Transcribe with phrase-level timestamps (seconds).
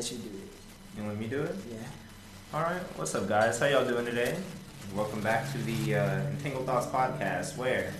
[0.00, 0.96] let you do it.
[0.96, 1.54] You let me to do it?
[1.70, 1.76] Yeah.
[2.54, 2.80] All right.
[2.96, 3.58] What's up, guys?
[3.58, 4.34] How y'all doing today?
[4.94, 7.92] Welcome back to the uh, Entangled Thoughts podcast, where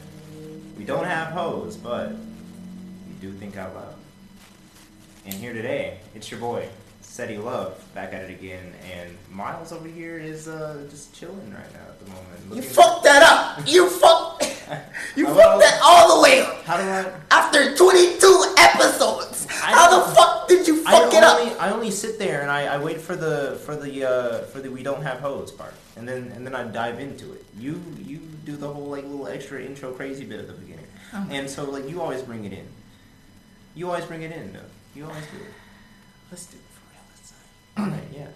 [0.79, 3.95] we don't have hoes, but we do think out loud.
[5.27, 6.71] And here today, it's your boy,
[7.03, 11.71] Seti Love, back at it again, and Miles over here is uh, just chilling right
[11.75, 12.55] now at the moment.
[12.55, 13.69] You fucked that up.
[13.69, 14.30] You fucked.
[15.17, 16.63] You I fucked that all the way up.
[16.65, 17.13] How do I?
[17.31, 21.63] After 22 episodes, I how the fuck did you I fuck it only, up?
[21.63, 24.71] I only sit there and I, I wait for the for the uh, for the
[24.71, 27.45] we don't have hoes part, and then and then I dive into it.
[27.59, 31.27] You you do the whole like little extra intro crazy bit at the beginning, Oh.
[31.31, 32.67] and so like you always bring it in.
[33.75, 34.61] You always bring it in, though.
[34.95, 35.53] You always do it.
[36.31, 37.85] Let's do it for real this time.
[37.85, 38.27] All right, yeah.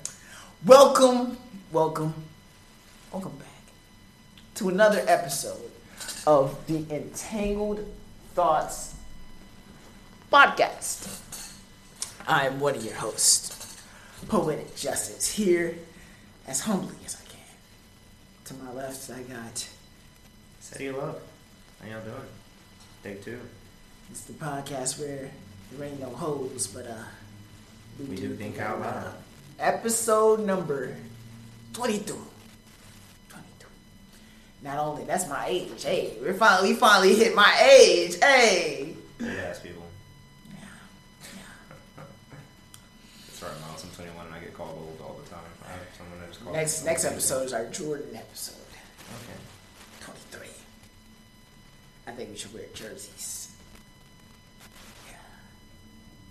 [0.67, 1.37] Welcome,
[1.73, 2.15] welcome,
[3.13, 3.49] welcome back
[4.57, 5.71] to another episode
[6.27, 7.87] of the Entangled
[8.35, 8.95] Thoughts
[10.33, 11.09] podcast.
[12.27, 13.83] I am one of your hosts,
[14.29, 15.77] Poetic Justice, here
[16.47, 17.39] as humbly as I can.
[18.47, 19.69] To my left, I got
[20.61, 21.21] Say love.
[21.81, 22.17] How y'all doing?
[23.03, 23.39] Take two.
[24.11, 25.31] it's the podcast where
[25.73, 26.95] there ain't no hoes, but uh,
[28.09, 29.15] We do think out loud.
[29.59, 30.97] Episode number
[31.75, 32.17] 22.
[34.65, 34.77] 22.
[34.77, 35.83] Not only that's my age.
[35.85, 38.17] Hey, we finally we finally hit my age.
[38.21, 38.97] Hey.
[39.23, 39.83] Ass people.
[40.51, 42.05] Yeah.
[43.33, 43.85] Sorry, Miles.
[43.85, 45.41] I'm 21 and I get called old all the time.
[45.67, 48.57] I have someone that just calls Next me next episode is our Jordan episode.
[49.23, 49.39] Okay.
[50.31, 50.49] 23.
[52.07, 53.55] I think we should wear jerseys.
[55.09, 55.15] Yeah.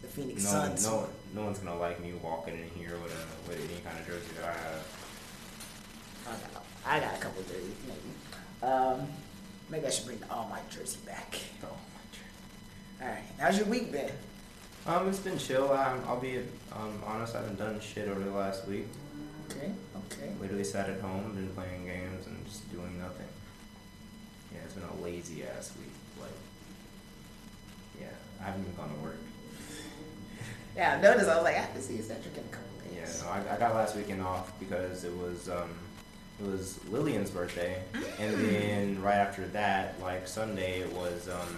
[0.01, 0.85] The Phoenix No, Suns.
[0.85, 4.05] no, no one's gonna like me walking in here with a with any kind of
[4.05, 4.85] jersey that I have.
[6.25, 7.99] I got, I got a couple jerseys, maybe.
[8.63, 9.07] Um,
[9.69, 11.37] maybe I should bring All my jersey back.
[11.63, 14.09] Oh my All right, how's your week been?
[14.85, 15.71] Um, it's been chill.
[15.71, 16.39] I'll be
[16.71, 17.35] um, honest.
[17.35, 18.87] I haven't done shit over the last week.
[19.49, 20.31] Okay, okay.
[20.39, 23.27] Literally sat at home, been playing games and just doing nothing.
[24.53, 25.91] Yeah, it's been a lazy ass week.
[26.21, 26.31] Like,
[27.99, 28.07] yeah,
[28.41, 29.17] I haven't even gone to work.
[30.75, 31.29] Yeah, I noticed.
[31.29, 33.59] I was like, I have to see Cedric in a couple Yeah, no, I, I
[33.59, 35.69] got last weekend off because it was um,
[36.41, 37.81] it was Lillian's birthday,
[38.19, 41.57] and then right after that, like Sunday, it was um,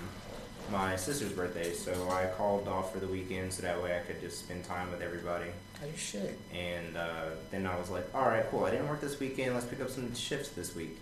[0.71, 1.73] my sister's birthday.
[1.73, 4.91] So I called off for the weekend so that way I could just spend time
[4.91, 5.45] with everybody.
[5.83, 6.35] Oh, should.
[6.53, 8.65] And uh, then I was like, all right, cool.
[8.65, 9.53] I didn't work this weekend.
[9.53, 10.97] Let's pick up some shifts this week.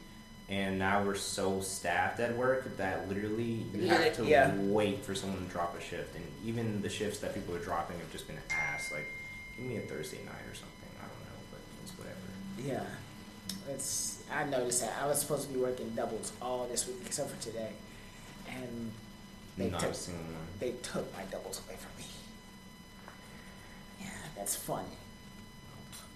[0.50, 4.54] And now we're so staffed at work that literally you Yeah, have to yeah.
[4.56, 6.16] wait for someone to drop a shift.
[6.16, 8.92] And even the shifts that people are dropping have just been ass.
[8.92, 9.06] Like,
[9.58, 10.90] give me a Thursday night or something.
[11.00, 12.18] I don't know, but it's whatever.
[12.60, 12.84] Yeah,
[13.70, 14.24] it's.
[14.32, 17.42] I noticed that I was supposed to be working doubles all this week except for
[17.42, 17.70] today,
[18.50, 18.92] and
[19.58, 20.36] they Not took a single one.
[20.60, 22.06] they took my doubles away from me.
[24.02, 24.88] Yeah, that's funny.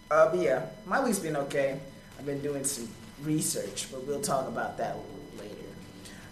[0.09, 1.79] Uh, but yeah, my week's been okay.
[2.17, 2.87] I've been doing some
[3.23, 5.69] research, but we'll talk about that a little later.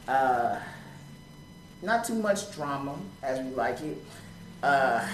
[0.07, 0.59] Uh,
[1.81, 3.97] not too much drama as we like it.
[4.63, 5.05] Uh,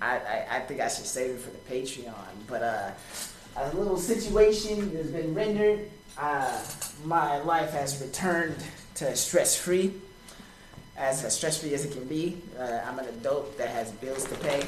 [0.00, 2.12] I, I, I think I should save it for the Patreon,
[2.48, 2.90] but uh,
[3.56, 5.90] a little situation has been rendered.
[6.18, 6.62] Uh,
[7.04, 8.56] my life has returned
[8.94, 9.92] to stress free
[10.96, 12.38] as stress free as it can be.
[12.58, 14.62] Uh, I'm an adult that has bills to pay.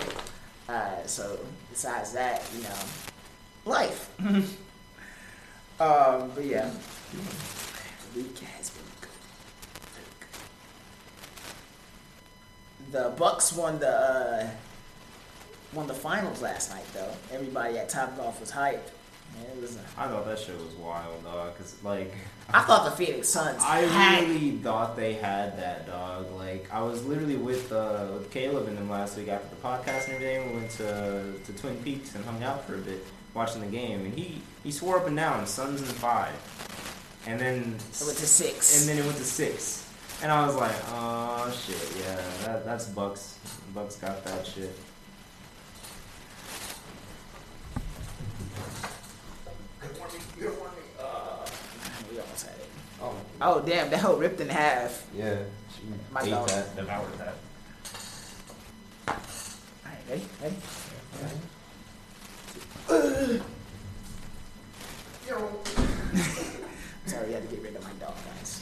[0.69, 1.39] Uh, so
[1.71, 2.75] besides that, you know,
[3.65, 4.11] life.
[5.81, 6.71] um, but yeah,
[8.13, 9.11] the week has been good.
[12.83, 12.93] Good.
[12.93, 14.51] The Bucks won the uh,
[15.73, 17.11] won the finals last night, though.
[17.33, 18.91] Everybody at Top Golf was hyped.
[19.35, 19.77] Man, was.
[19.77, 21.57] A, I thought that shit was wild, dog.
[21.59, 22.15] Cause like,
[22.51, 23.63] I thought the Phoenix Suns.
[23.63, 26.33] I had- really thought they had that dog.
[26.33, 30.07] Like I was literally with uh, with Caleb and them last week after the podcast
[30.07, 30.51] and everything.
[30.53, 33.05] We went to to Twin Peaks and hung out for a bit
[33.35, 36.33] watching the game, and he he swore up and down Suns in five,
[37.27, 38.81] and then It went to six.
[38.81, 39.87] and then it went to six,
[40.23, 42.17] and I was like, oh shit, yeah,
[42.47, 43.39] that, that's Bucks.
[43.75, 44.75] Bucks got that shit.
[52.11, 52.69] we almost had it.
[53.41, 55.07] Oh, damn, that whole ripped in half.
[55.15, 55.39] yeah,
[56.13, 56.49] My ate dog.
[56.49, 57.35] that, devoured that.
[59.09, 60.25] Alright, ready?
[60.43, 60.57] Ready?
[67.07, 68.61] Sorry, we had to get rid of my dog, guys.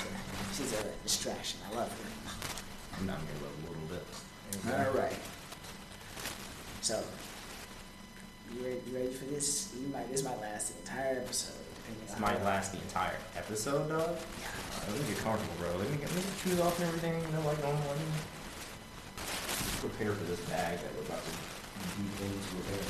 [0.54, 1.60] She's a distraction.
[1.70, 2.98] I love her.
[2.98, 4.04] I'm down here a little bit.
[4.72, 5.16] All right.
[6.80, 7.02] So,
[8.54, 9.72] you ready, you ready for this?
[9.80, 10.08] You might.
[10.10, 11.54] This might last the entire episode.
[12.06, 14.16] This might last the entire episode, dog.
[14.88, 15.76] Let me get comfortable, bro.
[15.76, 17.82] Let me get, let me get shoes off and everything, you know, like normal.
[17.88, 18.04] Let me
[19.80, 22.84] prepare for this bag that we're about to deep into it there,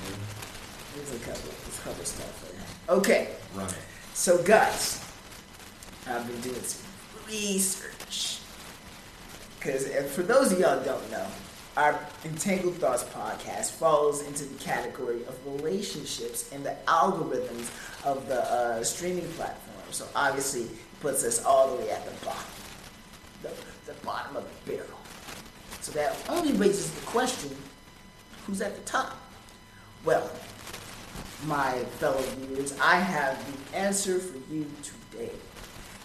[0.97, 1.51] There's a couple.
[1.65, 2.97] There's a couple stuff there.
[2.97, 3.75] Okay, Run it.
[4.15, 5.03] so guys,
[6.07, 6.87] I've been doing some
[7.29, 8.41] research.
[9.59, 11.27] Because for those of y'all who don't know,
[11.77, 17.71] our Entangled Thoughts podcast falls into the category of relationships and the algorithms
[18.05, 19.77] of the uh, streaming platform.
[19.91, 22.45] So obviously, it puts us all the way at the bottom,
[23.43, 23.51] the,
[23.85, 24.89] the bottom of the barrel.
[25.83, 27.55] So that only raises the question:
[28.47, 29.17] Who's at the top?
[30.05, 30.31] Well,
[31.47, 33.39] my fellow viewers, I have
[33.71, 35.31] the answer for you today.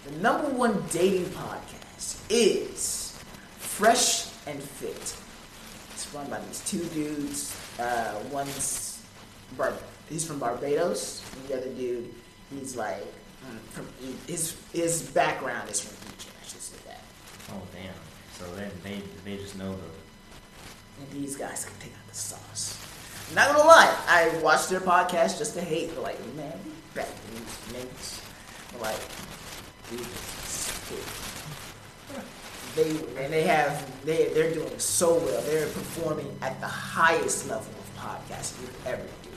[0.06, 3.18] The number one dating podcast is
[3.58, 5.16] Fresh and Fit.
[6.14, 7.56] Run by these two dudes.
[7.80, 9.02] Uh, one's
[9.58, 9.74] Bar-
[10.10, 12.14] he's from Barbados, and the other dude,
[12.50, 13.04] he's like
[13.46, 13.88] mm, from
[14.28, 16.34] his his background is from Egypt.
[16.42, 17.02] I should say that.
[17.52, 17.94] Oh damn.
[18.38, 21.02] So they they they just know the.
[21.02, 22.78] And these guys can take out the sauce.
[23.30, 25.92] I'm not gonna lie, I watched their podcast just to hate.
[25.92, 26.60] They're like, man,
[26.94, 27.42] back these
[27.74, 28.22] niggas.
[28.82, 29.00] Like,
[29.90, 31.31] dude, this is good.
[32.76, 35.42] They and they have they they're doing so well.
[35.44, 39.30] They're performing at the highest level of podcasting you ever do.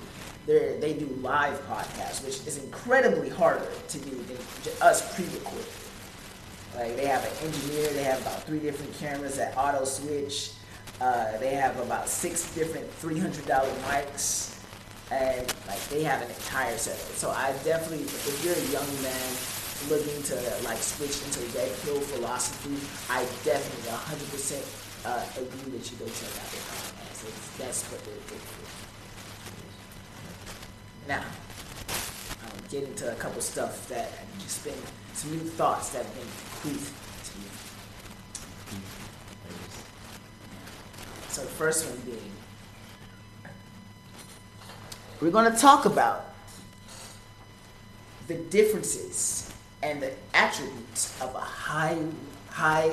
[0.46, 4.36] They they do live podcasts, which is incredibly harder to do than
[4.80, 5.66] us pre-recorded.
[6.76, 10.52] Like they have an engineer, they have about three different cameras that auto switch.
[11.00, 14.60] Uh, they have about six different three hundred dollar mics,
[15.10, 17.16] and like they have an entire setup.
[17.16, 19.36] So I definitely, if you're a young man
[19.88, 20.34] looking to
[20.64, 22.76] like switch into red pill philosophy,
[23.10, 24.64] I definitely hundred percent
[25.04, 27.28] uh, agree that you go check out their podcast.
[27.28, 28.64] It's, that's what they're good for.
[31.08, 31.24] Now,
[32.42, 34.74] I'll get into a couple stuff that just been
[35.12, 36.92] some new thoughts that have been bequeathed
[37.24, 37.44] to me.
[41.28, 42.32] So the first one being,
[45.20, 46.32] we're going to talk about
[48.28, 49.52] the differences
[49.84, 51.98] and the attributes of a high,
[52.48, 52.90] high.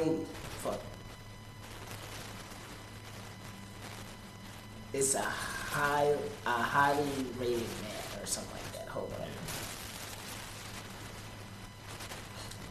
[4.94, 6.14] It's a high,
[6.46, 7.08] a highly
[7.40, 8.90] rated man or something like that.
[8.90, 9.28] Hold on.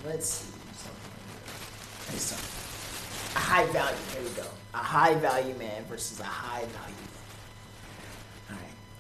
[0.05, 0.53] Let's see.
[2.19, 3.37] Something.
[3.37, 3.97] A high value.
[4.13, 4.47] Here we go.
[4.75, 7.10] A high value man versus a high value.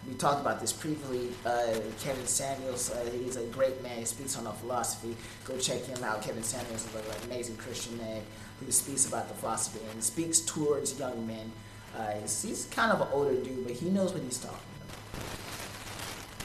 [0.08, 1.29] We talked about this previously.
[1.44, 3.99] Uh, Kevin Samuels, uh, he's a great man.
[3.99, 5.14] He speaks on our philosophy.
[5.44, 6.23] Go check him out.
[6.23, 8.23] Kevin Samuels is an amazing Christian man
[8.61, 11.52] who speaks about the philosophy and speaks towards young men.
[11.97, 15.26] Uh, he's, he's kind of an older dude, but he knows what he's talking about.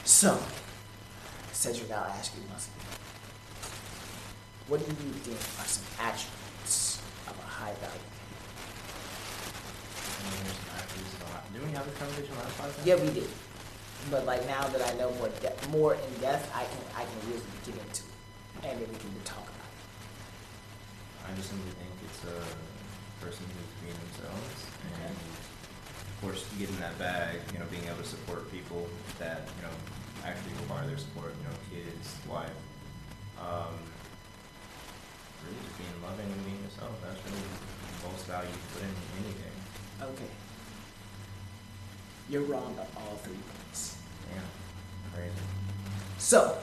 [0.06, 0.38] So,
[1.54, 3.00] Cedric, I'll ask you once again.
[4.68, 8.00] What do you think are some attributes of a high value
[10.18, 12.86] I mean, there's attributes of a high- Didn't we have this conversation last podcast?
[12.86, 13.30] Yeah, we did.
[14.12, 17.18] But like now that I know more de- more in depth, I can I can
[17.30, 21.26] really get into it, and then we can talk about it.
[21.26, 22.38] I just simply think it's a
[23.24, 24.66] person who's being themselves
[25.02, 28.88] and of course getting that bag, you know, being able to support people
[29.18, 29.74] that, you know,
[30.24, 32.54] actually require their support, you know, kids, wife.
[33.42, 33.74] Um,
[35.44, 36.94] really just being loving and being yourself.
[37.02, 39.56] That's really the most value you put in anything.
[40.02, 40.32] Okay.
[42.30, 43.55] You're wrong on all three points.
[44.34, 44.42] Yeah.
[45.14, 45.32] Crazy.
[46.18, 46.58] So,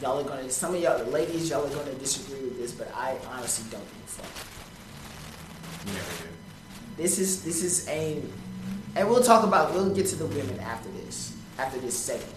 [0.00, 2.90] y'all are gonna some of y'all the ladies y'all are gonna disagree with this, but
[2.94, 5.86] I honestly don't give a fuck.
[5.86, 6.28] Never do.
[6.96, 8.32] This is this is aimed,
[8.96, 12.34] and we'll talk about we'll get to the women after this after this segment.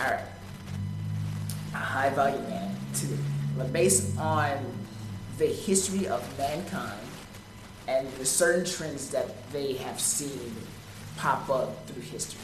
[0.00, 0.24] All right,
[1.74, 4.58] a high value man to based on
[5.38, 7.00] the history of mankind
[7.86, 10.54] and the certain trends that they have seen
[11.16, 12.40] pop up through history.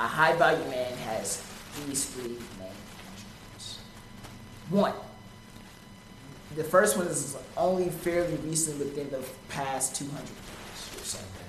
[0.00, 1.44] A high value man has
[1.86, 2.72] these three main
[3.12, 3.78] attributes.
[4.70, 4.94] One,
[6.56, 10.30] the first one is only fairly recent within the past 200 years
[10.96, 11.46] or something.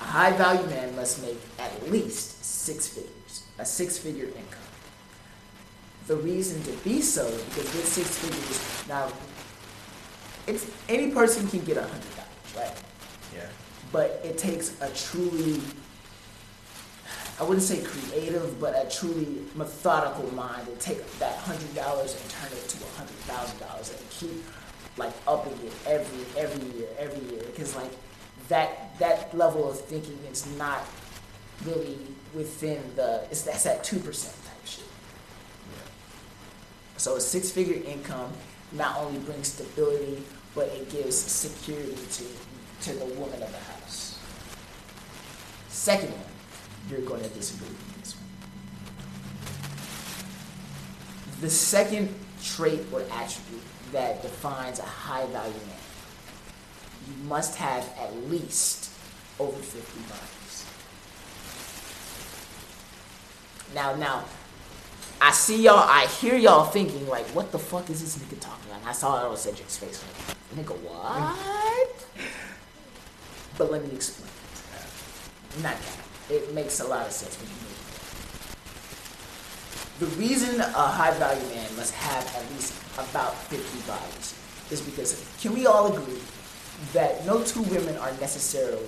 [0.00, 4.60] A high value man must make at least six figures, a six figure income.
[6.08, 9.10] The reason to be so is because with six figures, now,
[10.46, 12.82] it's any person can get a hundred dollars, right?
[13.34, 13.48] Yeah.
[13.92, 15.60] But it takes a truly,
[17.42, 22.30] I wouldn't say creative, but a truly methodical mind to take that hundred dollars and
[22.30, 24.44] turn it to a hundred thousand dollars and keep
[24.96, 27.42] like upping it every every year, every year.
[27.46, 27.90] Because like
[28.46, 30.82] that that level of thinking is not
[31.64, 31.98] really
[32.32, 34.84] within the it's that's at two percent type shit.
[36.96, 38.30] So a six figure income
[38.70, 40.22] not only brings stability,
[40.54, 42.24] but it gives security to
[42.82, 44.20] to the woman of the house.
[45.68, 46.31] Second one,
[46.90, 48.24] you're going to disagree with this one.
[51.40, 53.62] The second trait or attribute
[53.92, 55.76] that defines a high value man,
[57.08, 58.90] you must have at least
[59.38, 60.66] over 50 bodies.
[63.74, 64.24] Now, now,
[65.20, 68.66] I see y'all, I hear y'all thinking, like, what the fuck is this nigga talking
[68.66, 68.80] about?
[68.80, 72.06] And I saw it on Cedric's face, like, nigga, what?
[73.58, 74.30] but let me explain.
[75.62, 76.11] Not that.
[76.32, 77.78] It makes a lot of sense when you move.
[80.00, 84.34] The reason a high value man must have at least about 50 bodies
[84.70, 86.22] is because, can we all agree
[86.94, 88.80] that no two women are necessarily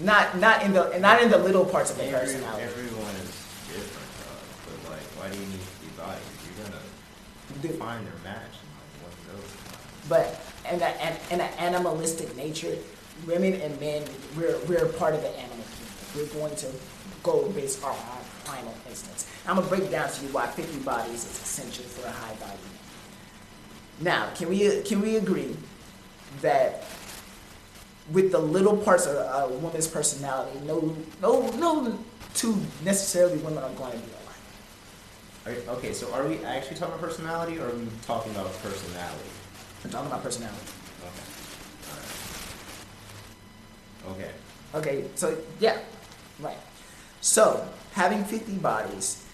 [0.00, 2.64] not not in the not in the little parts of the Every, personality.
[2.64, 3.32] everyone is
[3.68, 4.36] different, uh,
[4.66, 6.24] but like, why do you need 50 bodies?
[6.44, 6.82] You're gonna
[7.62, 7.76] Dude.
[7.78, 9.50] find their match and like one of those.
[10.08, 10.40] But
[10.72, 12.76] in the an, an animalistic nature,
[13.26, 14.04] women and men
[14.36, 15.59] we're we're part of the animal.
[16.14, 16.66] We're going to
[17.22, 19.30] go based on our primal instance.
[19.46, 22.58] I'm gonna break down to you why 50 bodies is essential for a high value.
[24.00, 25.56] Now, can we can we agree
[26.40, 26.84] that
[28.12, 31.98] with the little parts of a woman's personality, no no no
[32.34, 34.12] two necessarily women are going to be
[35.46, 35.68] alike.
[35.68, 39.30] Okay, so are we actually talking about personality or are we talking about personality?
[39.84, 40.58] I'm talking about personality.
[41.02, 41.24] Okay.
[44.06, 44.28] Alright.
[44.28, 44.30] Okay.
[44.72, 45.78] Okay, so yeah,
[46.40, 46.56] right.
[47.20, 49.24] So having 50 bodies,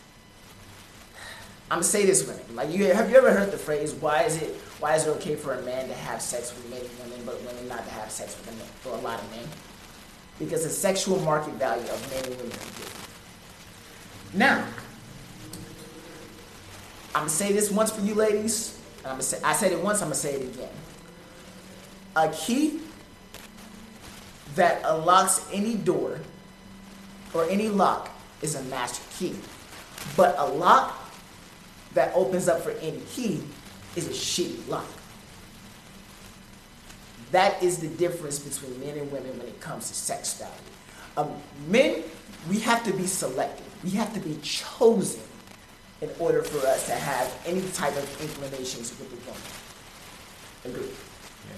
[1.70, 2.42] I'm gonna say this women.
[2.54, 5.34] Like you have you ever heard the phrase why is it why is it okay
[5.34, 8.36] for a man to have sex with many women but women not to have sex
[8.36, 9.44] with a, man, for a lot of men?
[10.38, 13.08] Because the sexual market value of men and women is different.
[14.34, 14.66] Now,
[17.14, 18.78] I'm gonna say this once for you ladies.
[18.98, 20.68] And I'm gonna say I said it once, I'm gonna say it again.
[22.14, 22.80] A key
[24.54, 26.20] that unlocks any door
[27.36, 28.10] or any lock
[28.42, 29.36] is a master key.
[30.16, 30.98] But a lock
[31.94, 33.42] that opens up for any key
[33.94, 34.86] is a shitty lock.
[37.32, 40.52] That is the difference between men and women when it comes to sex value.
[41.16, 41.34] Um,
[41.68, 42.04] men,
[42.48, 43.66] we have to be selective.
[43.82, 45.22] We have to be chosen
[46.00, 49.42] in order for us to have any type of inclinations with the woman.
[50.78, 50.94] Agreed.
[50.94, 51.56] Yeah.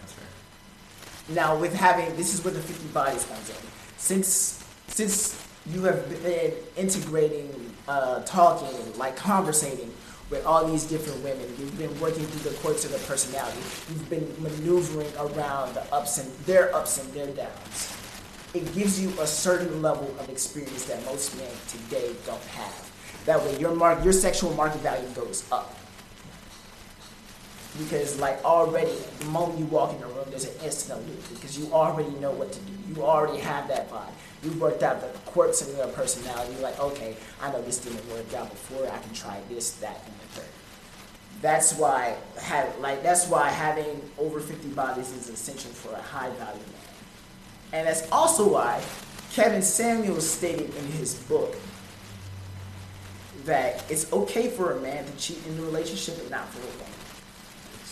[0.00, 1.34] That's fair.
[1.34, 3.56] Now, with having this is where the 50 bodies comes in.
[4.02, 9.94] Since since you have been integrating, uh, talking, like conversating
[10.28, 13.60] with all these different women, you've been working through the courts of their personality.
[13.88, 17.96] You've been maneuvering around the ups and their ups and their downs.
[18.54, 22.90] It gives you a certain level of experience that most men today don't have.
[23.26, 25.76] That way, your mark, your sexual market value goes up
[27.78, 31.58] because like already the moment you walk in the room there's an instant alert because
[31.58, 32.72] you already know what to do.
[32.94, 34.12] You already have that vibe.
[34.42, 38.06] You've worked out the quirks of your personality you're like okay i know this didn't
[38.10, 40.50] work out before i can try this that and the third.
[41.40, 46.30] That's why have like that's why having over 50 bodies is essential for a high
[46.30, 46.92] value man.
[47.72, 48.82] And that's also why
[49.32, 51.56] kevin samuels stated in his book
[53.44, 56.70] that it's okay for a man to cheat in a relationship but not for a
[56.78, 56.91] woman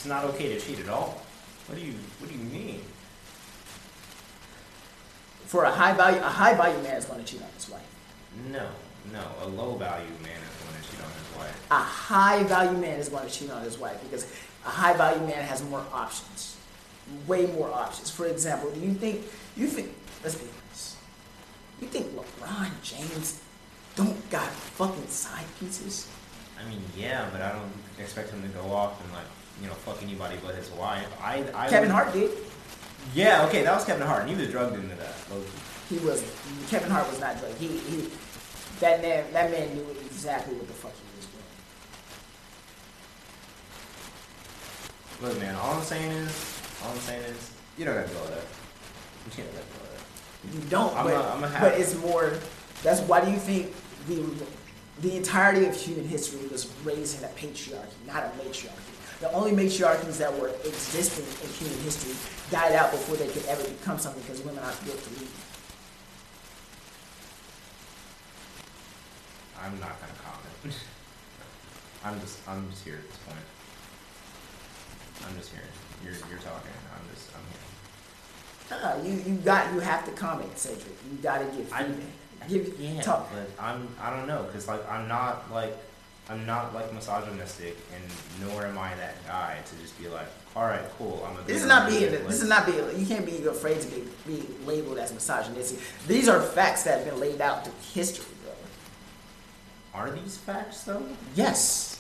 [0.01, 1.21] It's not okay to cheat at all.
[1.67, 2.81] What do you What do you mean?
[5.45, 7.83] for a high value, a high value man is going to cheat on his wife.
[8.51, 8.67] No,
[9.13, 9.21] no.
[9.43, 11.67] A low value man is going to cheat on his wife.
[11.71, 14.25] A high value man is going to cheat on his wife because
[14.65, 16.57] a high value man has more options,
[17.27, 18.09] way more options.
[18.09, 19.93] For example, do you think you think?
[20.23, 20.97] Let's be honest.
[21.83, 23.39] You think LeBron James
[23.97, 26.09] don't got fucking side pieces?
[26.59, 29.27] I mean, yeah, but I don't expect him to go off and like
[29.61, 31.07] you know fuck anybody but his wife.
[31.23, 32.31] I, I Kevin would- Hart did.
[33.15, 35.15] Yeah, okay, that was Kevin Hart, and he was drugged into that.
[35.89, 36.23] He was
[36.69, 37.59] Kevin Hart was not drugged.
[37.59, 38.09] He he
[38.81, 41.45] that man that man knew exactly what the fuck he was doing.
[45.33, 48.25] Look, man, all I'm saying is, all I'm saying is, you don't got to go
[48.27, 48.45] that.
[49.27, 50.55] You can't let go that.
[50.55, 52.33] You don't, I'm but, a- I'm a but it's more.
[52.83, 53.75] That's why do you think
[54.09, 54.25] the
[55.01, 58.90] the entirety of human history was raised in a patriarchy, not a matriarchy?
[59.21, 62.15] The only matriarchies that were existing in human history
[62.51, 65.29] died out before they could ever become something because women aren't built to lead.
[69.63, 70.75] I'm not gonna comment.
[72.05, 73.39] I'm just, I'm just here at this point.
[75.29, 75.61] I'm just here.
[76.03, 76.73] You're, you're talking.
[76.97, 77.61] I'm just, I'm here.
[78.73, 80.97] Uh, you you got you have to comment, Cedric.
[81.11, 82.49] You got to give I- feedback.
[82.49, 83.29] Give Yeah, talk.
[83.35, 85.77] but I'm, I don't know, cause like I'm not like,
[86.31, 90.63] I'm not like misogynistic, and nor am I that guy to just be like, all
[90.63, 91.27] right, cool.
[91.29, 91.43] I'm a.
[91.43, 92.11] This is not being.
[92.11, 92.79] This is not being.
[92.97, 95.81] You can't be afraid to be, be labeled as misogynistic.
[96.07, 98.53] These are facts that have been laid out through history, bro.
[100.01, 101.03] Are these facts though?
[101.35, 101.97] Yes.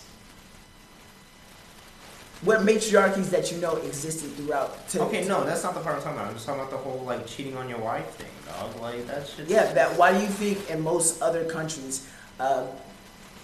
[2.42, 4.88] What matriarchies that you know existed throughout?
[4.90, 6.28] To, okay, no, that's not the part I'm talking about.
[6.28, 8.80] I'm just talking about the whole like cheating on your wife thing, dog.
[8.80, 9.49] Like that shit.
[9.49, 9.99] Yeah, that.
[9.99, 12.08] Why do you think in most other countries,
[12.38, 12.66] uh,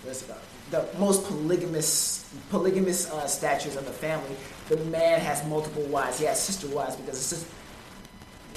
[0.05, 0.41] what's it called?
[0.71, 4.37] The most polygamous polygamous uh, statutes of the family,
[4.69, 6.19] the man has multiple wives.
[6.19, 7.47] He has sister wives because it's just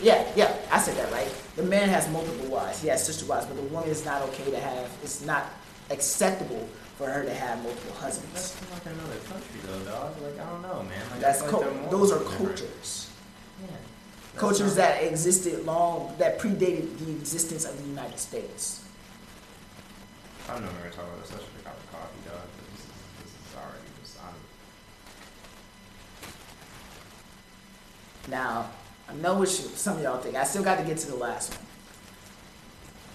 [0.01, 1.29] yeah, yeah, I said that right.
[1.55, 2.81] The man has multiple wives.
[2.81, 4.89] He has sister wives, but the woman is not okay to have.
[5.03, 5.47] It's not
[5.89, 8.55] acceptable for her to have multiple husbands.
[8.55, 10.15] That's like another country though, dog.
[10.21, 11.01] Like I don't know, man.
[11.11, 13.09] Like, That's like co- those are cultures.
[13.61, 13.75] Yeah.
[14.35, 18.85] Cultures that existed long, that predated the existence of the United States.
[20.49, 21.31] I don't know we're gonna talk about this.
[21.31, 22.41] I should pick out the coffee, dog.
[22.73, 22.89] This is,
[23.21, 24.17] this is already just.
[28.27, 28.71] Now,
[29.07, 30.35] I know what you, some of y'all think.
[30.35, 31.65] I still got to get to the last one.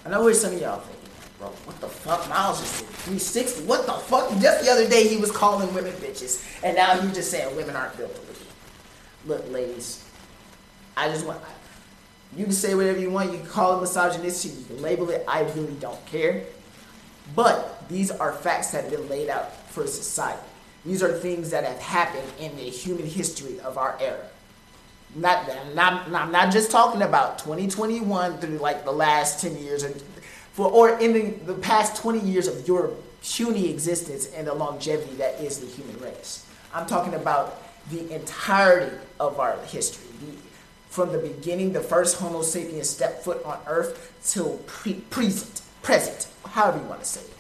[0.07, 0.99] I know what some of y'all think.
[1.41, 2.29] Bro, what the fuck?
[2.29, 3.65] Miles just did 360.
[3.65, 4.31] What the fuck?
[4.41, 7.75] Just the other day he was calling women bitches, and now he's just saying women
[7.75, 8.37] aren't built to lead.
[9.27, 10.09] Look, ladies,
[10.97, 11.41] I just want.
[12.37, 13.33] You can say whatever you want.
[13.33, 14.53] You can call it misogynistic.
[14.57, 15.25] You can label it.
[15.27, 16.45] I really don't care.
[17.35, 20.43] But these are facts that have been laid out for society.
[20.85, 24.27] These are things that have happened in the human history of our era.
[25.17, 29.91] Not, not, I'm not just talking about 2021 through like the last 10 years, or,
[30.53, 35.15] for, or in the, the past 20 years of your puny existence and the longevity
[35.15, 36.47] that is the human race.
[36.75, 40.07] I'm talking about the entirety of our history.
[40.21, 40.37] The,
[40.89, 46.27] from the beginning, the first Homo sapiens stepped foot on Earth till pre- present, present
[46.47, 47.31] however you want to say it.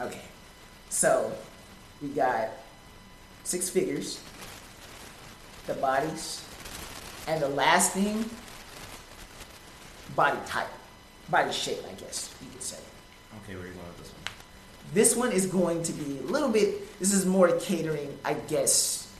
[0.00, 0.22] Okay,
[0.88, 1.30] so
[2.00, 2.48] we got
[3.44, 4.20] six figures,
[5.66, 6.44] the bodies,
[7.28, 8.28] and the last thing,
[10.16, 10.68] body type,
[11.28, 12.78] body shape, I guess you could say.
[13.44, 14.22] Okay, where are you going with this one?
[14.92, 16.98] This one is going to be a little bit.
[16.98, 19.12] This is more catering, I guess,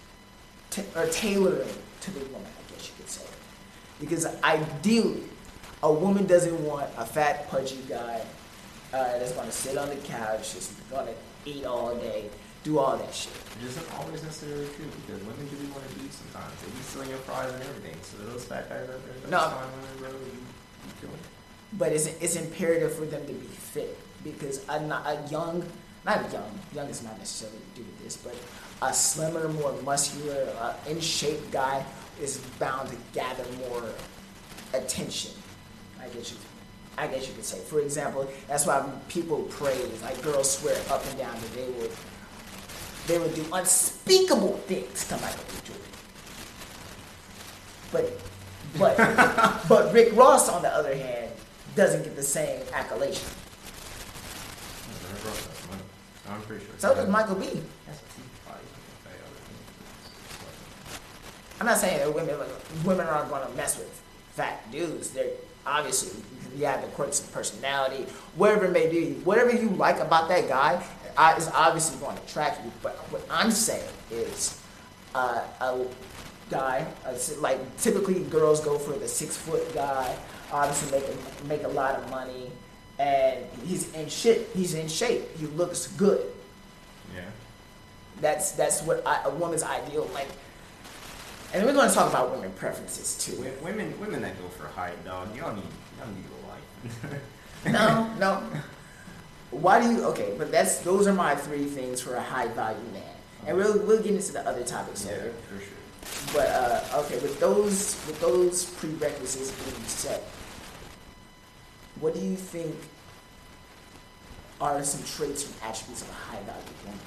[0.70, 1.68] t- or tailoring
[2.02, 3.26] to the woman, I guess you could say,
[4.00, 5.22] because ideally
[5.84, 8.22] a woman doesn't want a fat, pudgy guy
[8.94, 12.30] uh, that's going to sit on the couch, just going to eat all day,
[12.62, 13.34] do all that shit.
[13.60, 16.58] It isn't always necessarily true because women do want to eat sometimes.
[16.62, 17.96] They be stealing your fries and everything.
[18.00, 19.38] So those fat guys out there, no.
[19.38, 21.08] fine women, you, you.
[21.74, 25.62] But it's, it's imperative for them to be fit because a, a young,
[26.06, 28.34] not young, young is not necessarily to do with this, but
[28.80, 31.84] a slimmer, more muscular, uh, in shape guy
[32.22, 33.84] is bound to gather more
[34.72, 35.32] attention
[36.14, 36.38] guess you,
[36.96, 37.58] I guess you could say.
[37.58, 41.90] For example, that's why people praise, like girls swear up and down that they would,
[43.06, 45.54] they would do unspeakable things to Michael B.
[45.64, 45.84] Jordan.
[47.92, 48.20] But,
[48.78, 51.30] but, but Rick Ross, on the other hand,
[51.74, 53.28] doesn't get the same accolation.
[56.28, 56.74] I'm pretty sure.
[56.78, 57.60] So does Michael B.
[61.60, 62.36] I'm not saying that women
[62.84, 65.10] women aren't going to mess with fat dudes.
[65.10, 65.30] They're
[65.66, 66.22] obviously
[66.56, 70.48] you have the quirks of personality, whatever it may be, whatever you like about that
[70.48, 70.82] guy
[71.36, 72.72] is obviously going to attract you.
[72.82, 74.60] But what I'm saying is,
[75.14, 75.84] uh, a
[76.50, 76.86] guy,
[77.38, 80.16] like typically girls go for the six foot guy,
[80.52, 82.50] obviously make a, make a lot of money,
[82.98, 84.48] and he's in shit.
[84.54, 85.36] He's in shape.
[85.36, 86.24] He looks good.
[87.14, 87.22] Yeah.
[88.20, 90.28] That's that's what I, a woman's ideal like
[91.54, 93.40] and we're going to talk about women preferences too.
[93.62, 95.34] Women, women that go for height, dog.
[95.36, 95.62] Y'all need,
[95.98, 97.22] y'all need a life.
[97.66, 98.42] no, no.
[99.52, 100.04] Why do you?
[100.06, 103.02] Okay, but that's those are my three things for a high value man,
[103.46, 105.32] and we'll we'll get into the other topics yeah, later.
[105.48, 106.34] for sure.
[106.34, 110.24] But uh, okay, with those with those prerequisites being set,
[112.00, 112.74] what do you think
[114.60, 116.98] are some traits and attributes of a high value woman?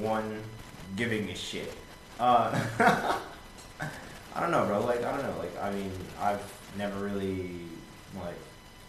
[0.00, 0.42] One
[0.96, 1.72] giving a shit.
[2.18, 2.50] Uh,
[4.34, 4.84] I don't know, bro.
[4.84, 5.38] Like I don't know.
[5.38, 6.42] Like I mean, I've
[6.76, 7.60] never really
[8.18, 8.34] like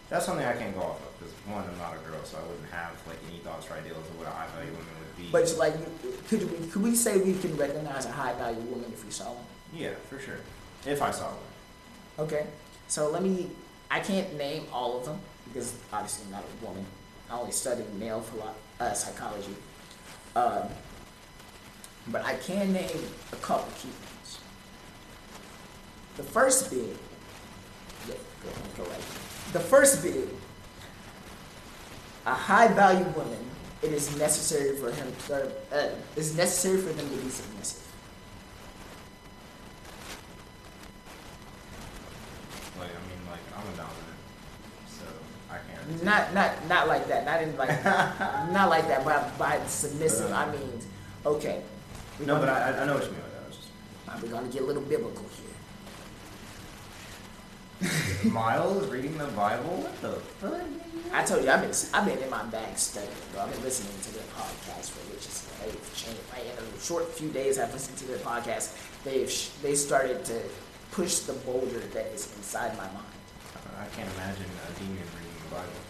[0.10, 2.42] that's something I can't go off of because one, I'm not a girl, so I
[2.48, 5.30] wouldn't have like any thoughts or ideals of what a high value woman would be.
[5.32, 5.74] But like,
[6.28, 9.26] could we could we say we can recognize a high value woman if we saw
[9.26, 9.44] one?
[9.74, 10.40] Yeah, for sure.
[10.86, 12.28] If I saw one.
[12.28, 12.48] Okay,
[12.88, 13.50] so let me.
[13.90, 16.86] I can't name all of them because obviously I'm not a woman.
[17.30, 19.56] I only studied male philo- uh, psychology.
[20.36, 20.64] Um,
[22.12, 24.40] but I can name a couple key things.
[26.16, 26.98] The first being,
[28.08, 29.02] yeah, go, go right.
[29.54, 30.30] the first being
[32.26, 33.40] a high value woman.
[33.82, 35.08] It is necessary for him.
[35.30, 37.88] Uh, uh, it's necessary for them to be submissive.
[42.80, 44.20] Like I mean, like I'm a dominant,
[44.90, 45.06] so
[45.52, 46.04] I can't.
[46.04, 47.26] Not not not like that.
[47.26, 47.86] Not in like
[48.52, 49.06] not like that.
[49.06, 50.82] By by submissive, I mean
[51.26, 51.62] okay.
[52.20, 53.44] We're No, but gonna- I, I know what you mean by that.
[53.44, 55.44] I was just We're gonna get a little biblical here.
[58.32, 59.70] Miles reading the Bible.
[59.86, 60.62] What the fuck?
[61.14, 63.42] I told you I've been I've been in my bag studying, bro.
[63.44, 66.20] I've been listening to their podcast for which is they've changed.
[66.34, 68.74] Like in a short few days, I've listened to their podcast.
[69.04, 70.42] They've sh- they started to
[70.92, 73.14] push the boulder that is inside my mind.
[73.80, 75.82] I can't imagine a demon reading the Bible.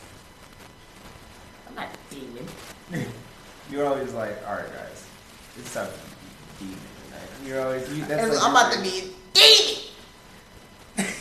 [1.70, 2.46] I'm not a demon.
[3.72, 5.06] You're always like, all right, guys,
[5.58, 5.90] it's a
[6.60, 6.78] demon.
[7.12, 7.48] Right?
[7.48, 7.98] You're always.
[7.98, 9.02] You, that's And like I'm about to be a
[9.34, 11.14] demon.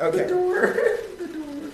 [0.00, 0.18] okay.
[0.18, 0.76] The door.
[1.18, 1.70] the door.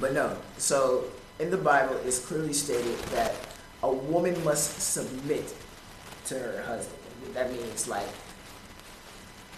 [0.00, 1.04] But no, so
[1.38, 3.34] in the Bible, it's clearly stated that
[3.82, 5.54] a woman must submit
[6.26, 7.00] to her husband.
[7.34, 8.06] That means like,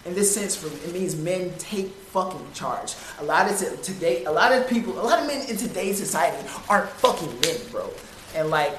[0.05, 2.95] in this sense, from it means men take fucking charge.
[3.19, 6.47] A lot of today, a lot of people, a lot of men in today's society
[6.69, 7.89] aren't fucking men, bro.
[8.35, 8.73] And like,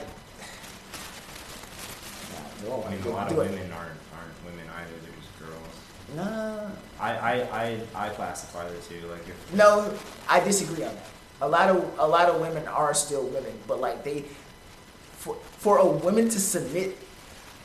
[2.62, 3.38] Nah, no, I mean, a lot of it.
[3.38, 4.90] women aren't aren't women either.
[5.02, 5.74] They're just girls.
[6.16, 7.32] Nah, I I
[7.94, 9.06] I, I classify the two.
[9.08, 9.92] Like if No,
[10.28, 11.06] I disagree on that.
[11.40, 14.24] A lot of a lot of women are still women, but like they,
[15.12, 16.96] for for a woman to submit,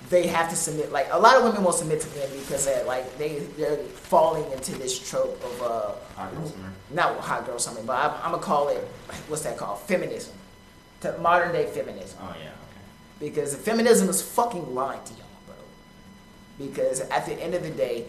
[0.10, 0.92] they have to submit.
[0.92, 3.78] Like a lot of women won't submit to men because they like they they're
[4.12, 6.72] falling into this trope of uh hot girl summer.
[6.92, 8.78] not hot girl something, but I'm, I'm gonna call it
[9.28, 10.34] what's that called feminism,
[11.02, 12.52] to modern day feminism Oh yeah.
[13.24, 15.56] Because feminism is fucking lying to y'all, bro.
[16.60, 18.06] Because at the end of the day,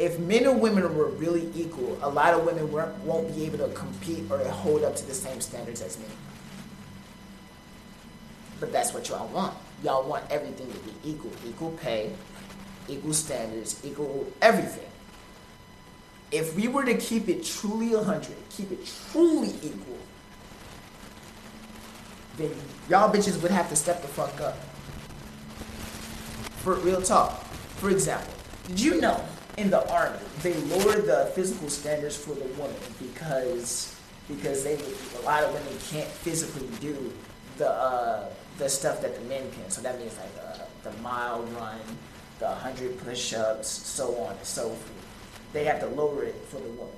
[0.00, 3.68] if men and women were really equal, a lot of women won't be able to
[3.68, 6.10] compete or hold up to the same standards as men.
[8.58, 9.54] But that's what y'all want.
[9.84, 12.10] Y'all want everything to be equal, equal pay,
[12.88, 14.90] equal standards, equal everything.
[16.32, 18.80] If we were to keep it truly 100, keep it
[19.12, 19.98] truly equal,
[22.38, 22.50] then
[22.88, 24.56] y'all bitches would have to step the fuck up.
[26.62, 27.42] For real talk.
[27.76, 28.32] For example,
[28.66, 29.22] did you know
[29.56, 33.94] in the army they lowered the physical standards for the woman because
[34.28, 34.78] because they
[35.18, 37.12] a lot of women can't physically do
[37.56, 39.70] the uh, the stuff that the men can.
[39.70, 41.78] So that means like uh, the mile run,
[42.38, 44.92] the hundred push-ups, so on and so forth.
[45.52, 46.94] They have to lower it for the woman.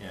[0.00, 0.08] Yeah,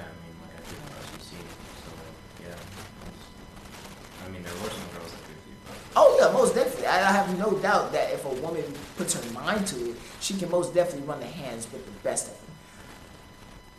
[4.25, 6.87] I mean, there were some girls that could do, but Oh yeah, most definitely.
[6.87, 8.63] I have no doubt that if a woman
[8.97, 12.27] puts her mind to it, she can most definitely run the hands with the best
[12.27, 12.41] of them.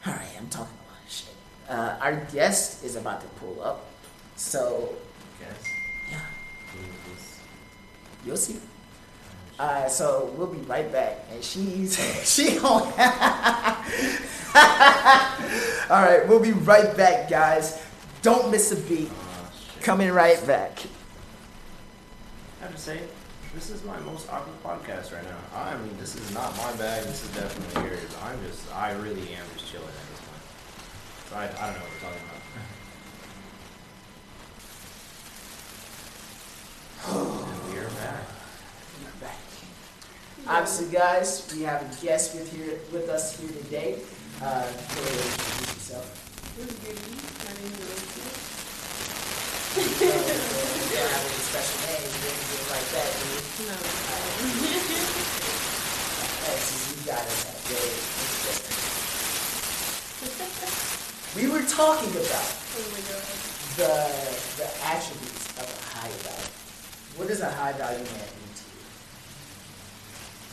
[0.07, 1.35] All right, I'm talking a lot of shit.
[1.69, 3.87] Uh, our guest is about to pull up,
[4.37, 4.95] so
[5.41, 5.65] guess
[6.11, 6.21] yeah,
[8.25, 8.55] you'll see.
[8.55, 8.63] this?
[9.59, 11.97] Uh, so we'll be right back, and she's
[12.35, 12.83] she on.
[15.89, 17.83] All right, we'll be right back, guys.
[18.23, 19.11] Don't miss a beat.
[19.87, 19.93] Shit.
[19.93, 20.83] Coming right back.
[22.61, 23.03] I have to say,
[23.55, 25.39] this is my most awkward podcast right now.
[25.55, 27.05] I mean, this is not my bag.
[27.05, 28.17] This is definitely yours.
[28.21, 30.43] I'm just, I really am just chilling at this point.
[31.31, 32.43] So I, I don't know what we're talking about.
[37.09, 38.25] and we are back.
[39.05, 39.39] We're back.
[40.49, 44.01] Obviously, guys, we have a guest with here with us here today.
[44.43, 46.07] Uh, go introduce yourself.
[46.57, 47.15] Who's Goody?
[47.47, 48.46] My name is Rosie.
[49.77, 53.45] You don't have any special names or anything like that, do you?
[53.69, 53.77] No.
[56.57, 57.21] Since you got.
[61.37, 62.89] We were talking about oh
[63.77, 63.93] the
[64.57, 66.53] the attributes of a high value.
[67.17, 68.81] What does a high value man mean to you?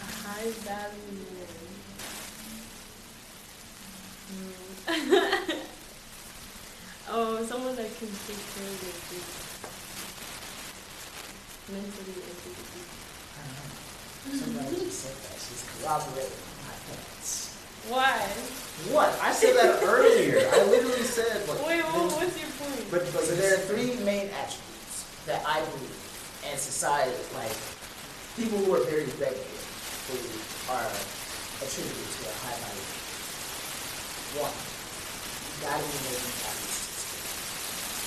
[0.02, 1.48] A high value man.
[4.88, 5.70] Hmm.
[7.10, 9.32] oh, someone that can take care of their kids.
[11.72, 12.86] Mentally and physically.
[13.34, 14.40] I don't know.
[14.40, 15.36] Somebody just said that.
[15.40, 17.56] She's collaborating corroborating my points.
[17.88, 18.16] Why?
[18.96, 19.12] What?
[19.20, 20.40] I said that earlier.
[20.52, 22.84] I literally said, like, Wait, well, what's your point?
[22.92, 26.00] but, but So there are three main attributes that I believe,
[26.48, 27.52] and society, like
[28.36, 29.60] people who are very regular,
[30.08, 30.92] believe are
[31.64, 32.88] attributed to a high value.
[34.44, 36.63] One, you gotta be making at least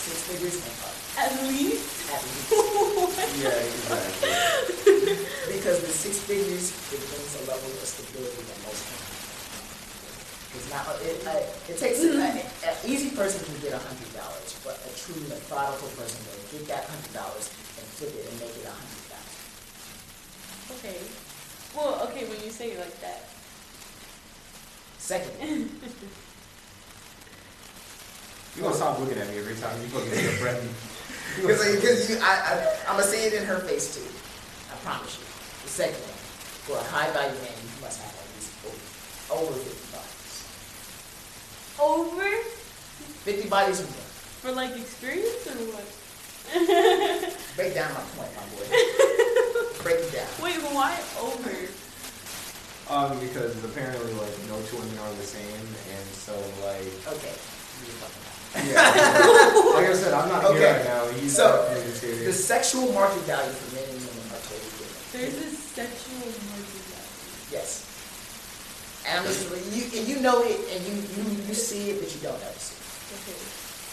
[0.06, 0.54] six figures.
[0.54, 1.82] Six figures and up, At least?
[2.14, 3.42] at least.
[3.42, 4.30] yeah, exactly.
[5.58, 9.02] because the six figures, it brings a level of stability that most can't.
[10.56, 10.86] It's not.
[11.02, 12.40] It, uh, it takes an
[12.88, 16.84] easy person can get a hundred dollars, but a truly methodical person will get that
[16.88, 19.36] hundred dollars and flip it and make it a hundred thousand.
[20.80, 20.96] Okay.
[21.76, 23.28] Well, okay, when you say it like that.
[24.96, 25.36] Second,
[28.56, 30.56] You gonna stop looking at me every time you look at your friend.
[31.36, 34.08] because because you, I, I I'm gonna say it in her face too.
[34.72, 35.24] I promise you.
[35.68, 36.16] The second one,
[36.64, 38.80] for a high value man, you must have at least over,
[39.36, 40.40] over fifty bodies.
[41.76, 42.28] Over?
[43.28, 44.08] Fifty bodies or more.
[44.40, 45.84] For like experience or what?
[47.60, 48.64] Break down my point, my boy.
[49.84, 50.32] Break it down.
[50.40, 51.52] Wait, why over?
[52.88, 55.60] Um, because apparently like no two women are the same,
[55.92, 56.32] and so
[56.64, 57.36] like Okay.
[58.54, 59.52] You're fucking right.
[59.56, 59.74] yeah.
[59.76, 60.58] like I said, I'm not Okay.
[60.58, 61.06] here right now.
[61.18, 65.12] He's So, definitely The sexual market value for men and women are totally different.
[65.12, 67.52] There's a sexual market value.
[67.52, 67.82] Yes.
[69.06, 72.10] And I'm just, you, and you know it, and you, you, you see it, but
[72.10, 73.18] you don't ever see it.
[73.22, 73.38] Okay.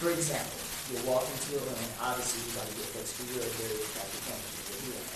[0.02, 0.58] For example,
[0.90, 4.22] you walk into a room, and obviously you're gonna get fixed, you're a very attractive
[4.26, 4.42] woman.
[4.90, 5.06] you're.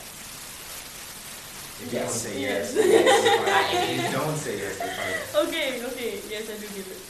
[1.79, 2.23] If you don't Yes.
[2.23, 2.75] say Yes.
[2.75, 4.99] yes, yes if you don't say yes, it's
[5.35, 5.47] fine.
[5.51, 6.13] Okay, okay.
[6.31, 7.03] Yes, I do give it.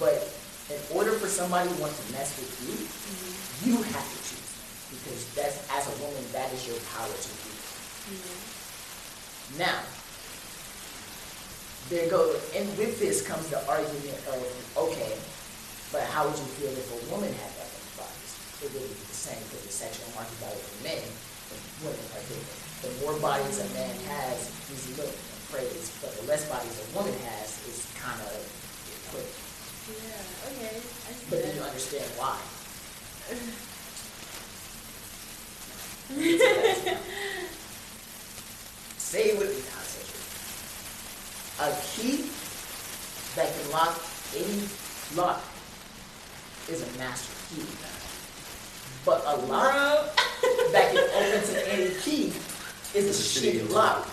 [0.00, 0.16] But
[0.70, 3.32] in order for somebody to want to mess with you, Mhm.
[3.66, 4.68] you have to choose them.
[4.92, 7.50] Because that's, as a woman, that is your power to do.
[8.12, 9.58] Mhm.
[9.58, 9.80] Now,
[11.88, 14.44] there go, and with this comes the argument of,
[14.76, 15.16] okay,
[15.90, 18.32] but how would you feel if a woman had that many bodies?
[18.60, 22.20] It would be the same because the sexual market value for men and women are
[22.28, 22.60] different.
[22.84, 26.86] The more bodies a man has, he's looked and praised, but the less bodies a
[26.92, 28.36] woman has is kind of
[29.08, 29.47] equipped.
[29.88, 30.76] Yeah, okay.
[30.76, 32.36] I see But then you understand why.
[38.98, 40.20] Say it with me now, Cedric.
[41.60, 42.30] A key
[43.36, 44.00] that can lock
[44.36, 44.62] any
[45.16, 45.42] lock
[46.68, 47.66] is a master key.
[49.04, 50.14] But a lock
[50.72, 52.32] that can open to any key
[52.94, 54.08] is a shitty lock.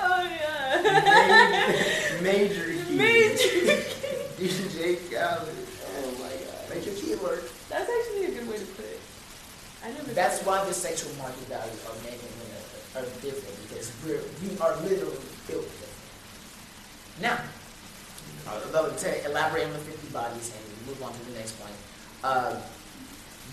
[0.00, 0.62] Oh yeah.
[2.42, 2.96] Major key.
[2.96, 3.38] Major.
[4.42, 5.54] DJ Khaled.
[5.94, 6.74] Oh my god.
[6.74, 7.46] Make your key work.
[7.70, 8.98] That's actually a good way to put it.
[9.84, 10.10] I never.
[10.10, 12.58] That's why the sexual market value of men and women
[12.98, 16.02] are different because we're we are literally built different.
[17.22, 17.38] Now,
[18.50, 21.78] uh, to elaborate on the 50 bodies and move on to the next point,
[22.24, 22.58] uh,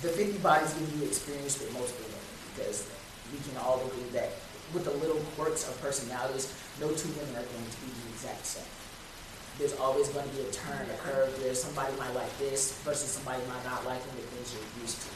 [0.01, 2.25] the 50 bodies give you experience with multiple women
[2.55, 2.89] because
[3.29, 4.33] we can all agree that
[4.73, 8.45] with the little quirks of personalities, no two women are going to be the exact
[8.45, 8.71] same.
[9.57, 13.19] There's always going to be a turn, a curve where somebody might like this versus
[13.19, 15.11] somebody might not like them the things you're used to.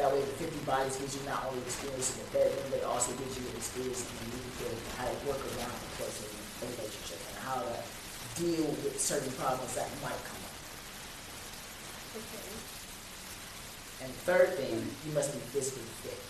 [0.00, 2.88] That way, the 50 bodies gives you not only experience in the bedroom, but it
[2.88, 6.28] also gives you an experience in the movie how to work around the course of
[6.32, 7.74] a relationship and how to
[8.36, 10.56] deal with certain problems that might come up.
[12.12, 12.44] Okay.
[14.04, 16.20] And third thing, you must be physically fit.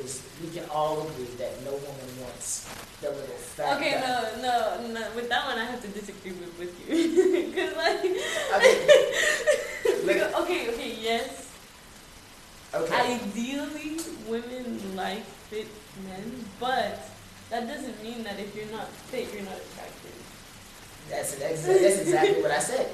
[0.00, 2.66] Is we can all agree that no woman wants
[3.02, 4.00] the little fat Okay, guy.
[4.00, 5.06] no, no, no.
[5.14, 7.52] With that one, I have to disagree with, with you.
[7.54, 8.00] Cause like.
[8.56, 8.74] Okay.
[10.06, 11.52] Because- okay, okay, yes.
[12.74, 13.20] Okay.
[13.20, 15.68] Ideally, women like fit
[16.08, 16.98] men, but
[17.50, 20.16] that doesn't mean that if you're not fit, you're not attractive.
[21.10, 22.88] That's, that's, that's exactly what I said.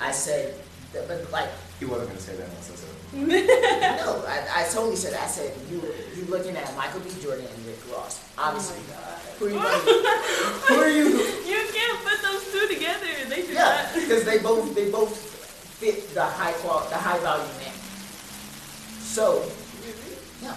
[0.00, 0.54] I said,
[0.92, 4.96] that, but like, He wasn't gonna say that once I said no, I, I totally
[4.96, 5.80] said, I said, you,
[6.16, 7.10] you looking at Michael B.
[7.22, 8.20] Jordan and Rick Ross.
[8.36, 9.78] Obviously, Oh who are you gonna,
[10.68, 11.04] who are you,
[11.46, 13.06] You can't put those two together.
[13.28, 13.94] They do yeah, not.
[13.94, 17.72] because they both, they both fit the high qual, the high value man.
[19.00, 19.44] So,
[19.80, 20.18] Really?
[20.42, 20.56] yeah.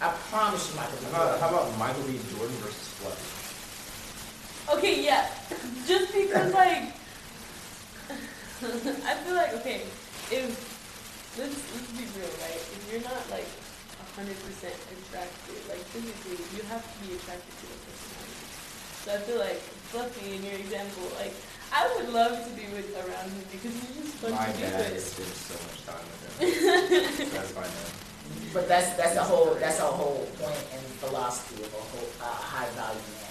[0.00, 1.04] I promise you, Michael B.
[1.04, 1.40] How about, Jordan.
[1.40, 2.18] how about Michael B.
[2.36, 4.76] Jordan versus Fluffy?
[4.78, 5.28] Okay, yeah.
[5.86, 6.92] Just because, like,
[9.10, 9.82] I feel like okay,
[10.30, 10.46] if
[11.38, 12.62] let's let's be real, right?
[12.62, 13.48] If you're not like
[14.14, 18.46] hundred percent attracted, like physically, you have to be attracted to the personality.
[19.02, 21.32] So I feel like Fluffy in your example, like
[21.72, 24.62] I would love to be with around him because he's just fun My to be
[24.62, 25.00] dad with.
[25.00, 27.32] spent so much time with him.
[27.34, 27.92] That's fine though.
[28.52, 32.24] But that's, that's a whole, that's a whole point and philosophy of a whole, uh,
[32.36, 33.21] high value man.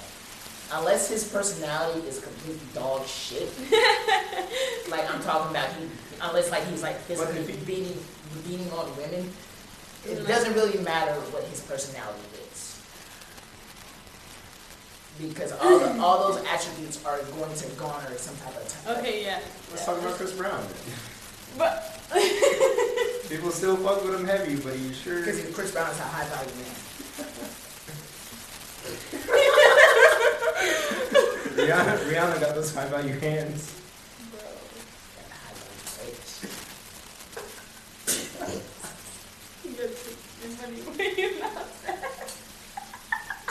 [0.74, 3.50] Unless his personality is completely dog shit,
[4.90, 5.86] like I'm talking about, he,
[6.22, 7.98] unless like he's like physically he- beating,
[8.48, 9.30] beating on women,
[10.08, 12.20] it Like- doesn't really matter what his personality
[12.52, 12.78] is.
[15.20, 18.98] Because all, the, all those attributes are going to garner some type of time.
[19.00, 19.40] Okay, yeah.
[19.72, 20.64] Let's talk about Chris Brown.
[21.58, 22.00] But
[23.30, 25.20] People still fuck with him heavy, but he sure.
[25.20, 26.76] Because Chris Brown is a high value man.
[31.52, 31.58] Rihanna, Rihanna got those high value hands.
[31.58, 31.61] Bro.
[31.61, 33.14] And high value
[35.86, 36.48] face.
[39.64, 41.70] You gotta take your money where your mouth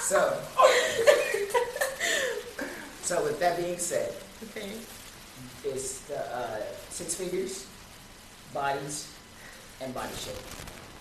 [0.00, 0.36] So,
[3.02, 4.12] so with that being said,
[4.50, 4.72] Okay.
[5.64, 7.66] it's the uh, six figures,
[8.52, 9.06] bodies,
[9.80, 10.36] and body shape.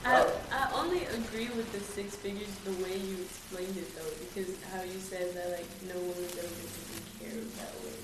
[0.05, 0.31] I, Oh.
[0.51, 4.81] I only agree with the six figures the way you explained it though, because how
[4.83, 6.88] you said that like no woman doesn't really
[7.19, 7.95] care that way.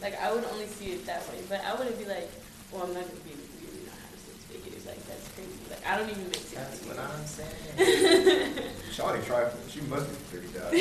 [0.00, 2.30] Like I would only see it that way, but I wouldn't be like,
[2.72, 3.68] well, I'm not gonna be with you.
[3.68, 4.86] You don't have six figures.
[4.86, 5.58] Like that's crazy.
[5.70, 6.96] Like I don't even make six That's figures.
[6.96, 8.68] what I'm saying.
[8.92, 9.50] Shawty tried.
[9.52, 10.74] For it, she must be thirty dollars.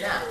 [0.00, 0.22] Now,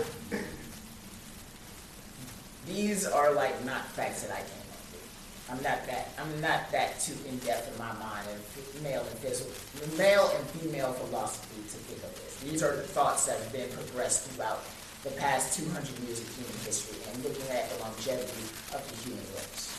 [2.67, 5.47] these are like not facts that I came up with.
[5.51, 9.19] I'm not that I'm not that too in depth in my mind of male and
[9.19, 9.51] physical,
[9.97, 12.39] male and female philosophy to think of this.
[12.49, 14.63] These are the thoughts that have been progressed throughout
[15.03, 19.27] the past 200 years of human history and looking at the longevity of the human
[19.35, 19.75] race.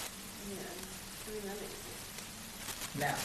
[0.53, 0.69] Yeah.
[0.69, 2.05] I mean that makes sense.
[3.01, 3.17] Now,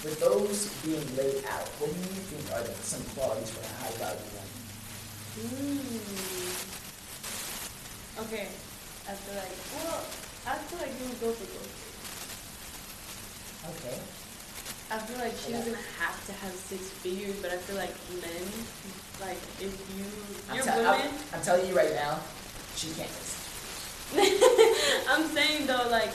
[0.00, 3.72] with those being laid out, what do you think are the, some qualities for a
[3.84, 4.48] high value woman?
[5.44, 5.84] Mm.
[8.24, 8.48] Okay.
[9.04, 10.00] I feel like well,
[10.48, 11.84] I feel like you would go for both.
[13.76, 14.00] Okay.
[14.88, 18.48] I feel like she doesn't have to have six figures, but I feel like men,
[19.20, 20.04] like if you,
[20.50, 21.14] I'm, you're tell- I'm- women.
[21.32, 22.18] I'm telling you right now,
[22.76, 23.10] she can't.
[25.10, 26.12] I'm saying though, like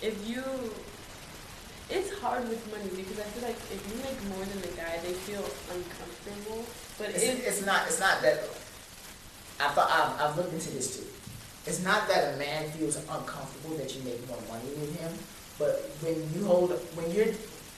[0.00, 0.42] if you,
[1.90, 4.98] it's hard with money because I feel like if you make more than the guy,
[5.02, 6.64] they feel uncomfortable.
[6.98, 7.86] But It's, if it's not.
[7.86, 8.44] It's not that.
[9.60, 11.06] I thought I've, I've looked into this too.
[11.66, 15.12] It's not that a man feels uncomfortable that you make more money with him,
[15.58, 17.28] but when you hold, when you're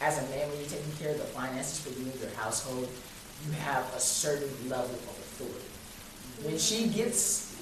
[0.01, 2.89] as a man, when you're taking care of the finances for you and your household,
[3.47, 5.65] you have a certain level of authority.
[6.43, 7.55] When she gets,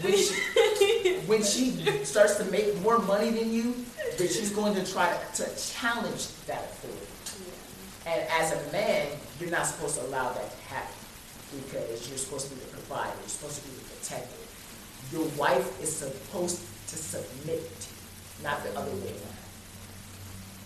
[0.00, 3.74] when she, when she starts to make more money than you,
[4.18, 7.06] then she's going to try to, to challenge that authority.
[8.06, 9.08] And as a man,
[9.40, 10.94] you're not supposed to allow that to happen
[11.56, 14.36] because you're supposed to be the provider, you're supposed to be the protector.
[15.12, 17.70] Your wife is supposed to submit
[18.42, 19.44] not the other way around.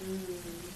[0.04, 0.67] Mm.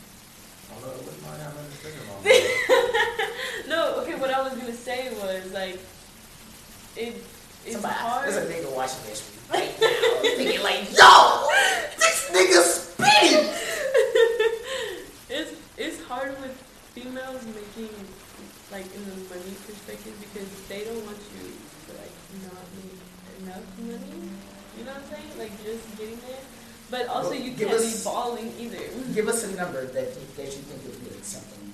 [3.68, 4.14] No, okay.
[4.14, 5.78] What I was gonna say was like,
[6.96, 7.14] it,
[7.64, 8.28] it's Somebody, hard.
[8.28, 11.46] there's a nigga watching this right now, thinking like, yo,
[11.96, 13.48] this nigga spitting.
[15.30, 16.52] it's it's hard with
[16.94, 17.88] females making
[18.70, 21.48] like in the money perspective because they don't want you
[21.86, 22.12] to like
[22.44, 23.00] not make
[23.40, 24.28] enough money.
[24.78, 25.32] You know what I'm saying?
[25.38, 26.44] Like just getting there.
[26.92, 28.76] But also Well, you give can't us- be balling either.
[29.14, 31.72] Give us a number that you, that you think would be something.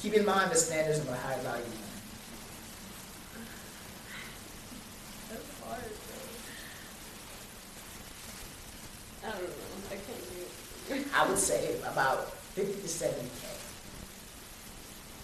[0.00, 1.64] Keep in mind the standards of a high value.
[5.28, 6.28] That's hard though.
[9.28, 9.92] I don't know.
[9.92, 11.06] I can't do it.
[11.14, 13.44] I would say about fifty to seventy K.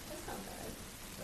[0.09, 0.69] That's not bad.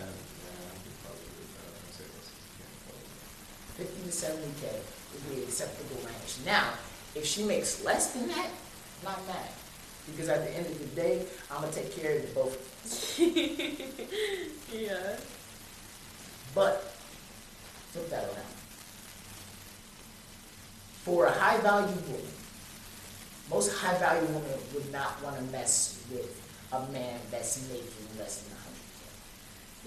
[0.01, 0.73] And, yeah,
[1.05, 1.45] probably do
[1.93, 4.73] say that's yeah, fifty to seventy K
[5.13, 6.33] would be an acceptable range.
[6.45, 6.73] Now,
[7.15, 8.49] if she makes less than that,
[9.03, 9.49] not mad.
[10.05, 13.19] Because at the end of the day, I'm gonna take care of both.
[14.73, 15.17] yeah.
[16.53, 16.83] But
[17.91, 18.53] flip that around.
[21.03, 22.27] For a high value woman,
[23.49, 27.87] most high value women would not want to mess with a man that's making
[28.19, 28.59] less than a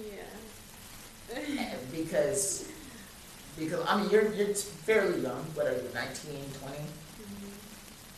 [0.07, 0.17] hundred.
[0.17, 1.75] Yeah.
[1.93, 2.69] Because
[3.59, 6.79] because I mean you're you're fairly young, what are you, 19, 20?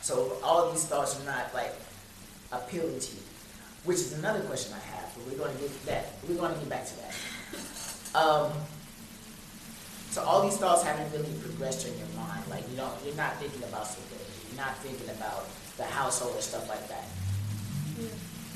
[0.02, 1.74] So all these thoughts are not like
[2.52, 3.22] appealing to you,
[3.84, 5.12] which is another question I have.
[5.14, 6.12] But we're going to get that.
[6.28, 7.14] We're going to get back to that.
[8.18, 8.52] Um,
[10.10, 12.42] so all these thoughts haven't really progressed in your mind.
[12.50, 14.24] Like you don't, you're not thinking about stability.
[14.50, 17.04] You're not thinking about the household or stuff like that.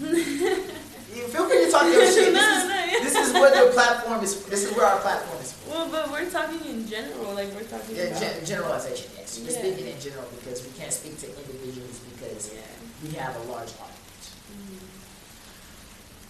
[0.01, 2.33] You feel free to talk your shit.
[2.33, 3.05] This No, is, no, yeah.
[3.05, 4.45] this is what the platform is.
[4.47, 5.54] This is where our platform is.
[5.65, 5.71] For.
[5.71, 7.35] Well, but we're talking in general.
[7.35, 8.21] Like we're talking Yeah, about.
[8.21, 9.11] gen- generalization.
[9.17, 9.59] Yes, we're Yeah.
[9.59, 12.61] speaking in general because we can't speak to individuals because yeah.
[13.03, 14.27] we have a large audience.
[14.53, 14.79] Mhm.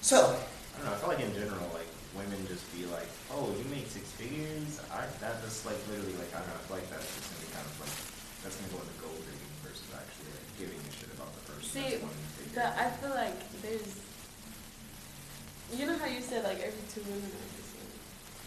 [0.00, 0.92] So, I don't know.
[0.94, 4.78] I feel like in general, like women just be like, "Oh, you make six figures."
[4.92, 6.60] I that just like literally like I don't know.
[6.60, 7.94] I feel like that's just gonna be kind of like
[8.44, 11.66] that's gonna go into gold digging versus actually like giving a shit about the person.
[11.72, 12.54] See, that's one figure.
[12.54, 13.88] But I feel like there's.
[15.72, 17.53] You know how you said like every two women are the same.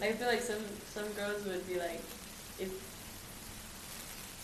[0.00, 0.62] Like I feel like some
[0.94, 2.00] some girls would be like,
[2.58, 2.70] if.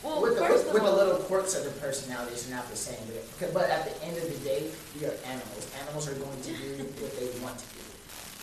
[0.02, 2.54] Well, with, the, first with, with of the all, little quirks of their personalities, are
[2.54, 3.00] not the same.
[3.40, 4.68] But, but at the end of the day,
[5.00, 5.64] we are animals.
[5.80, 7.80] Animals are going to do what they want to do.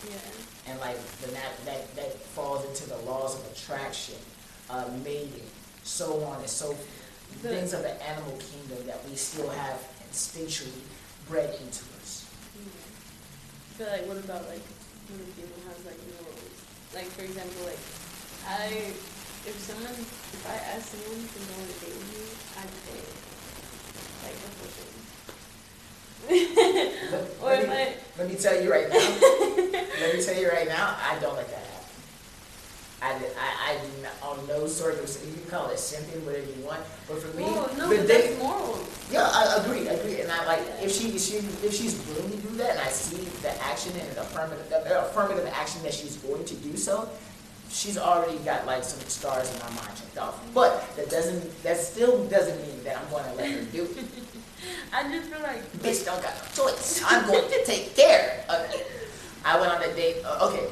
[0.09, 0.71] yeah.
[0.71, 4.15] And like, then that, that, that falls into the laws of attraction.
[4.71, 5.45] uh, mating,
[5.83, 7.41] so on and so forth.
[7.43, 9.77] The- Things of the animal kingdom that we still have
[10.09, 10.81] instinctually
[11.29, 12.25] bred into us.
[12.57, 14.65] I feel like what about like
[15.13, 16.20] when a female has like morals?
[16.93, 17.79] Like for example, like
[18.47, 18.91] I
[19.47, 22.23] if someone if I ask someone to go on a date with me,
[22.59, 22.99] I'd pay.
[24.27, 25.01] Like unfortunately.
[27.11, 28.99] Let, or let me, I let me tell you right now.
[29.99, 30.95] let me tell you right now.
[30.99, 31.60] I don't like that.
[33.01, 37.17] I, I, I on no circumstance, you can call it simping, whatever you want, but
[37.17, 39.07] for me, oh no, the but date, that's morals.
[39.11, 42.29] Yeah, I agree, I agree, and I like if she if she if she's willing
[42.29, 45.93] to do that, and I see the action and the affirmative the affirmative action that
[45.93, 47.09] she's going to do so,
[47.71, 50.39] she's already got like some stars in my mind checked off.
[50.53, 54.05] But that doesn't that still doesn't mean that I'm going to let her do it.
[54.93, 57.01] I just feel like Bitch don't got no choice.
[57.03, 58.85] I'm going to take care of it.
[59.43, 60.17] I went on a date.
[60.23, 60.67] Uh, okay,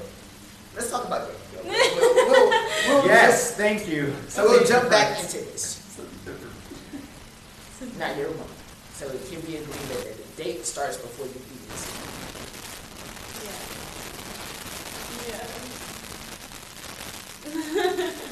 [0.76, 1.36] let's talk about it.
[1.70, 2.50] We'll, we'll, we'll,
[2.88, 4.14] we'll Yes, thank you.
[4.28, 5.78] So we'll jump back into this.
[7.98, 8.48] Now you're a woman.
[8.94, 11.40] So it can we agree that the date starts before you do
[11.70, 11.86] this?
[13.46, 13.52] yeah.
[15.32, 15.48] Yeah.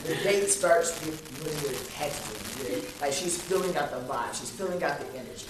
[0.03, 2.37] The date starts with when you're texting.
[2.69, 4.33] You're, like she's filling out the vibe.
[4.33, 5.47] She's filling out the energy.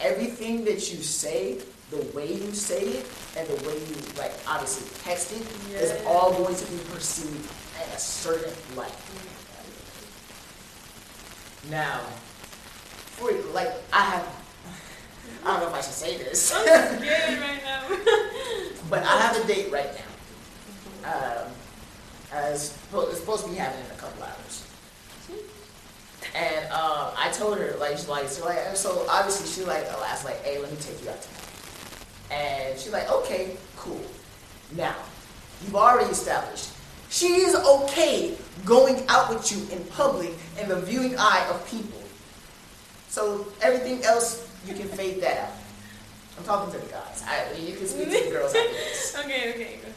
[0.00, 1.58] Everything that you say,
[1.92, 6.08] the way you say it, and the way you like obviously text it, is Yeah.
[6.08, 7.48] all going to be perceived
[7.84, 8.96] in a certain light.
[11.70, 12.00] Now,
[13.16, 14.26] for like I have,
[15.44, 17.82] I don't know if I should say this, I'm scared right now.
[18.90, 21.14] but I have a date right now.
[21.14, 21.52] Um,
[22.32, 24.66] as it's supposed to be happening in a couple hours.
[26.34, 30.02] And um, I told her like she's like so like so obviously she like oh,
[30.08, 31.41] I was like hey let me take you out tonight.
[32.32, 34.00] And she's like okay cool.
[34.72, 34.96] Now
[35.62, 36.72] you've already established
[37.12, 42.00] she is okay going out with you in public in the viewing eye of people.
[43.08, 45.52] So everything else you can fade that out.
[46.38, 47.22] I'm talking to the guys.
[47.26, 49.14] I, you can speak to the girls after this.
[49.24, 49.94] okay, okay, go ahead.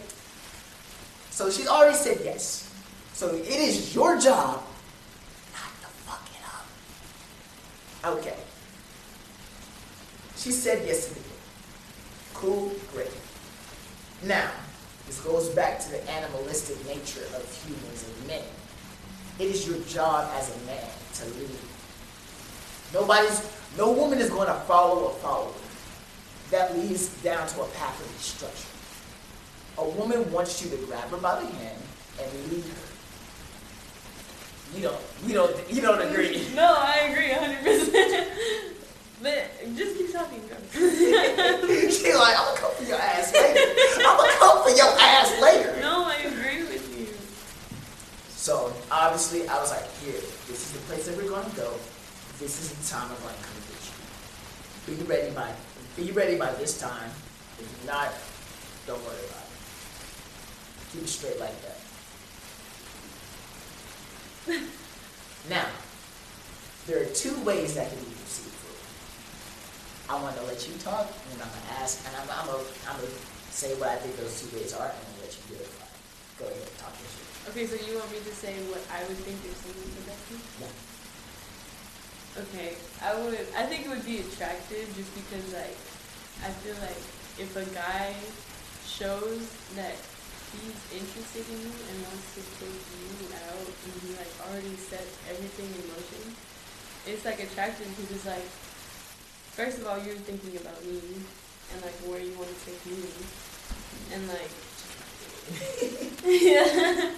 [1.29, 2.69] So she's already said yes.
[3.13, 4.61] So it is your job
[5.53, 8.17] not to fuck it up.
[8.17, 8.38] Okay.
[10.36, 11.24] She said yes to deal.
[12.45, 13.09] Cool, great.
[14.23, 14.51] Now,
[15.07, 18.43] this goes back to the animalistic nature of humans and men.
[19.39, 21.57] It is your job as a man to lead.
[22.93, 23.41] Nobody's,
[23.79, 25.53] no woman is going to follow a follower.
[26.51, 28.69] That leads down to a path of destruction.
[29.79, 31.81] A woman wants you to grab her by the hand
[32.21, 32.87] and lead her.
[34.75, 36.47] You don't, you don't, you don't agree.
[36.55, 38.27] No, I agree 100%.
[39.22, 40.41] but just keep talking,
[40.74, 43.59] she like, I'm gonna come for your ass later.
[43.99, 45.78] I'm gonna come for your ass later.
[45.80, 47.07] no, I agree with you.
[48.30, 51.74] So obviously, I was like, here, this is the place that we're gonna go.
[52.39, 53.55] This is the time I'm gonna come
[54.86, 54.97] get.
[54.97, 55.51] Be ready by,
[55.95, 57.09] be ready by this time.
[57.57, 58.11] If not,
[58.86, 59.49] don't worry about it.
[60.91, 61.78] Keep it straight like that.
[65.49, 65.66] now,
[66.86, 68.14] there are two ways that can be.
[70.10, 72.97] I want to let you talk, and I'm gonna ask, and I'm, I'm gonna, I'm
[73.01, 75.70] gonna say what I think those two ways are, and then let you do it.
[76.38, 77.26] Go ahead, talk your shit.
[77.49, 80.20] Okay, so you want me to say what I would think if someone said that
[80.20, 80.41] to me?
[80.62, 80.74] Yeah.
[82.45, 82.70] Okay,
[83.01, 83.47] I would.
[83.58, 85.78] I think it would be attractive just because, like,
[86.43, 87.01] I feel like
[87.41, 88.14] if a guy
[88.86, 89.41] shows
[89.74, 89.95] that
[90.53, 95.08] he's interested in you and wants to take you out, and he like already set
[95.32, 96.24] everything in motion,
[97.10, 98.45] it's like attractive because it's like,
[99.56, 100.99] first of all, you're thinking about me
[101.72, 103.08] and like where you want to take me,
[104.14, 104.51] and like,
[106.28, 107.12] yeah.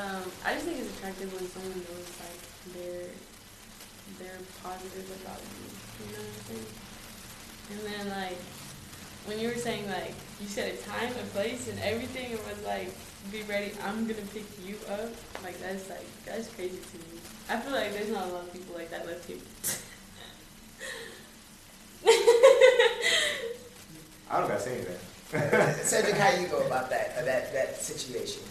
[0.00, 2.40] Um, I just think it's attractive when someone knows like
[2.72, 3.12] they're
[4.18, 5.68] they're positive about you.
[6.00, 6.68] You know what I'm saying?
[7.70, 8.38] And then like
[9.26, 12.64] when you were saying like you said a time, a place, and everything, it was
[12.64, 12.88] like
[13.30, 13.72] be ready.
[13.84, 15.12] I'm gonna pick you up.
[15.42, 17.20] Like that's like that's crazy to me.
[17.50, 19.36] I feel like there's not a lot of people like that left here.
[22.06, 22.12] I
[24.38, 24.96] don't gotta say anything.
[25.84, 28.42] Cedric, how you go about that uh, that that situation?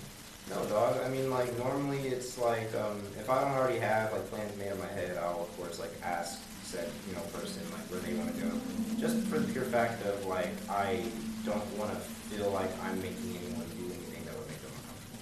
[0.49, 0.97] No, dog.
[1.03, 4.71] I mean, like normally it's like um, if I don't already have like plans made
[4.71, 8.13] in my head, I'll of course like ask said you know person like where they
[8.13, 8.51] want to go,
[8.99, 11.03] just for the pure fact of like I
[11.45, 11.97] don't want to
[12.29, 15.19] feel like I'm making anyone do anything that would make them uncomfortable.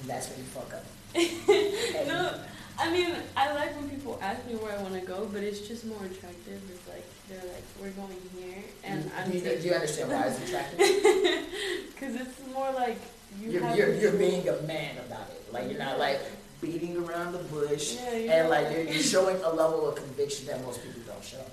[0.00, 0.84] And that's when you fuck up.
[2.06, 2.40] no,
[2.78, 5.60] I mean I like when people ask me where I want to go, but it's
[5.66, 6.60] just more attractive.
[6.70, 10.26] It's like they're like we're going here, and I'm do, you, do you understand why
[10.26, 10.78] it's attractive?
[11.94, 12.98] because it's more like
[13.40, 15.52] you You're, have you're, you're being a man about it.
[15.52, 16.20] Like you're not like
[16.60, 20.62] beating around the bush, yeah, and like you're, you're showing a level of conviction that
[20.64, 21.44] most people don't show.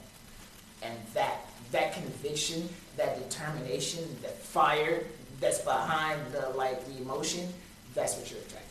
[0.84, 2.68] And that that conviction,
[2.98, 5.04] that determination, that fire
[5.40, 7.48] that's behind the like the emotion,
[7.94, 8.71] that's what you're attracted.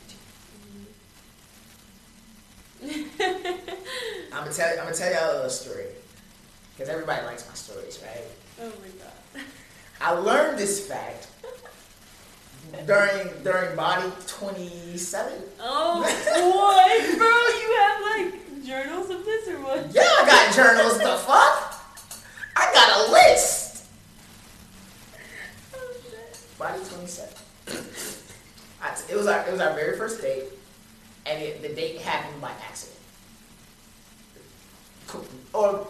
[4.32, 5.86] I'm gonna tell you, I'm gonna tell y'all a little story,
[6.74, 8.24] because everybody likes my stories, right?
[8.62, 9.44] oh my god.
[10.00, 11.28] I learned this fact
[12.86, 15.32] during during body 27.
[15.60, 19.92] Oh boy, bro, you have like journals of this or what?
[19.94, 20.98] Yeah, I got journals.
[20.98, 21.74] the fuck?
[22.56, 23.84] I got a list.
[25.74, 25.78] Oh.
[26.58, 27.28] Body 27.
[28.82, 30.44] I t- it was our it was our very first date,
[31.30, 32.98] and it, the date happened by accident,
[35.06, 35.86] Co- or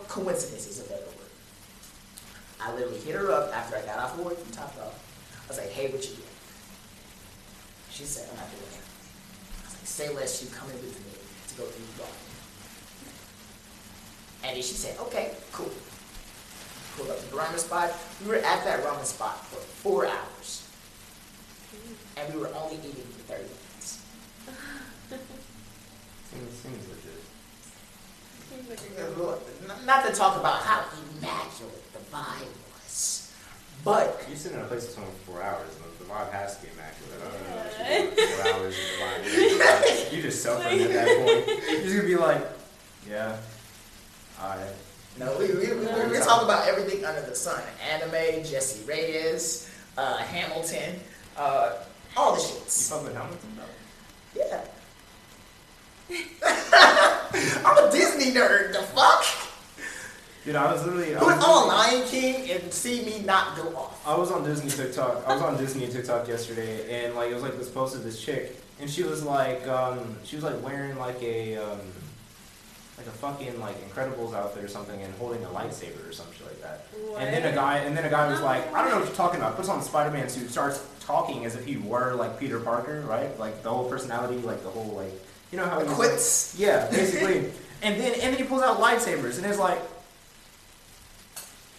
[0.69, 1.33] is a better word.
[2.61, 4.95] I literally hit her up after I got off work and topped off.
[5.45, 6.29] I was like, "Hey, what you doing?"
[7.91, 8.85] She said, "I'm not doing anything."
[9.63, 11.13] I was like, "Say less, you coming with me
[11.49, 12.17] to go through the garden."
[14.45, 15.71] And then she said, "Okay, cool."
[16.97, 17.91] Pulled up to the ramen spot.
[18.23, 20.67] We were at that ramen spot for four hours
[22.17, 23.60] and we were only eating for 30 minutes.
[25.11, 27.23] Seems, seems legit.
[28.49, 29.39] Seems like a good
[29.69, 30.85] N- Not to talk about how
[31.19, 33.33] immaculate the vibe was,
[33.85, 36.57] but You sit in a place for someone for four hours, and the vibe has
[36.59, 37.21] to be immaculate.
[37.21, 37.99] I don't know what Yeah.
[37.99, 38.75] you do for four hours.
[39.25, 41.47] and the vibe is- You just suffering at that point.
[41.71, 42.47] You're just gonna be like,
[43.09, 43.37] yeah,
[44.41, 44.75] alright.
[45.19, 47.61] no, we, we, we, we were talking about everything under the sun.
[47.93, 51.01] Anime, Jesse Reyes, uh, Hamilton,
[51.37, 51.73] uh,
[52.17, 52.89] all the You shits.
[52.91, 53.49] fuck with Hamilton though?
[53.49, 53.50] Yeah.
[57.65, 59.25] I'm a Disney nerd, the fuck?
[60.45, 61.15] Dude, I was literally.
[61.15, 64.07] I Put was on literally- Lion King and see me not go off.
[64.07, 65.27] I was on Disney TikTok.
[65.27, 68.21] I was on Disney TikTok yesterday, and like it was like this post of this
[68.21, 71.79] chick, and she was like, um, she was like wearing like a, um,
[72.97, 76.47] like a fucking like Incredibles outfit or something, and holding a lightsaber or some shit
[76.47, 76.87] like that.
[77.07, 77.21] What?
[77.23, 79.15] And then a guy, and then a guy was like, I don't know what you're
[79.17, 79.57] talking about.
[79.57, 83.39] Puts on a Spider-Man suit, starts talking as if he were like Peter Parker, right?
[83.39, 85.13] Like the whole personality, like the whole like,
[85.53, 86.55] you know how he was, like- Quits.
[86.59, 87.51] yeah, basically.
[87.83, 89.81] and then and then he pulls out lightsabers, and it's like,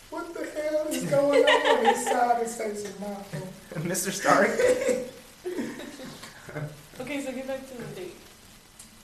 [0.09, 3.51] What the hell is going on inside his face and mouth?
[3.75, 4.11] Mr.
[4.11, 4.49] Stark.
[6.99, 8.13] Okay, so get back to the date.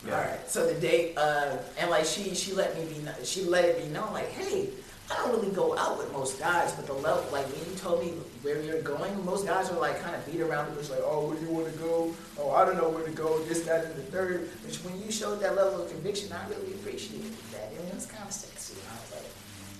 [0.05, 0.47] All right.
[0.49, 3.89] So the date, uh, and like she, she let me be, she let it be
[3.89, 4.69] known, like, hey,
[5.09, 8.03] I don't really go out with most guys, but the level, like when you told
[8.03, 10.99] me where you're going, most guys are like kind of beat around the bush, like,
[11.01, 12.13] oh, where do you want to go?
[12.37, 13.39] Oh, I don't know where to go.
[13.45, 14.49] This, that, and the third.
[14.63, 17.71] But when you showed that level of conviction, I really appreciated that.
[17.79, 18.75] And it was kind of sexy.
[18.89, 19.31] I was like,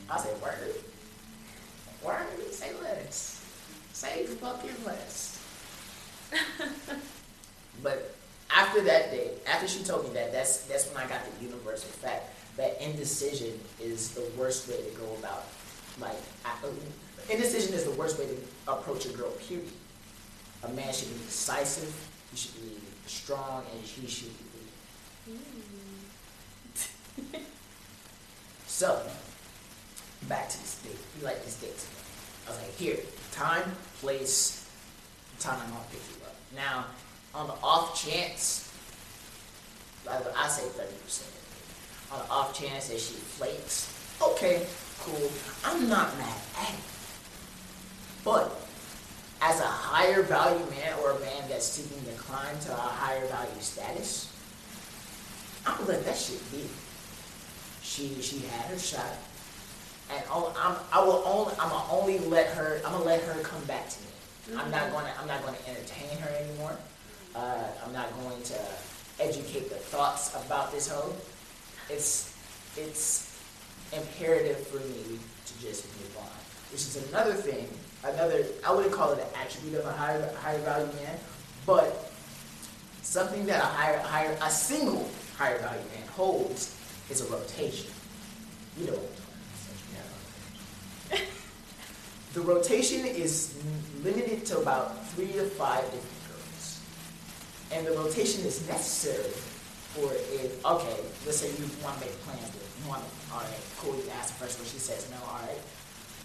[0.09, 0.75] I said, word,
[2.05, 3.43] word, say less,
[3.91, 5.43] say fucking less.
[7.84, 8.15] But
[8.49, 11.89] after that day, after she told me that, that's that's when I got the universal
[11.89, 12.25] fact
[12.58, 15.45] that indecision is the worst way to go about
[15.99, 16.18] like
[17.30, 19.32] indecision is the worst way to approach a girl.
[19.32, 19.68] Period.
[20.64, 21.93] A man should be decisive.
[22.32, 24.43] He should be strong, and he should be.
[28.66, 29.01] So,
[30.30, 30.97] back to this date.
[31.18, 31.84] We like this date.
[32.45, 32.97] I was like, here,
[33.32, 34.70] time, place,
[35.39, 36.36] time I'm gonna pick you up.
[36.55, 36.86] Now,
[37.34, 38.72] on the off chance,
[40.08, 41.24] I, I say 30%.
[42.12, 44.66] On the off chance that she flakes, okay,
[44.99, 45.32] cool.
[45.66, 46.80] I'm not mad at it.
[48.24, 48.55] But,
[49.41, 53.26] as a higher value man or a man that's seeking to climb to a higher
[53.28, 54.34] value status,
[55.66, 56.64] I'm gonna let that shit be.
[57.82, 59.18] She she had her shot,
[60.12, 63.41] and all, I'm I will only I'm gonna only let her I'm gonna let her
[63.41, 64.60] come back to me.
[64.60, 66.78] I'm not gonna I'm not gonna entertain her anymore.
[67.36, 68.60] Uh, I'm not going to
[69.20, 71.14] educate the thoughts about this hoe.
[71.89, 72.35] It's
[72.75, 73.39] it's
[73.93, 76.38] imperative for me to just move on,
[76.71, 77.67] which is another thing.
[78.03, 81.17] Another I wouldn't call it an attribute of a higher higher value man,
[81.65, 82.11] but
[83.01, 86.75] something that a higher higher a single higher value man holds
[87.09, 87.91] is a rotation.
[88.77, 88.99] You know.
[92.33, 93.55] The rotation is
[94.03, 96.81] limited to about three to five different girls.
[97.71, 99.33] And the rotation is necessary
[99.98, 103.02] for okay, let's say you want to make plans with one,
[103.34, 105.58] all right, cool, you ask the first one, she says no, all right.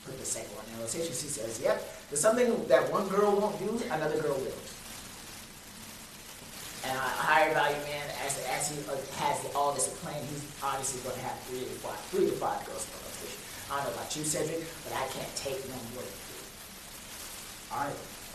[0.04, 1.78] Put the second one in rotation, she says, yep.
[2.10, 4.60] There's something that one girl won't do, another girl will.
[6.82, 11.14] And a higher value man, as he uh, has all this planned, he's obviously going
[11.14, 13.38] to have three to five, three to five girls for rotation.
[13.70, 16.42] I don't know about you, Cedric, but I can't take no more than three.
[17.70, 17.86] I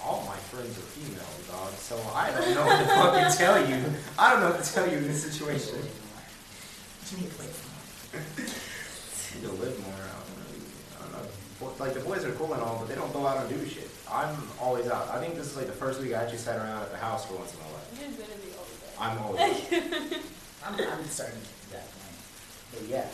[0.04, 1.74] all my friends are female, dog.
[1.74, 3.84] So I don't know what to fucking tell you.
[4.18, 5.76] I don't know what to tell you in this situation.
[7.12, 9.38] You need to wait for?
[9.38, 9.94] Need to live more.
[9.94, 10.62] I don't really.
[10.98, 11.84] I don't know.
[11.84, 13.90] Like the boys are cool and all, but they don't go out and do shit.
[14.10, 15.10] I'm always out.
[15.10, 17.26] I think this is like the first week I actually sat around at the house
[17.26, 17.88] for once in my life.
[18.00, 18.96] You're gonna be over there.
[19.00, 19.42] I'm always.
[19.42, 20.22] out.
[20.66, 22.18] I'm, I'm starting to get to that point.
[22.74, 23.08] But yeah,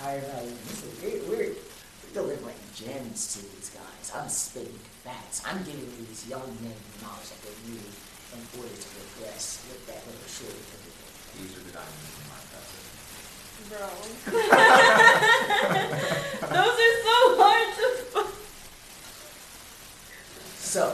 [0.00, 0.50] higher value.
[0.68, 4.12] Listen, we're, we're, we're delivering gems to these guys.
[4.14, 5.38] I'm spitting facts.
[5.46, 7.86] I'm giving these young men the knowledge that they need
[8.34, 10.50] in order to progress with that little shit.
[11.38, 12.90] These are the diamonds in my process.
[13.70, 13.86] Bro.
[16.58, 18.34] Those are so hard to find.
[20.58, 20.90] So,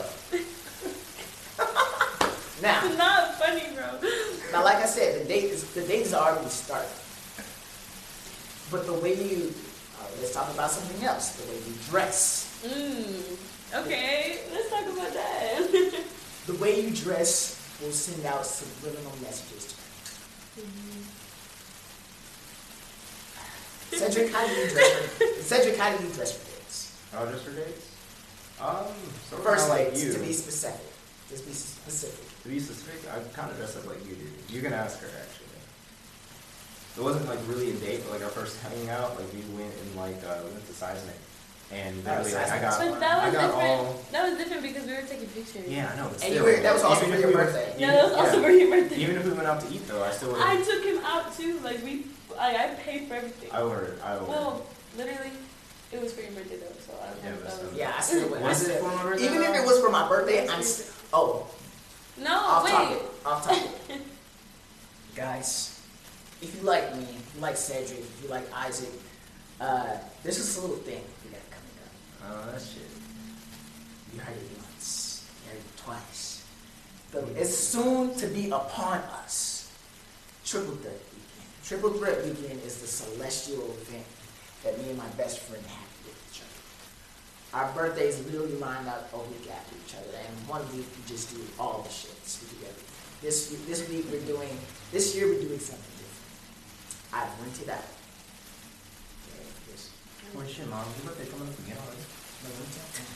[2.61, 3.99] now, It's not funny, bro.
[4.51, 6.87] now, like I said, the date is the date is already started.
[8.71, 9.53] But the way you,
[9.99, 11.35] uh, let's talk about something else.
[11.35, 12.61] The way you dress.
[12.63, 13.37] Mm.
[13.75, 15.99] Okay, let's talk about that.
[16.45, 19.73] The way you dress will send out subliminal messages
[23.89, 26.99] to Cedric, how do you dress for Cedric, how do you dress for dates?
[27.15, 27.87] Oh, just for dates?
[28.59, 28.91] Um,
[29.29, 30.13] sort of First like dates, you.
[30.13, 30.85] to be specific.
[31.29, 32.43] Just be specific.
[32.43, 34.27] To be specific, I kind of dress up like you do.
[34.53, 35.47] You can ask her actually.
[36.97, 39.73] It wasn't like really a date, but like our first hanging out, like we went
[39.73, 41.15] and like uh, we went to Seismic,
[41.73, 43.69] and literally like I got, But that I was got different.
[43.81, 43.99] all.
[44.11, 45.67] That was different because we were taking pictures.
[45.67, 46.07] Yeah, I know.
[46.09, 47.75] But And you still, were- that was also for your we birthday.
[47.77, 48.43] Yeah, that was also yeah.
[48.45, 48.95] for your birthday.
[48.97, 50.41] Even if we went out to eat though, I still would.
[50.41, 51.59] I took him out too.
[51.63, 52.05] Like we,
[52.35, 53.49] like I paid for everything.
[53.51, 53.99] I ordered.
[54.03, 54.27] I ordered.
[54.29, 54.65] Well,
[54.97, 55.31] literally,
[55.91, 57.35] it was for your birthday though, so I don't Yeah, know.
[57.35, 58.41] if that was- Yeah, I still would.
[58.41, 59.25] I was it still- for my birthday?
[59.25, 61.47] Even if it was for my birthday, I'm st- oh,
[62.17, 62.71] No, off wait.
[62.71, 63.01] topic.
[63.25, 63.71] Off topic.
[65.15, 65.79] Guys,
[66.41, 68.89] if you like me, if you like Cedric, if you like Isaac,
[69.61, 71.91] uh, this is a little thing we got coming up.
[72.25, 72.89] Oh, that shit.
[74.13, 76.45] You heard it once, you heard it twice.
[77.35, 79.71] It's soon to be upon us.
[80.45, 81.49] Triple Threat Weekend.
[81.63, 84.05] Triple Threat Weekend is the celestial event
[84.63, 87.65] that me and my best friend have with each other.
[87.65, 91.35] Our birthdays literally line up a week after each other, and one week we just
[91.35, 92.73] do all the shits together.
[93.21, 94.57] This week, this week we're doing,
[94.91, 97.13] this year we're doing something different.
[97.13, 98.02] I've rented out.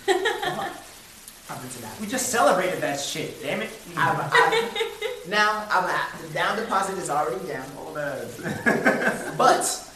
[2.02, 3.42] We just celebrated that shit.
[3.42, 3.70] Damn it.
[3.96, 4.78] I've, I've,
[5.30, 9.34] now, I'm, the down deposit is already down, Old ass.
[9.38, 9.94] but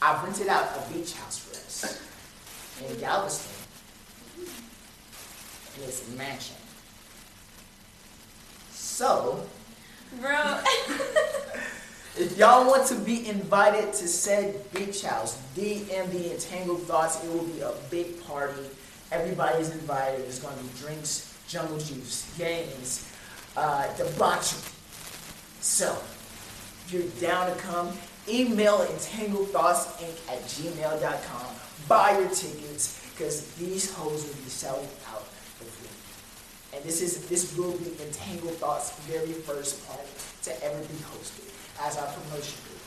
[0.00, 2.00] I've rented out a beach house for us
[2.88, 3.52] in Galveston.
[5.76, 6.56] And it's a mansion.
[8.72, 9.46] So,
[10.20, 10.60] Bro,
[12.16, 17.24] if y'all want to be invited to said beach house, DM the Entangled Thoughts.
[17.24, 18.62] It will be a big party.
[19.10, 20.22] Everybody's invited.
[20.22, 23.10] There's going to be drinks, jungle juice, games,
[23.56, 24.62] uh, debauchery.
[25.60, 25.90] So,
[26.86, 27.90] if you're down to come,
[28.28, 31.54] email entangledthoughtsinc at gmail.com.
[31.88, 35.24] Buy your tickets, because these hoes will be selling out
[35.58, 36.78] for free.
[36.78, 40.08] And this is this will be Entangled Thoughts' very first party
[40.44, 42.80] to ever be hosted as our promotion group.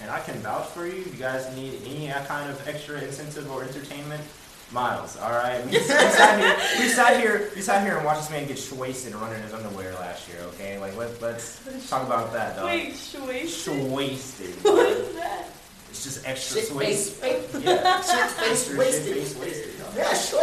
[0.00, 1.00] And I can vouch for you.
[1.02, 4.22] If you guys need any uh, kind of extra incentive or entertainment,
[4.70, 5.16] Miles.
[5.16, 5.64] All right.
[5.64, 6.56] We, we sat here.
[6.78, 7.50] We sat here.
[7.56, 10.28] We sat here and watched this man get wasted and run in his underwear last
[10.28, 10.36] year.
[10.54, 10.78] Okay.
[10.78, 11.58] Like let let's
[11.88, 12.66] talk about that, dog.
[12.66, 13.90] wait, Shway.
[13.90, 14.54] Wasted.
[14.62, 15.46] What is that?
[15.88, 18.00] It's just extra Shit face, face, Yeah.
[18.02, 19.06] shit face Extra wasted.
[19.06, 19.74] shit face wasted.
[19.96, 20.38] Yeah, wasted.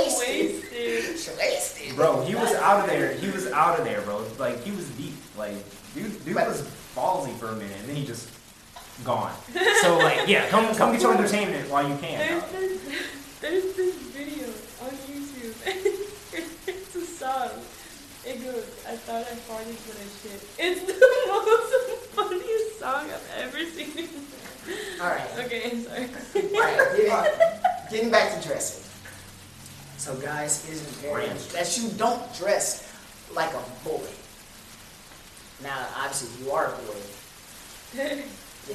[0.74, 1.38] Wasted.
[1.38, 1.96] Wasted.
[1.96, 3.14] Bro, he was out of there.
[3.14, 4.26] He was out of there, bro.
[4.40, 5.14] Like he was deep.
[5.38, 5.54] Like
[5.94, 8.30] dude, dude was ballsy for a minute, and then he just
[9.04, 9.34] gone.
[9.82, 12.18] So like, yeah, come come get your entertainment while you can.
[12.18, 12.82] There's this,
[13.42, 14.48] there's this video
[14.82, 15.56] on YouTube.
[16.68, 17.50] it's a song.
[18.26, 20.42] It goes, I thought I farted, but I shit.
[20.58, 24.10] It's the most funniest song I've ever seen.
[25.00, 25.46] All right.
[25.46, 26.10] Okay, I'm sorry.
[26.56, 26.98] All right.
[26.98, 28.84] Getting, getting back to dressing.
[29.98, 31.50] So, guys, it is imperative Ranch.
[31.50, 32.92] that you don't dress
[33.34, 34.02] like a boy.
[35.64, 36.96] Now, obviously, you are a boy.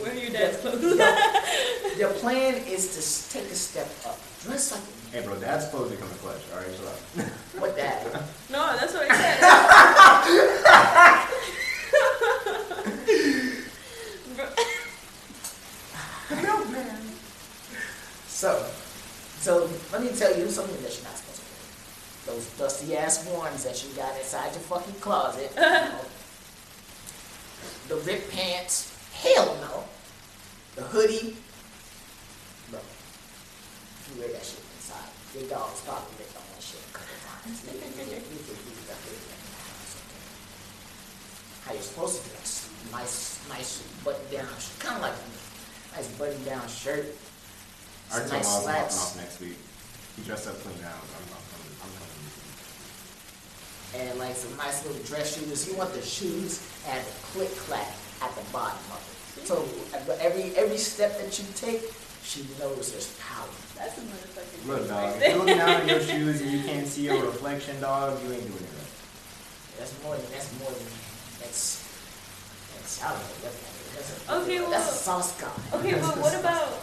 [0.01, 0.81] Wear your the- dad's clothes.
[0.81, 0.97] The,
[1.99, 3.01] the plan is to
[3.39, 4.19] take a step up.
[4.43, 6.41] Dress like a Hey, bro, dad's clothes become a clutch.
[6.53, 7.31] All right, chill out.
[7.61, 8.05] What that?
[8.51, 9.41] No, that's what I said.
[14.37, 14.47] Bro,
[18.29, 18.65] So,
[19.41, 22.37] so let me tell you something that you're not supposed to wear.
[22.37, 25.51] Those dusty ass ones that you got inside your fucking closet.
[25.55, 26.01] you know.
[27.91, 29.83] The ripped pants, hell no.
[30.79, 31.35] The hoodie,
[32.71, 32.79] bro.
[32.79, 35.11] You wear that shit inside.
[35.35, 37.59] Your dog's probably ripped on that shit a couple times.
[37.67, 40.23] You can- you can- you can leave that hoodie in the house, okay?
[41.67, 42.71] How you're supposed to dress.
[42.95, 47.11] Nice, nice button down, kind of like a nice button down shirt.
[48.11, 49.59] I Some told nice him I was popping off next week.
[50.17, 50.95] He dressed up clean now.
[50.95, 51.35] I'm, I'm coming.
[51.35, 51.50] I'm coming.
[53.97, 55.69] And like some nice little dress shoes.
[55.69, 59.01] You want the shoes and the click clack at the bottom of
[59.37, 59.47] it.
[59.47, 59.65] So
[60.21, 61.83] every every step that you take,
[62.23, 63.49] she knows there's power.
[63.77, 65.17] That's a motherfucking Look, dog.
[65.17, 68.33] If you're looking down at your shoes and you can't see your reflection, dog, you
[68.33, 68.93] ain't doing it right.
[69.79, 70.87] That's more than that's more than
[71.41, 71.81] that's
[72.77, 73.35] that's I don't know.
[73.43, 73.59] That's,
[73.97, 75.49] that's a, Okay, that's a sauce guy.
[75.75, 76.79] Okay, That's but what about?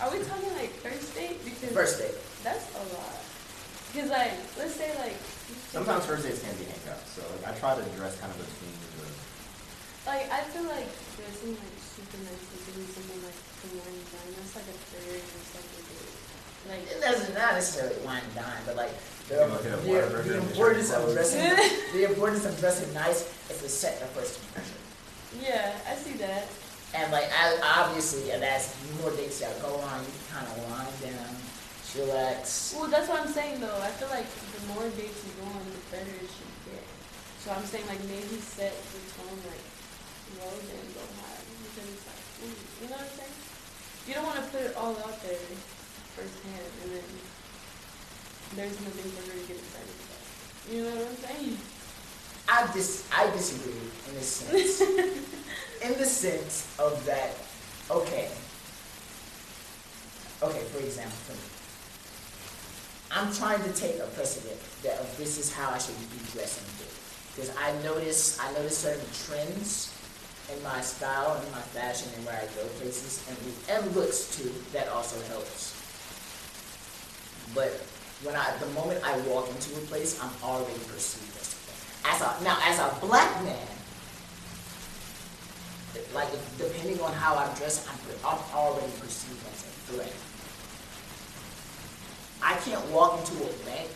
[0.00, 1.42] Are we talking like first date?
[1.44, 2.14] Because first date?
[2.44, 3.16] that's a lot.
[3.92, 5.16] Because like, let's say like.
[5.48, 8.30] You take- Sometimes first dates can be hangouts, so like, I try to dress kind
[8.32, 8.86] of between the.
[10.06, 10.86] Like I feel like
[11.18, 14.30] dressing like super nice and doing something like the wine and dine.
[14.38, 16.14] That's like a third or second date.
[16.70, 18.94] Like It doesn't not necessarily wine and dine, but like
[19.26, 21.14] the, You look at a the, the the importance of clothes.
[21.14, 21.42] dressing
[21.98, 24.78] the importance of dressing nice is to set the first impression.
[25.42, 26.46] yeah, I see that.
[26.94, 28.70] And like, I, obviously, and as
[29.02, 31.34] more dates that go on, you kind of wind down,
[31.86, 32.74] chillax.
[32.74, 33.78] Well, that's what I'm saying though.
[33.82, 36.82] I feel like the more dates you go on, the better it should get.
[37.40, 39.64] So I'm saying like maybe set the tone like
[40.42, 43.38] low then go high because it's like ooh, you know what I'm saying?
[44.10, 45.38] You don't want to put it all out there
[46.18, 47.08] firsthand and then
[48.54, 50.22] there's nothing for her to get excited about.
[50.70, 51.58] You know what I'm saying?
[52.48, 53.74] I dis, I disagree
[54.08, 54.80] in this sense.
[55.82, 57.34] in the sense of that,
[57.90, 58.30] okay.
[60.42, 61.55] Okay, for example, for me.
[63.10, 66.66] I'm trying to take a precedent that of this is how I should be dressing
[67.34, 69.92] Because I notice, I notice certain trends
[70.52, 73.38] in my style and my fashion and where I go places and,
[73.70, 75.74] and looks too, that also helps.
[77.54, 77.72] But
[78.22, 81.36] when I, the moment I walk into a place, I'm already perceived
[82.06, 82.44] as a.
[82.44, 83.68] Now, as a black man,
[86.14, 86.28] like
[86.58, 90.12] depending on how I dress, I'm, I'm already perceived as a threat.
[92.42, 93.88] I can't walk into a bank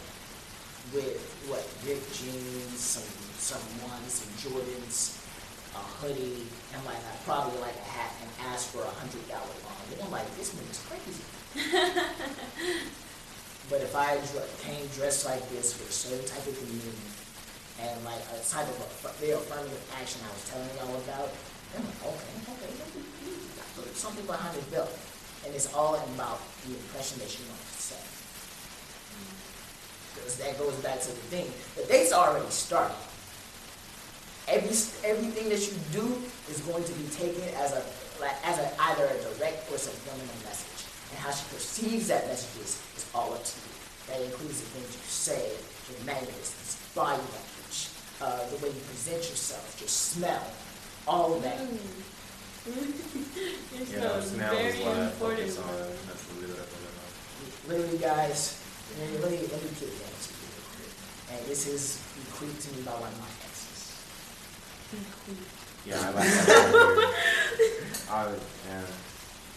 [0.92, 3.06] with what ripped jeans, some
[3.38, 5.16] some ones, some Jordans,
[5.74, 9.54] a hoodie, and like I probably like a hat and ask for a hundred dollar
[9.64, 9.80] loan.
[9.92, 11.24] And I'm like, this nigga's crazy.
[13.70, 14.18] but if I
[14.62, 16.96] came dressed like this for a certain type of demeanor
[17.80, 21.30] and like a type of a real affirmative action I was telling y'all about,
[21.76, 24.90] I'm like, okay, okay, let me- let me put something behind the belt.
[25.46, 28.04] And it's all about the impression that you want to set.
[30.14, 31.46] Because that goes back to the thing.
[31.76, 32.96] The date's already started.
[34.48, 34.74] Every
[35.06, 36.06] everything that you do
[36.50, 37.82] is going to be taken as a
[38.20, 40.86] like as a either a direct or subliminal message.
[41.10, 43.70] And how she perceives that message is, is all up to you.
[44.08, 45.54] That includes the things you say,
[45.90, 47.90] your mannerisms, body language,
[48.20, 50.42] uh, the way you present yourself, your smell,
[51.06, 51.58] all of that.
[51.58, 51.78] Mm.
[52.70, 55.50] Your You smell is very what I important.
[55.50, 55.64] focus on.
[55.64, 55.76] bro.
[56.06, 58.59] That's the little bit of Literally, guys,
[58.98, 60.92] let me, let me, let me get down to you real quick.
[61.32, 63.94] And this is bequeathed to me by one of my exes.
[65.86, 66.72] Yeah, I like that.
[66.74, 67.14] word.
[68.10, 68.34] I,
[68.68, 68.86] yeah.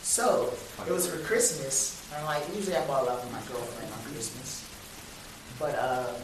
[0.01, 0.53] So,
[0.85, 3.99] it was for Christmas, and like, usually I bought a lot for my girlfriend on
[4.11, 4.67] Christmas.
[5.59, 6.15] But, um,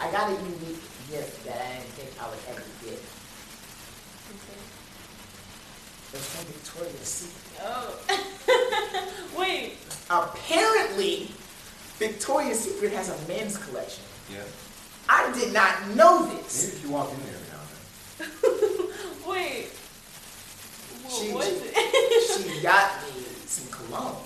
[0.00, 0.80] I got a unique
[1.10, 3.00] gift that I didn't think I would ever get.
[6.08, 7.60] It was from Victoria's Secret.
[7.62, 7.98] Oh.
[9.38, 9.72] Wait.
[10.08, 11.30] Apparently,
[11.98, 14.04] Victoria's Secret has a men's collection.
[14.32, 14.38] Yeah.
[15.08, 16.64] I did not know this.
[16.66, 17.62] Maybe if you walk in there every now
[18.20, 18.88] and
[19.24, 19.28] then.
[19.30, 19.66] Wait.
[21.02, 22.54] What She- was it?
[22.54, 24.16] she got me some cologne.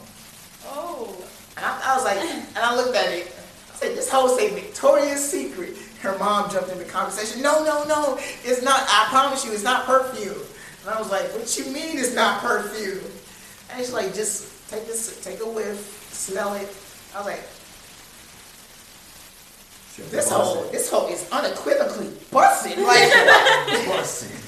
[0.66, 1.14] oh.
[1.56, 3.26] And I, I was like, and I looked at it.
[3.72, 5.76] I said, this whole say Victoria's Secret.
[6.00, 7.42] Her mom jumped in the conversation.
[7.42, 8.80] No, no, no, it's not.
[8.88, 10.34] I promise you, it's not perfume.
[10.82, 13.04] And I was like, what you mean it's not perfume?
[13.70, 16.68] And she's like, just take this, take a whiff, smell it.
[17.14, 17.44] I was like,
[19.96, 22.82] this whole, this whole is unequivocally busting.
[22.82, 23.10] Like,
[23.86, 24.38] Busting.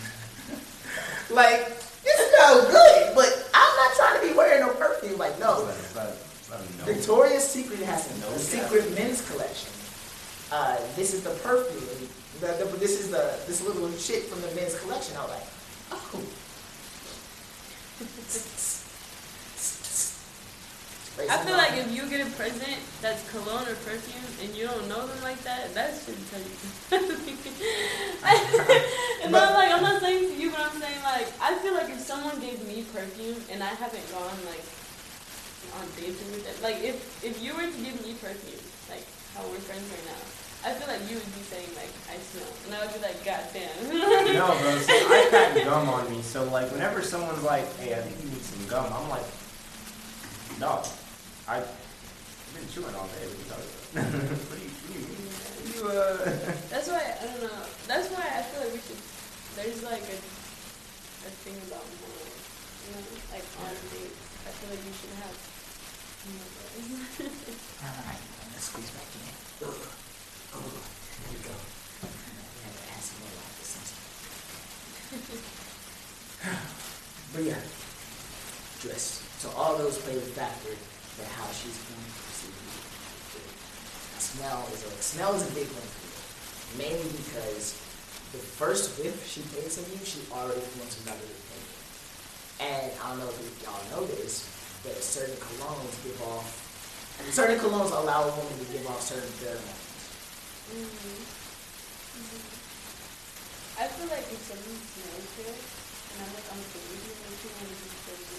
[1.37, 1.61] like
[2.05, 5.19] it smells good, but I'm not trying to be wearing no perfume.
[5.19, 5.67] Like, no.
[5.69, 6.25] Is is?
[6.85, 9.71] Victoria's Secret has a, No secret men's collection.
[10.53, 12.09] Uh, this is the perfume.
[12.41, 15.17] The, the, this is the this little shit from the men's collection.
[15.17, 15.47] I was like,
[15.93, 16.21] oh.
[21.17, 24.67] Like, I feel like if you get a present that's cologne or perfume and you
[24.67, 26.59] don't know them like that, that should tell you.
[29.23, 31.89] and I'm like, I'm not saying to you, but I'm saying like, I feel like
[31.91, 34.67] if someone gave me perfume and I haven't gone like
[35.79, 39.07] on dates with them, like if if you were to give me perfume, like
[39.39, 40.23] how we're friends right now,
[40.67, 43.23] I feel like you would be saying like I smell, and I would be like,
[43.23, 43.71] God damn.
[44.35, 44.71] no, bro.
[44.83, 46.23] So I got gum on me.
[46.23, 49.27] So like, whenever someone's like, "Hey, I think you need some gum," I'm like,
[50.59, 50.83] "No,
[51.45, 51.69] I've
[52.57, 53.29] been chewing all day.
[53.29, 54.09] What are you talking about?
[54.49, 55.05] what do you, you?
[55.77, 56.25] You uh."
[56.73, 57.69] That's why I don't know.
[57.85, 58.97] That's why I feel like we should.
[59.53, 64.17] There's like a a thing about more, you know, like on dates.
[64.49, 65.37] I feel like you should have.
[66.33, 66.49] more.
[67.29, 69.29] Alright, I'm gonna squeeze back in.
[69.69, 69.85] Ugh.
[70.57, 70.65] Ugh.
[70.65, 71.53] There we go.
[71.53, 73.93] To some more like this.
[77.35, 77.59] But yeah,
[78.81, 79.27] dress.
[79.43, 80.71] So all those play a factor
[81.21, 82.75] in how she's going to perceive you.
[84.11, 86.19] Now, smell is a smell is a big one for you,
[86.79, 87.79] mainly because
[88.35, 91.71] the first whiff she takes of you, she already feels another opinion.
[92.59, 94.47] And I don't know if y'all know this,
[94.83, 96.47] but certain colognes give off,
[97.31, 99.83] certain colognes allow a woman to give off certain pheromones.
[100.75, 101.23] Mhm.
[102.19, 102.43] Mhm.
[103.75, 107.51] I feel like if something smells good, and I'm like, I'm good you, like, you
[107.55, 108.39] want to you.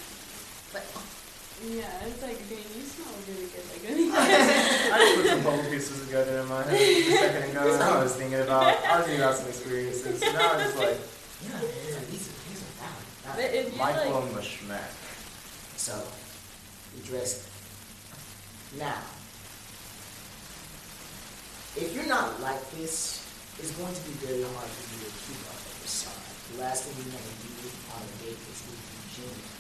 [0.71, 0.84] But
[1.64, 3.64] Yeah, it's like, dang, you smell really good.
[3.72, 3.84] Like,
[4.20, 7.80] I just put some puzzle pieces together in my head a second ago.
[7.82, 10.20] I was thinking about, I was thinking about some experiences.
[10.20, 10.99] So now I'm just like,
[11.47, 11.60] yeah,
[12.12, 13.06] these are these are, valid.
[13.24, 13.53] but valid.
[13.56, 14.91] if you like, Michael Mushmack.
[15.78, 16.03] So,
[16.95, 17.49] you dress.
[18.78, 18.99] Now,
[21.78, 23.24] if you're not like this,
[23.60, 26.12] it's going to be very hard for you to keep up a facade.
[26.51, 28.76] The last thing you want to do on a date is be
[29.16, 29.56] genuine.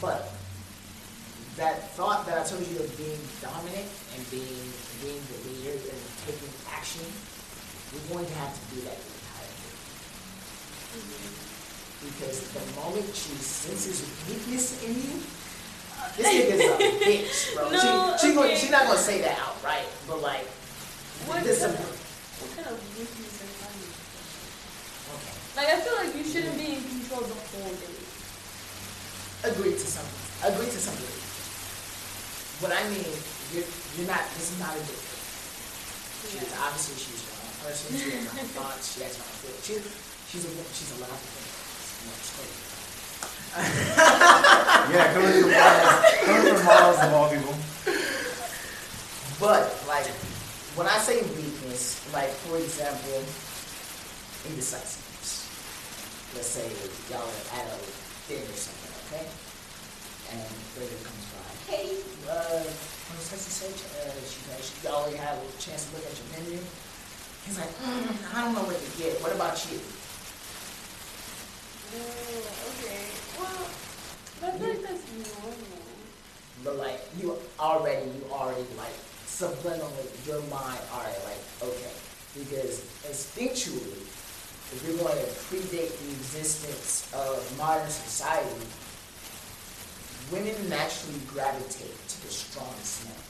[0.00, 0.39] But
[1.56, 4.70] that thought that I told you of being dominant and being
[5.02, 7.04] being the leader and taking action,
[7.90, 9.80] you're going to have to do that the entire date.
[12.04, 15.20] Because the moment she senses weakness in you,
[16.16, 17.70] this nigga's a bitch, bro.
[17.72, 20.46] No, she, she, gonna, she's not gonna say that outright, but like,
[21.28, 21.86] what, this kind is of,
[22.40, 23.88] what kind of weakness are you
[25.16, 25.34] okay.
[25.56, 28.00] Like, I feel like you shouldn't be in control the whole day.
[29.44, 30.52] Agree to something.
[30.52, 31.29] Agree to something.
[32.60, 33.08] What I mean,
[33.56, 33.64] you're,
[33.96, 34.20] you're not.
[34.36, 35.00] This is not a date.
[36.20, 36.60] She's Yeah.
[36.60, 37.96] obviously she's her own person.
[37.96, 38.84] She has her own thoughts.
[38.92, 39.64] She has her own feelings.
[39.64, 39.80] She's
[40.28, 40.68] she's a woman.
[40.76, 41.48] She's allowed to think.
[41.48, 42.60] You know, it's crazy.
[44.92, 47.54] Yeah, coming from Miles, coming from Miles of all people.
[49.40, 50.06] But like
[50.76, 53.24] when I say weakness, like for example,
[54.52, 55.48] indecisiveness.
[56.36, 56.68] Let's say
[57.10, 57.78] y'all are at a
[58.28, 59.26] dinner or something, okay?
[60.32, 60.46] And
[60.78, 61.50] waiter comes by.
[61.66, 61.98] Hey,
[62.30, 66.06] uh, on such and such, uh, she, uh, she, already have a chance to look
[66.06, 66.58] at your menu.
[67.46, 69.18] He's like, mm, I don't know what to get.
[69.22, 69.78] What about you?
[71.90, 73.10] Oh, okay.
[73.34, 73.66] Well,
[74.40, 75.90] that's like that's normal.
[76.62, 78.94] But like you already, you already like
[79.26, 81.90] subliminally, your mind already like okay,
[82.38, 84.06] because instinctually,
[84.70, 88.62] if you're going to predate the existence of modern society,
[90.30, 93.22] women naturally gravitate to the strongest man,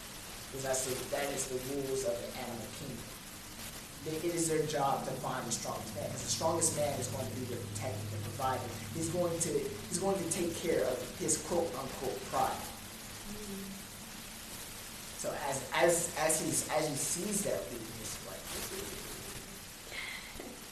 [0.53, 3.09] because that's the, that is the rules of the animal kingdom.
[4.09, 7.27] It is their job to find the strongest man, because the strongest man is going
[7.27, 8.69] to be their protector, their provider.
[8.95, 9.51] He's going to
[9.89, 12.65] he's going to take care of his quote unquote pride.
[15.21, 18.41] So as as as he's as he sees that weakness, like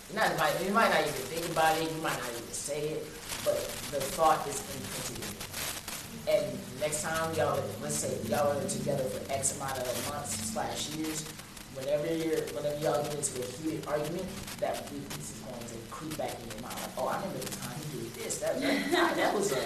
[0.09, 2.97] you not might you might not even think about it, you might not even say
[2.97, 3.07] it,
[3.45, 3.61] but
[3.93, 5.48] the thought is imprinted in you.
[6.29, 6.45] And
[6.81, 11.25] next time y'all, let's say y'all are together for X amount of months slash years,
[11.75, 14.27] whenever you're whenever y'all get into a heated argument,
[14.61, 16.77] that weakness is going to creep back in your mind.
[16.77, 18.39] Like, oh, I remember the time he did this.
[18.39, 19.59] That that, that was a.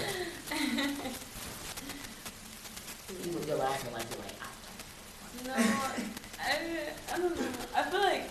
[3.12, 4.38] You you're laughing like you're like.
[4.40, 4.48] "Ah,
[5.44, 7.46] No, I, I don't know.
[7.76, 8.30] I feel like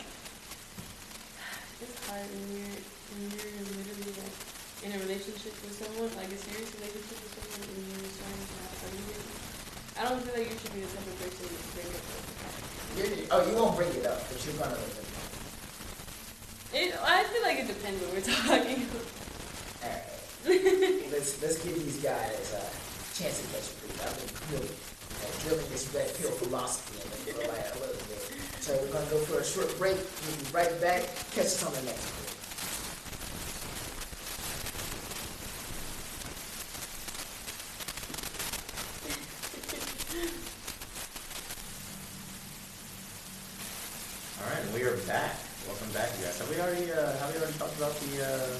[1.81, 2.81] it's hard when you're
[3.13, 4.37] when you're literally like
[4.83, 7.30] in a relationship with someone, like a serious relationship with
[7.71, 9.31] someone, and you're starting to have arguments.
[9.95, 12.05] I don't feel like you should be the type of person to bring it up
[12.11, 12.57] all the time.
[12.97, 15.31] You're, oh, you won't bring it up, but you're gonna bring it up.
[16.71, 18.87] It, I feel like it depends what we're talking.
[19.83, 20.07] Alright.
[21.11, 22.63] let's let's give these guys a
[23.15, 24.07] chance to catch a breather.
[24.07, 28.03] I've been drilling, uh, drilling this red pill philosophy in them for like a little
[28.07, 28.21] bit.
[28.63, 29.99] So we're gonna go for a short break.
[29.99, 31.07] We'll be right back.
[31.35, 32.30] Catch us on the next
[44.41, 44.73] break.
[44.73, 45.35] we are back.
[45.67, 46.39] Welcome back, you guys.
[46.39, 48.57] Have we already uh, have we already talked about the uh,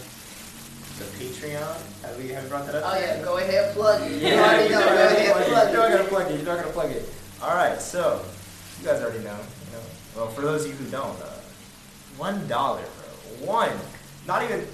[1.00, 1.78] the Patreon?
[2.04, 2.84] Have we have we brought that up?
[2.94, 4.12] Oh yeah, go ahead, plug it.
[4.12, 4.80] You Yeah, already you know.
[4.80, 5.72] know, Go I gotta ahead, plug it.
[5.72, 6.40] You're not gotta plug it.
[6.40, 7.10] You know I gotta plug it.
[7.42, 8.24] All right, so
[8.80, 9.38] you guys already know.
[9.38, 9.84] You know.
[10.16, 11.40] Well, for those of you who don't, uh,
[12.18, 13.48] one dollar, bro.
[13.48, 13.72] One.
[14.28, 14.68] Not even.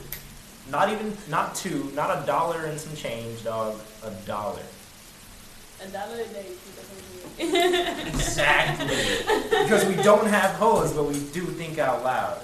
[0.70, 1.16] Not even.
[1.30, 1.91] Not two.
[1.95, 3.80] Not a dollar and some change, dog.
[4.03, 4.62] A dollar.
[5.84, 8.07] A dollar a day keep us moving.
[8.07, 8.88] Exactly.
[9.63, 12.41] because we don't have hoes, but we do think out loud.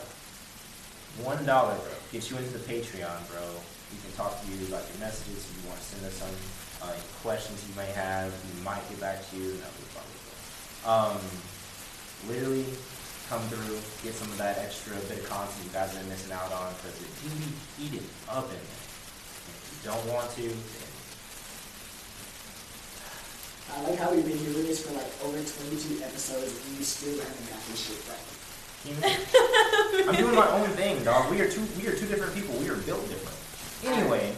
[1.24, 1.94] One dollar, bro.
[2.12, 3.42] Gets you into the Patreon, bro.
[3.90, 5.50] We can talk to you about your messages.
[5.50, 6.36] If you want to send us some
[6.86, 9.58] uh, questions you may have, we might get back to you.
[9.58, 10.38] No, we probably will.
[10.86, 11.18] Um,
[12.30, 12.70] literally,
[13.30, 16.34] come through, get some of that extra bit of content you guys have been missing
[16.34, 17.50] out on because it do be
[17.82, 18.84] heated up in there.
[19.50, 20.93] If you don't want to, then
[23.72, 27.18] I like how we've been doing this for like over 22 episodes and you still
[27.20, 28.34] haven't got this shit right.
[28.84, 31.32] I'm doing my own thing, dog.
[31.32, 31.66] We are two.
[31.80, 32.54] We are two different people.
[32.56, 33.96] We are built different.
[33.96, 34.36] Anyway,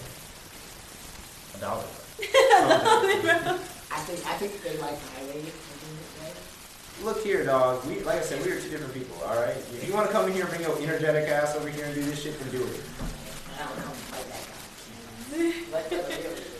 [1.55, 1.83] a dollar.
[2.21, 5.41] I think I think they like highway.
[6.21, 6.35] Right?
[7.03, 7.83] Look here, dog.
[7.85, 9.17] We, like I said, we are two different people.
[9.25, 9.57] All right.
[9.57, 11.95] If you want to come in here, and bring your energetic ass over here and
[11.95, 12.81] do this shit, then do it.
[13.57, 14.45] I don't come fight that
[15.89, 16.54] guy.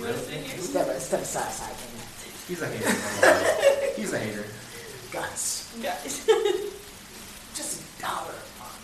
[0.00, 0.04] Let- let him.
[0.04, 0.58] You wanna sit here?
[0.60, 1.76] Step, step aside, side,
[2.48, 2.90] He's a hater.
[3.96, 4.44] He's a hater.
[5.12, 5.72] Guts.
[5.82, 6.26] Guys.
[7.54, 8.82] Just a dollar a month.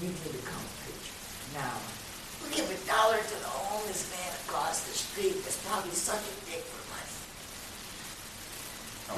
[0.00, 1.16] You need to come a patron.
[1.54, 1.76] Now,
[2.42, 6.64] we give a dollar to the homeless man across the street that's probably sucking dick
[6.64, 7.12] for money.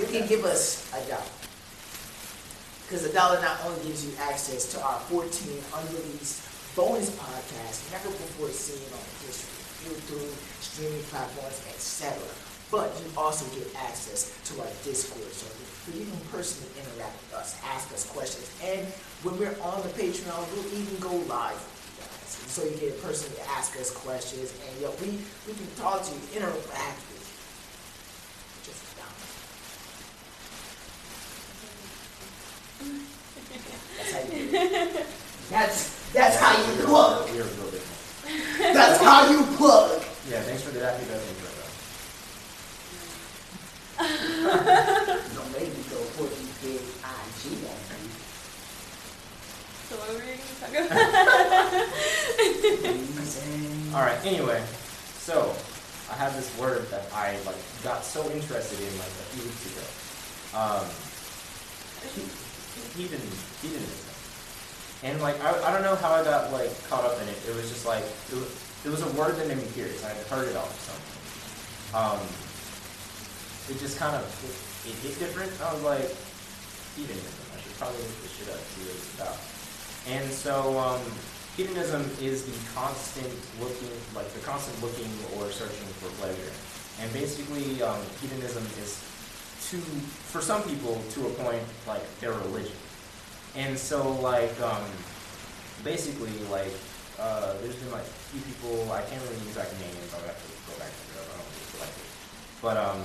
[0.02, 1.32] You can give us a dollar.
[2.86, 5.28] Because a dollar not only gives you access to our 14
[5.74, 6.40] unreleased
[6.76, 12.18] bonus podcasts, never before seen on the history, YouTube, streaming platforms, etc.
[12.70, 17.34] But you also get access to our Discord server where you can personally interact with
[17.34, 18.84] us, ask us questions, and
[19.24, 22.28] when we're on the Patreon, we'll even go live with you guys.
[22.52, 25.16] So you get a person to ask us questions, and yo, we,
[25.46, 27.32] we can talk to you, interact with you.
[28.68, 29.16] Just a dollar.
[33.96, 35.06] That's how you do it.
[35.50, 37.30] That's that's how you plug.
[37.30, 37.87] We are built different.
[38.58, 40.02] That's how you plug.
[40.28, 40.40] Yeah.
[40.42, 41.48] Thanks for the happy birthday, bro.
[43.98, 48.10] No, maybe go put these big IG on you.
[49.88, 50.92] So what were you gonna talk about?
[53.96, 54.20] All right.
[54.24, 54.62] Anyway,
[55.18, 55.54] so
[56.10, 59.64] I have this word that I like got so interested in like a few weeks
[59.72, 59.84] ago.
[60.58, 60.86] Um,
[62.96, 63.20] heathen,
[63.62, 64.07] heathenism.
[65.02, 67.38] And like I, I don't know how I got like caught up in it.
[67.48, 68.50] It was just like it was,
[68.84, 70.04] it was a word that made me curious.
[70.04, 71.18] I had heard it off something.
[71.94, 72.20] Um,
[73.70, 75.52] it just kind of it, it hit different.
[75.62, 76.08] I was like,
[76.98, 77.34] heathenism.
[77.54, 79.38] I should probably look this shit up, see what it's about.
[80.08, 81.02] And so um,
[81.56, 83.30] hedonism is the constant
[83.60, 86.52] looking, like the constant looking or searching for pleasure.
[87.02, 88.98] And basically, um, hedonism is
[89.70, 89.76] to,
[90.32, 92.74] for some people, to a point, like their religion.
[93.56, 94.84] And so, like, um,
[95.84, 96.72] basically, like,
[97.18, 100.38] uh, there's been like a few people, I can't really use exact names, I'll have
[100.38, 102.08] to go back to it, I don't it.
[102.62, 103.02] But, um,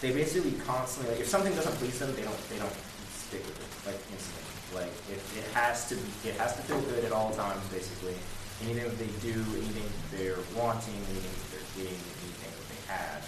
[0.00, 2.78] they basically constantly, like, if something doesn't please them, they don't, they don't
[3.10, 4.48] stick with it, like, instantly.
[4.74, 8.14] Like, it, it has to be, it has to feel good at all times, basically.
[8.62, 12.82] Anything that they do, anything that they're wanting, anything that they're getting, anything that they
[12.92, 13.22] have,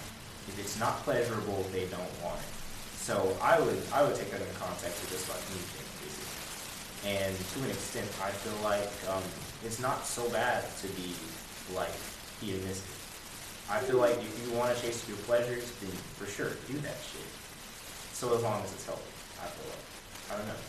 [0.47, 2.60] if it's not pleasurable, they don't want it.
[3.11, 6.31] So I would, I would take that into context with just about anything, basically.
[7.11, 9.19] And to an extent, I feel like um,
[9.67, 11.11] it's not so bad to be
[11.75, 11.91] like
[12.39, 12.87] hedonistic.
[13.67, 16.95] I feel like if you want to chase your pleasures, then for sure do that
[17.03, 17.27] shit.
[18.15, 19.03] So as long as it's healthy,
[19.43, 19.87] I feel like.
[20.31, 20.63] I don't know.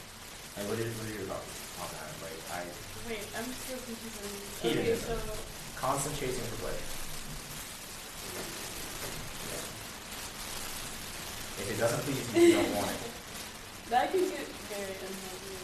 [0.59, 1.47] Like, what are, what are your thoughts
[1.79, 2.11] on that?
[2.27, 2.67] Like, I
[3.07, 4.19] Wait, I'm still confused.
[4.19, 4.59] on this.
[4.67, 5.15] Okay, Hedonism.
[5.15, 7.02] so constant chasing for pleasure.
[11.59, 12.97] If it doesn't please you, you don't want it.
[13.91, 15.57] that can get very unhealthy.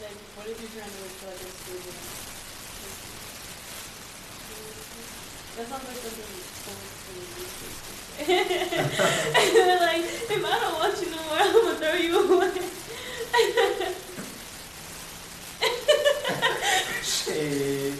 [0.00, 1.92] Like, what if you're trying to look for like a stable?
[5.58, 6.32] That sounds like something
[6.64, 8.22] someone from the research would say.
[9.36, 12.50] and they're like, if I don't want you no more, I'm gonna throw you away.
[17.02, 17.94] Shit.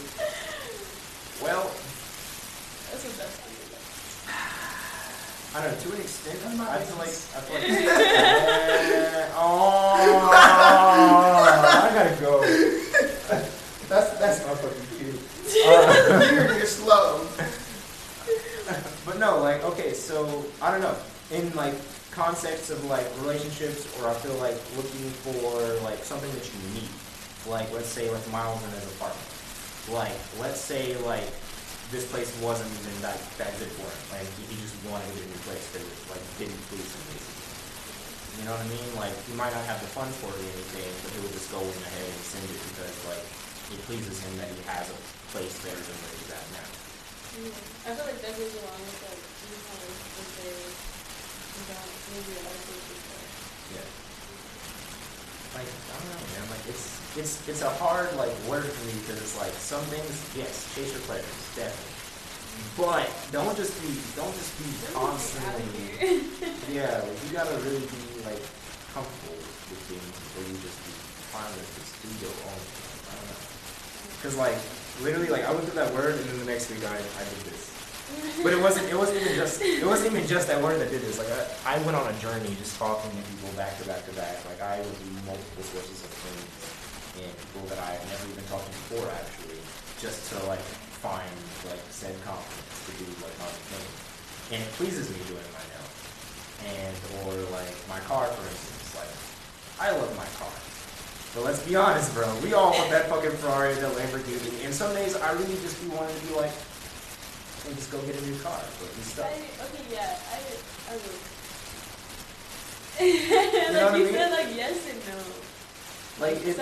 [1.42, 1.70] Well,
[2.90, 3.47] That's what that sounded like.
[5.54, 5.78] I don't know.
[5.80, 7.08] To an extent, I'm not I feel like.
[7.08, 7.70] I feel like.
[7.70, 12.42] Eh, oh, I gotta go.
[13.88, 15.20] That's that's not fucking cute.
[15.48, 17.26] Uh, You're, you're slow.
[19.06, 20.94] but no, like okay, so I don't know.
[21.30, 21.72] In like
[22.10, 26.88] concepts of like relationships, or I feel like looking for like something that you need.
[27.46, 29.26] Like let's say like Miles in his apartment.
[29.90, 31.24] Like let's say like
[31.88, 34.20] this place wasn't even that that good for him.
[34.20, 37.04] Like he, just wanted to get a new place because it like didn't please him
[37.08, 37.48] basically.
[38.38, 38.88] You know what I mean?
[39.00, 41.48] Like he might not have the funds for it or anything, but he would just
[41.48, 43.24] go in ahead and send it because like
[43.72, 44.98] it pleases him that he has a
[45.32, 46.68] place better than where he's at now.
[46.68, 47.88] Mm-hmm.
[47.88, 50.52] I feel like that goes along with like like people say
[51.64, 53.32] about maybe a life coach is like
[53.80, 53.88] Yeah.
[55.56, 56.44] Like I don't know, man.
[56.52, 60.12] Like it's it's it's a hard like word for me because it's like some things,
[60.36, 61.94] yes, chase your pleasures, definitely.
[62.76, 65.72] But don't just be don't just be "Let me get out of constantly.
[65.96, 66.20] here."
[66.74, 68.42] Yeah, like you gotta really be like
[68.92, 70.92] comfortable with things before you just be
[71.32, 72.98] fine with just do your own thing.
[73.08, 73.40] I don't know.
[74.20, 74.58] Cause like
[75.00, 77.42] literally like I looked at that word and then the next week I I did
[77.48, 77.72] this.
[78.42, 78.88] But it wasn't.
[78.88, 79.60] It wasn't even just.
[79.60, 81.18] It wasn't even just that word that did this.
[81.20, 84.12] Like I, I went on a journey just talking to people back to back to
[84.16, 84.40] back.
[84.48, 86.77] Like I reviewed multiple sources of things
[87.24, 89.58] and people that I had never even talked to before, actually,
[89.98, 90.62] just to like
[91.02, 91.30] find
[91.70, 93.86] like said confidence to do like my thing.
[94.54, 95.86] And it pleases me doing it myself.
[96.66, 98.94] And or like my car, for instance.
[98.98, 99.12] Like
[99.78, 100.54] I love my car.
[101.34, 102.26] But let's be honest, bro.
[102.42, 104.64] We all want that fucking Ferrari, that Lamborghini.
[104.64, 106.50] And some days I really just be wanting to be like,
[107.68, 109.26] and just go get a new car, but be stuck.
[109.26, 110.38] I, okay, yeah, I,
[110.88, 111.20] I would.
[112.98, 114.12] like you mean?
[114.12, 115.47] said, like yes and no.
[116.20, 116.58] Like it,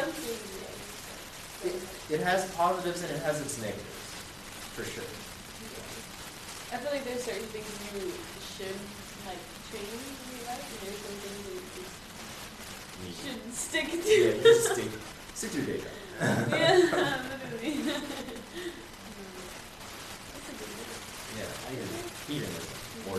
[1.65, 1.75] it,
[2.11, 4.13] it has positives and it has its negatives,
[4.77, 5.05] for sure.
[6.73, 8.13] I feel like there's certain things you
[8.45, 8.77] should
[9.25, 9.41] like
[9.73, 14.13] change in your life, and there's some things that you just should stick to.
[14.13, 14.91] Yeah, you just stick,
[15.35, 15.95] stick to your day job.
[16.53, 17.81] yeah, literally.
[19.17, 19.33] Mm.
[20.37, 20.69] That's a.
[21.39, 22.67] Yeah, hedonism, hedonism,
[23.09, 23.19] or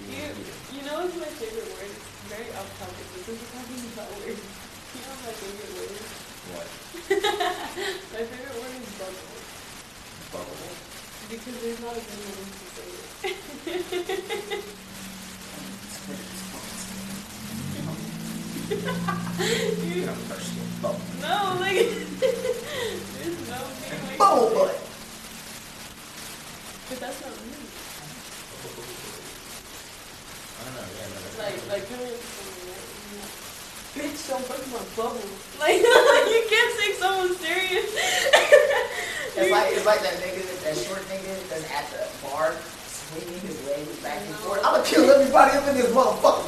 [0.00, 0.44] being You,
[0.76, 1.88] you know what's my favorite word?
[1.88, 4.42] It's very off topic, but since we're talking about words,
[5.16, 6.04] know my favorite word?
[6.52, 6.68] What?
[8.12, 9.28] My favorite word is bubble.
[10.32, 10.56] Bubble.
[11.28, 12.88] Because there's not a good way to say
[13.30, 14.64] it.
[18.68, 20.60] You You- know, thirsty.
[20.82, 21.00] Bubble.
[21.20, 21.76] no, like,
[22.20, 23.58] there's no
[23.88, 24.76] good way Bubble butt.
[26.88, 27.54] But that's not me.
[30.56, 32.10] I don't know, yeah, no, Like, like to someone,
[32.66, 32.86] right?
[32.90, 33.36] and you're like,
[33.96, 35.20] Bitch, don't break my bubble.
[35.56, 35.80] Like,
[36.36, 37.88] you can't take someone serious.
[37.96, 42.52] It's like it's like that nigga, that short nigga that's at the bar
[42.84, 44.60] swinging his legs back and forth.
[44.62, 46.44] I'ma kill everybody up in this motherfucker.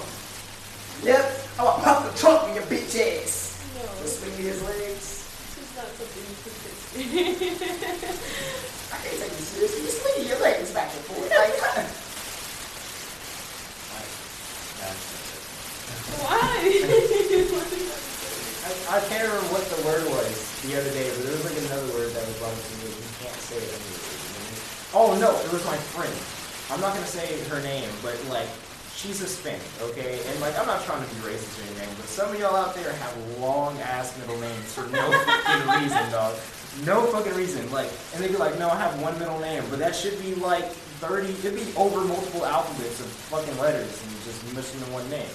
[1.05, 1.25] Yep,
[1.59, 3.57] I'ma pop the trunk in your bitch ass.
[3.75, 5.25] No, Just swinging his legs.
[5.57, 8.93] this is not something you can take serious.
[8.93, 9.81] I can't take you seriously.
[9.89, 11.33] You're swinging your legs back and forth.
[11.33, 11.89] Like, Like,
[16.25, 16.59] Why?
[18.69, 21.59] I, I can't remember what the word was the other day, but there was like
[21.71, 22.91] another word that was to me.
[22.91, 24.09] You can't say it anyway.
[24.93, 26.12] Oh no, it was my friend.
[26.73, 28.49] I'm not gonna say her name, but like
[28.99, 29.62] she's Hispanic,
[29.93, 30.21] okay?
[30.27, 32.75] And like I'm not trying to be racist or anything, but some of y'all out
[32.75, 36.35] there have long ass middle names for no fucking reason, dog.
[36.85, 37.71] No fucking reason.
[37.73, 40.35] Like, and they'd be like, no, I have one middle name, but that should be
[40.37, 40.66] like
[41.01, 41.31] 30.
[41.47, 45.31] It'd be over multiple alphabets of fucking letters and you just mushed into one name.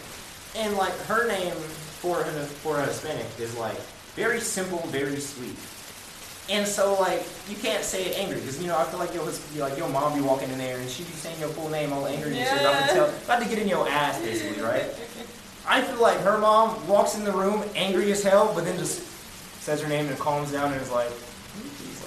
[0.55, 3.77] And like her name for a, for a Hispanic is like
[4.15, 5.55] very simple, very sweet.
[6.49, 9.23] And so like you can't say it angry because you know I feel like your
[9.57, 12.05] like your mom be walking in there and she be saying your full name all
[12.05, 12.93] angry and shit about to Yeah.
[12.93, 14.85] tell about to get in your ass basically, right?
[15.65, 19.01] I feel like her mom walks in the room angry as hell, but then just
[19.61, 21.09] says her name and calms down and is like,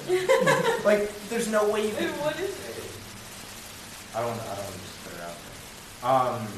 [0.07, 2.11] like, like there's no way you can.
[2.21, 2.77] what is it?
[4.15, 4.33] I don't.
[4.33, 5.37] I don't want to just put it out
[6.37, 6.43] there.
[6.43, 6.49] Um,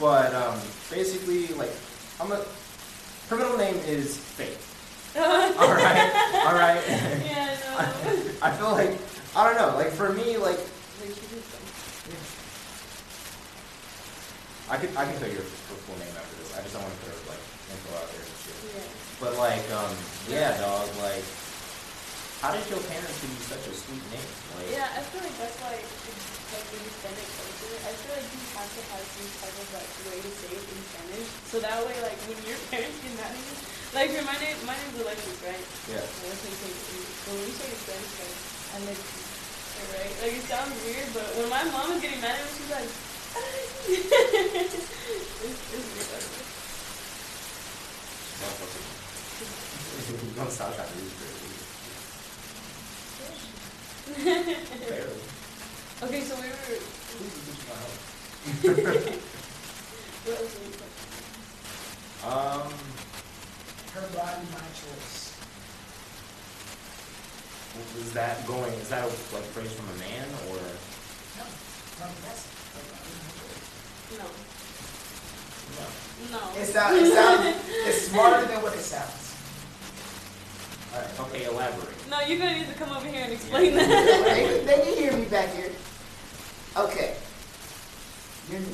[0.00, 0.58] but um,
[0.90, 1.70] basically, like,
[2.18, 2.42] I'm a.
[3.28, 4.66] Her middle name is Faith.
[5.16, 6.10] All right.
[6.46, 6.82] All right.
[7.22, 7.78] yeah, no.
[8.42, 8.98] I feel like
[9.36, 9.76] I don't know.
[9.76, 12.18] Like for me, like Like, she did something.
[14.70, 15.46] I could I can tell you her,
[15.86, 16.54] full name after this.
[16.58, 18.58] I just don't want to put her like info out there and shit.
[18.70, 18.86] Yeah.
[19.22, 19.94] But like, um,
[20.30, 20.86] yeah, dog.
[21.02, 21.26] Like,
[22.42, 24.30] how did your parents give you such a sweet name?
[24.58, 28.28] Like, Yeah, I feel like that's why, it's, like, in Hispanic culture, I feel like
[28.30, 31.28] you have to have some type of, like, way to say it in Spanish.
[31.46, 33.54] So that way, like, when your parents get mad at you,
[33.94, 35.64] like, for my name, my name's Alexis, right?
[35.90, 36.02] yeah.
[36.02, 37.10] Well, let's say it's English.
[37.26, 38.36] But when you say it in Spanish, like,
[38.82, 39.26] Alexis,
[39.94, 40.12] right?
[40.22, 42.90] Like, it sounds weird, but when my mom is getting mad at me, she's like,
[43.94, 46.50] it's, it's weird.
[50.36, 51.30] Don't stop trying to use it.
[54.88, 55.29] Barely.
[56.02, 56.80] Okay, so we were,
[57.18, 59.26] Who's the bitch in my house?
[60.20, 61.20] What else are you questioning?
[62.28, 62.68] Um,
[63.94, 65.32] Her body, my choice.
[67.96, 68.72] Was that going?
[68.74, 70.56] Is that a, like phrase from a man or?
[71.40, 72.44] No, no, that's
[72.76, 73.64] her body, my choice.
[74.20, 74.28] No.
[75.80, 75.86] No.
[76.36, 76.60] No.
[76.60, 77.56] It sounds, it sounds,
[77.88, 79.34] it's smarter than what it sounds.
[80.92, 81.20] All right.
[81.20, 81.96] Okay, elaborate.
[82.10, 83.88] No, you're gonna need to come over here and explain that.
[83.88, 85.70] they, they can hear me back here.
[86.76, 87.16] Okay.
[88.48, 88.70] You're You're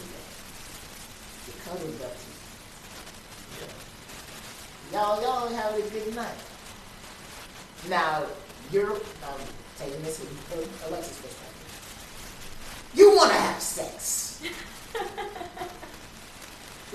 [1.64, 2.36] cuddled up to
[4.92, 6.36] Y'all, y'all having a good night.
[7.88, 8.24] Now,
[8.70, 9.40] you're um,
[9.78, 10.28] taking this in
[10.88, 11.56] Alexis' perspective.
[12.94, 14.42] You want to have sex.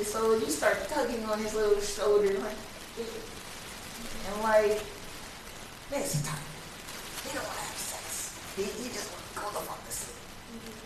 [0.04, 2.56] so you start tugging on his little shoulder, like,
[4.28, 4.82] and like,
[5.90, 6.40] this time,
[7.24, 8.40] he don't want to have sex.
[8.56, 9.91] He, he just want to go the fuck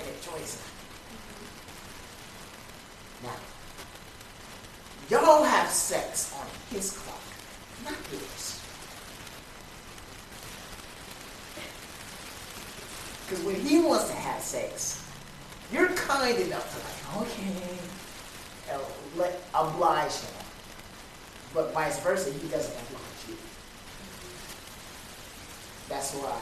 [0.05, 0.71] his life.
[3.23, 3.35] Now,
[5.09, 7.21] y'all have sex on his clock,
[7.83, 8.61] not yours.
[13.27, 15.03] Because when he wants to have sex,
[15.71, 17.77] you're kind enough to like, okay,
[19.17, 20.33] let oblige him.
[21.53, 23.37] But vice versa, he doesn't oblige you.
[25.89, 26.41] That's why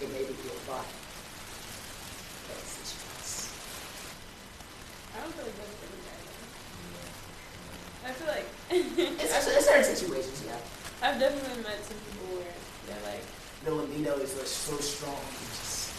[0.00, 0.86] it may be your body.
[2.48, 3.54] That's his choice.
[5.18, 5.74] I don't feel like that's.
[8.06, 10.56] I feel like It's, it's, it's certain situations, yeah.
[11.02, 12.54] I've definitely met some people where
[12.86, 13.22] they're like,
[13.64, 15.94] The libido is like so strong, you just.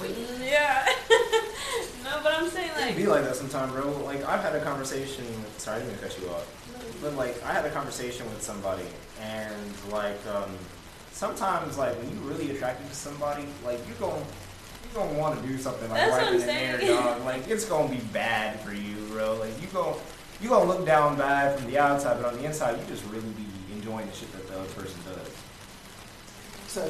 [0.00, 0.86] Wait, "Mm, yeah.
[2.04, 3.90] no, but I'm saying It like, be like that sometime, bro.
[4.04, 5.24] Like I've had a conversation.
[5.24, 6.46] With, sorry, I didn't mean to cut you off.
[7.00, 8.86] But like I had a conversation with somebody,
[9.20, 9.54] and
[9.90, 10.50] like um,
[11.12, 14.43] sometimes like when you're really attracted to somebody, like you gon' you
[14.94, 16.96] gonna want to do something like That's right what I'm in there, saying.
[16.96, 17.22] dog.
[17.24, 19.34] Like it's gonna be bad for you, bro.
[19.38, 19.96] Like you gon'
[20.40, 23.28] you gonna look down bad from the outside, but on the inside, you just really
[23.30, 25.30] be enjoying the shit that the other person does.
[26.68, 26.82] So,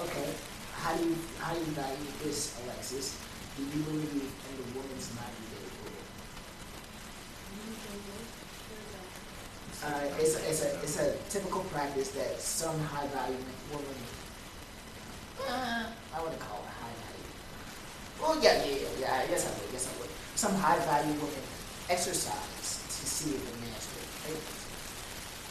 [0.00, 0.30] okay,
[0.74, 3.18] how do you how do you value this, Alexis?
[3.56, 4.20] Do you believe in
[4.56, 5.92] the woman's ninety day rule?
[9.84, 13.36] Uh, it's a, it's a it's a typical practice that some high value
[13.70, 13.84] women.
[15.48, 16.67] Uh, I wouldn't call it high value.
[18.20, 19.14] Well, yeah, yeah, yeah, yeah.
[19.14, 19.70] I would.
[19.70, 20.10] Yes, I would.
[20.34, 21.44] Some high value women
[21.88, 24.42] exercise to see if a man's really.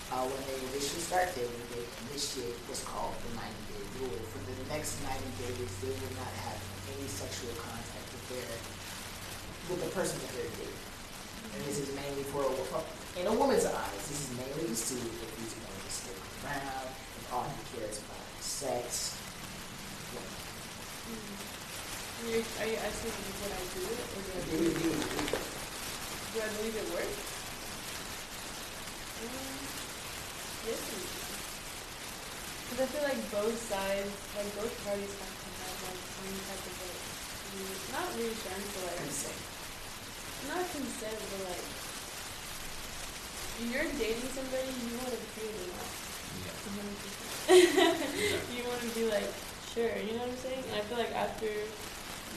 [0.08, 4.20] Uh, when they initially start dating, they initiate what's called the 90 day rule.
[4.32, 6.60] For the next 90 days, they will not have
[6.96, 8.52] any sexual contact with their
[9.68, 10.80] with the person that they're dating.
[11.56, 12.52] And this is mainly for a
[13.20, 14.04] in a woman's eyes.
[14.08, 18.00] This is mainly to see if he's going to stick around, if all he cares
[18.00, 19.17] about is sex.
[22.26, 24.98] You're, are you asking me what I do or do I Do believe, you-
[26.34, 27.18] do I believe it works?
[29.22, 29.58] Um,
[30.66, 30.82] yes.
[32.68, 36.64] Because I feel like both sides, like both parties have to have like some type
[36.68, 37.02] of like,
[37.58, 39.40] re- not reassurance, but like, consent.
[40.52, 41.66] not consent, but like,
[43.72, 45.94] you're dating somebody, you want to feel them out.
[48.52, 49.30] you want to be like,
[49.74, 50.64] sure, you know what I'm saying?
[50.70, 51.50] And I feel like after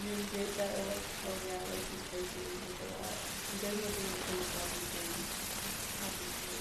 [0.01, 4.71] you get that, like, oh yeah, like this person, and there's nothing that comes back
[4.73, 5.05] and can
[6.01, 6.57] happen you.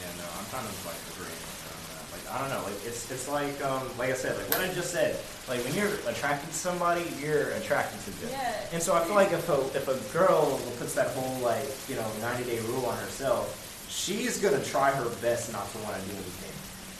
[0.00, 2.06] Yeah, no, I'm kind of like agreeing with her on that.
[2.14, 4.72] Like, I don't know, like it's it's like um like I said, like what I
[4.72, 5.18] just said.
[5.48, 8.30] Like when you're attracted to somebody, you're attracted to them.
[8.32, 8.72] Yeah.
[8.72, 11.96] And so I feel like if a if a girl puts that whole like you
[11.96, 13.52] know 90 day rule on herself,
[13.90, 16.54] she's gonna try her best not to want to do anything.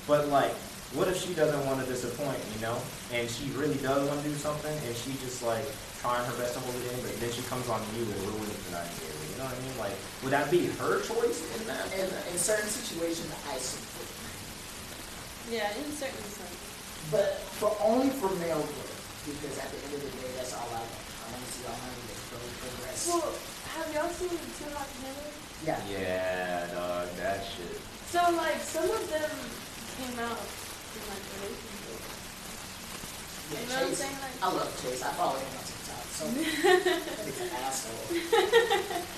[0.07, 0.53] But like,
[0.97, 2.81] what if she doesn't want to disappoint, you know?
[3.13, 5.65] And she really does want to do something, and she just like
[6.01, 8.57] trying her best to hold it in, but then she comes on you and ruins
[8.71, 9.13] the 90 day.
[9.35, 9.77] You know what I mean?
[9.77, 11.85] Like, would that be her choice in that?
[11.93, 14.09] In, in certain situations, I support.
[15.53, 16.57] Yeah, in certain sense.
[17.13, 18.97] But for only for male growth,
[19.29, 21.05] because at the end of the day, that's all I want.
[21.21, 22.99] I want to see all honey get grow, progress.
[23.13, 23.29] Well,
[23.77, 25.33] have y'all seen Too Hot to Handle?
[25.67, 25.81] yeah.
[25.91, 27.77] Yeah, dog, that shit.
[28.09, 29.33] So like, some of them
[29.99, 30.41] came out
[30.97, 32.09] in like relationships.
[33.53, 34.19] yeah You know what I'm saying?
[34.23, 35.03] Like, I love Chase.
[35.03, 36.05] I follow him on TikTok.
[36.15, 36.23] So
[37.25, 38.05] he's an asshole.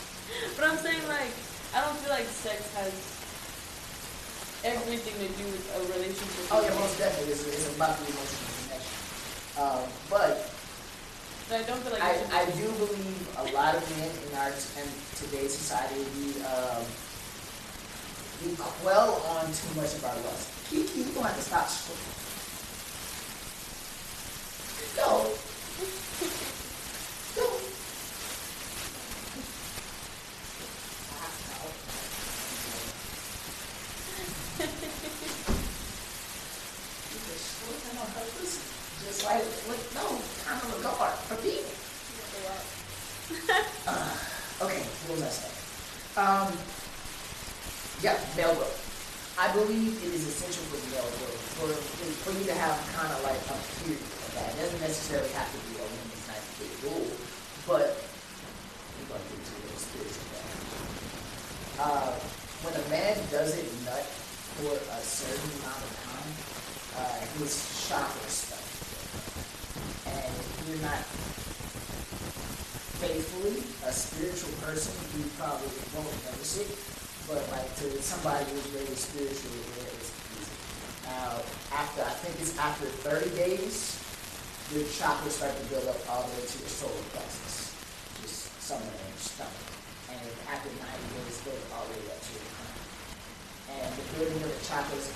[0.56, 1.34] But I'm saying like,
[1.74, 2.94] I don't feel like sex has
[4.62, 6.46] everything to do with a relationship.
[6.52, 7.32] Oh yeah, most definitely.
[7.34, 8.94] It's, it's about the emotional connection.
[9.58, 10.54] Um, but
[11.48, 14.52] But I don't feel like I, I do believe a lot of men in our
[14.54, 14.86] in
[15.18, 16.84] today's society we um,
[18.46, 21.96] we quell on too much of our lust keep people at the start school.
[24.94, 25.26] Go.
[27.34, 27.60] Go.
[39.06, 40.06] Just like with no
[40.44, 41.74] kind of regard for people.
[43.88, 45.58] uh, okay, what was I saying?
[46.16, 46.52] Um,
[48.02, 48.79] yeah, Melville.
[49.40, 51.16] I believe it is essential for growth
[51.56, 54.52] for for you to have kind of like a period of that.
[54.52, 57.08] It doesn't necessarily have to be a woman's 90 day rule,
[57.64, 58.04] but
[59.00, 60.60] we're going to get spiritual things.
[61.80, 62.12] Uh,
[62.68, 64.04] when a man doesn't nut
[64.60, 66.32] for a certain amount of time,
[67.00, 67.56] uh, his
[67.88, 68.60] chakra stuff.
[70.04, 71.00] And if you're not
[73.00, 76.99] faithfully a spiritual person, you probably won't notice it.
[77.30, 79.54] But like to somebody who's really spiritual,
[79.86, 80.50] it's easy.
[81.06, 81.38] Now,
[81.70, 84.02] after I think it's after 30 days,
[84.74, 87.70] your chakras start to build up all the way to your solar plexus,
[88.18, 89.62] just somewhere in your stomach.
[90.10, 92.82] And after 90 days, goes all the way up to your crown.
[93.78, 95.06] And the building of the chakras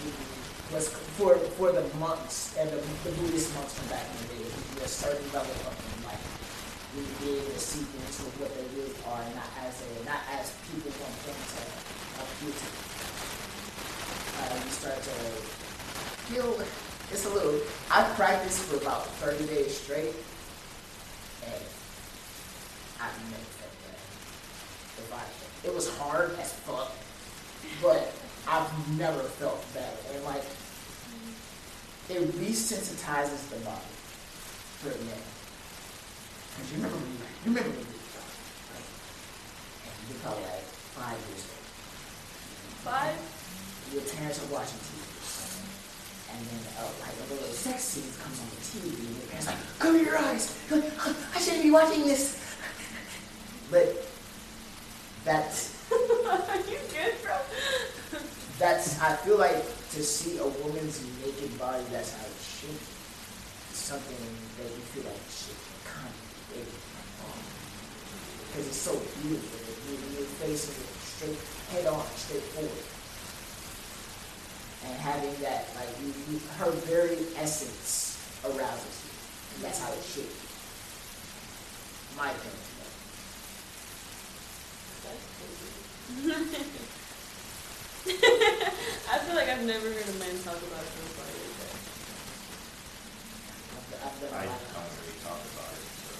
[0.70, 4.46] was for for the monks and the, the Buddhist monks from back in the day,
[4.46, 6.34] it you a certain level of enlightenment
[6.94, 10.22] really be able to see things for what they really are, not as a not
[10.38, 11.83] as people want them to
[12.40, 12.46] to.
[14.40, 15.14] Uh, you start to
[16.30, 16.58] feel
[17.12, 17.60] it's a little.
[17.90, 20.14] I practiced for about thirty days straight,
[21.44, 21.62] and
[23.30, 23.98] never felt that.
[24.98, 26.92] If I, it was hard as fuck,
[27.82, 28.12] but
[28.48, 29.96] I've never felt better.
[30.14, 30.44] and like
[32.08, 33.80] it resensitizes the body
[34.80, 35.28] for a minute.
[36.54, 37.94] Because you remember when you, you remember when you?
[39.84, 41.63] And you're probably like five years old.
[42.84, 43.16] Five?
[43.92, 45.68] Your parents are watching TV or something.
[46.36, 49.48] And then uh, like a little sex scene comes on the TV and your parents
[49.48, 50.52] are like, cover your eyes.
[50.68, 52.40] You're like, "Huh, I shouldn't be watching this.
[53.70, 53.88] But
[55.24, 55.96] that's Are
[56.68, 57.34] you good, bro?
[58.58, 59.64] that's I feel like
[59.96, 62.84] to see a woman's naked body that's how it should be.
[63.72, 64.20] is Something
[64.60, 65.56] that you feel like shit
[65.88, 66.68] kind of.
[68.52, 68.92] Because it's so
[69.24, 69.58] beautiful.
[69.88, 71.40] You, you're facing it straight
[71.70, 72.84] head on, straight forward.
[74.84, 79.10] And having that, like, you, you, her very essence arouses you.
[79.56, 80.44] And that's how it should be.
[82.16, 82.60] My opinion.
[85.04, 86.84] That's crazy.
[88.04, 91.24] I feel like I've never heard a man talk about it before.
[93.72, 95.88] I've, I've done I a lot don't really talk about it.
[95.96, 96.12] So.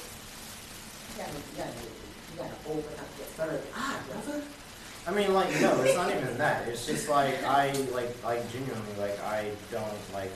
[1.13, 4.41] You gotta, you gotta, you gotta open up your third eye, brother.
[5.07, 6.67] I mean, like, no, it's not even that.
[6.67, 10.33] It's just like I like, like genuinely, like I don't like,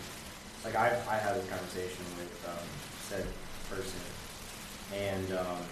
[0.65, 2.69] like I I had this conversation with um,
[3.09, 3.24] said
[3.73, 4.01] person,
[4.93, 5.65] and um,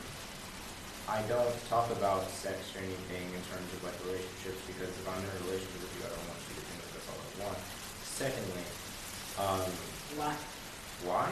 [1.12, 5.20] I don't talk about sex or anything in terms of like relationships because if I'm
[5.20, 7.28] in a relationship with you, I don't want you to think that that's all I
[7.52, 7.60] want.
[8.00, 8.64] Secondly,
[9.36, 9.68] um,
[10.16, 10.32] Why?
[11.04, 11.28] why?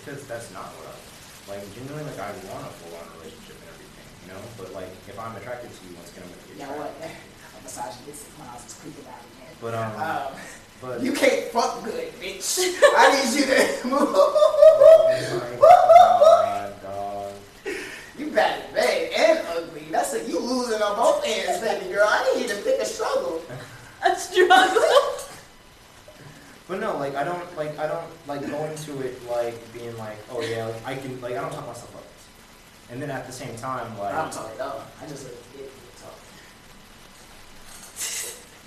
[0.00, 1.12] Because that's not what I want.
[1.52, 3.55] Like genuinely, like I want a full-on relationship
[4.26, 4.40] you know.
[4.58, 6.90] But like, if I'm attracted to you, once again, I'm gonna get You know what?
[6.98, 7.16] attracted.
[7.56, 9.54] I'm massaging this miles is creeping out again.
[9.62, 10.32] But um, Um,
[10.82, 12.58] but you can't fuck good, bitch.
[12.98, 14.08] I need you to move.
[14.12, 17.32] Oh my god, dog.
[18.18, 19.84] You bad bad and ugly.
[19.90, 22.06] That's a you losing on both ends, baby girl.
[22.08, 23.42] I need you to pick a struggle.
[24.04, 24.82] A struggle.
[26.68, 30.18] But no, like I don't like I don't like go into it like being like,
[30.30, 32.02] oh yeah, like, I can like I don't talk myself up.
[32.90, 34.80] And then at the same time, like I'm talking though.
[35.02, 35.70] I just like it.
[36.00, 36.14] Talk.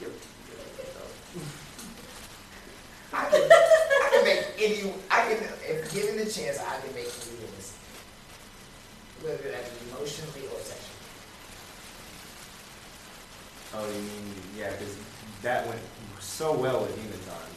[0.01, 0.13] You're-
[0.47, 1.11] you're like that, though.
[3.17, 4.93] I can, I can make any.
[5.09, 5.37] I can,
[5.67, 7.77] if given the chance, I can make you this.
[9.21, 10.95] Whether that be emotionally or sexually.
[13.75, 14.95] oh you mean yeah, because
[15.43, 15.79] that went
[16.19, 17.51] so well with Demon Time.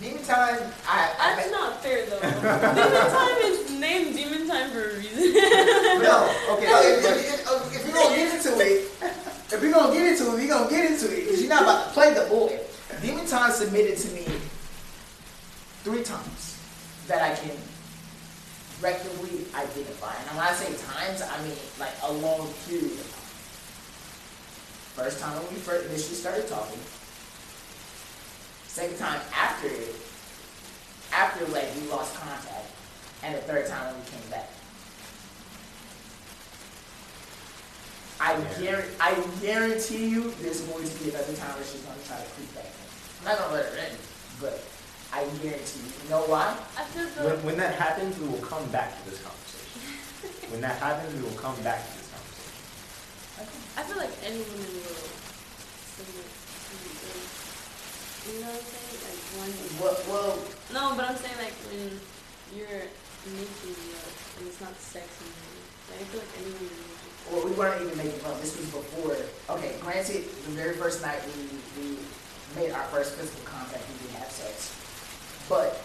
[0.00, 1.14] Demon time, I.
[1.18, 2.20] I That's met- not fair though.
[2.20, 3.35] Demon Time
[6.02, 6.66] No, okay.
[6.66, 8.90] If, if, if, if you're gonna get into it,
[9.52, 11.86] if you're gonna get into it, we're gonna get into it because you're not about
[11.86, 12.58] to play the boy.
[13.02, 14.24] Demon Time submitted to me
[15.84, 16.58] three times
[17.06, 17.56] that I can
[18.80, 20.14] rectally identify.
[20.14, 23.26] And when I say times, I mean like a long period of time.
[24.96, 26.78] First time when we first initially started talking.
[28.66, 29.94] Second time after it,
[31.12, 32.66] after like we lost contact,
[33.22, 34.50] and the third time when we came back.
[38.20, 38.58] I Yeah.
[38.58, 39.10] guarantee, I
[39.40, 42.48] guarantee you, there's going to be another time where she's going to try to creep
[42.54, 42.86] back in.
[43.20, 43.96] I'm not going to let her in,
[44.40, 44.56] but
[45.12, 45.92] I guarantee you.
[46.04, 46.56] You know why?
[46.76, 50.48] I feel When, when that happens, we will come back to this conversation.
[50.50, 52.56] when that happens, we will come back to this conversation.
[53.44, 53.60] Okay.
[53.76, 55.06] I feel like any woman will
[55.92, 57.20] submit to you.
[58.26, 58.96] You know what I'm saying?
[59.06, 60.32] Like when Well, well,
[60.72, 62.00] no, but I'm saying like when
[62.56, 62.88] you're
[63.28, 65.62] making love and it's not sex anymore.
[65.92, 66.95] Like, I feel like anyone you're making.
[67.30, 68.40] Well, we weren't even making love.
[68.40, 69.16] This was before.
[69.56, 71.98] Okay, granted, the very first night we we
[72.54, 74.72] made our first physical contact, we did have sex,
[75.48, 75.80] but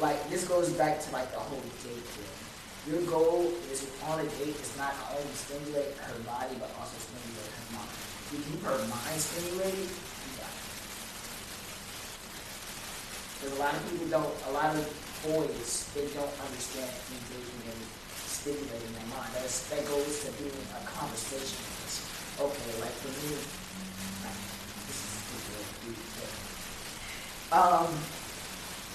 [0.00, 2.32] like this goes back to like the whole date thing.
[2.92, 7.52] Your goal is on a date is not only stimulate her body but also stimulate
[7.52, 7.92] her mind.
[8.32, 9.88] You keep her mind stimulated.
[13.38, 14.86] Because a lot of people don't, a lot of
[15.26, 17.61] boys, they don't understand engaging and
[18.42, 19.30] stimulating their mind.
[19.38, 21.62] That's, that goes to being a conversation.
[21.86, 22.02] It's,
[22.42, 24.42] okay, like for me, like,
[24.90, 26.34] this is a good deep thing.
[27.54, 27.86] Um,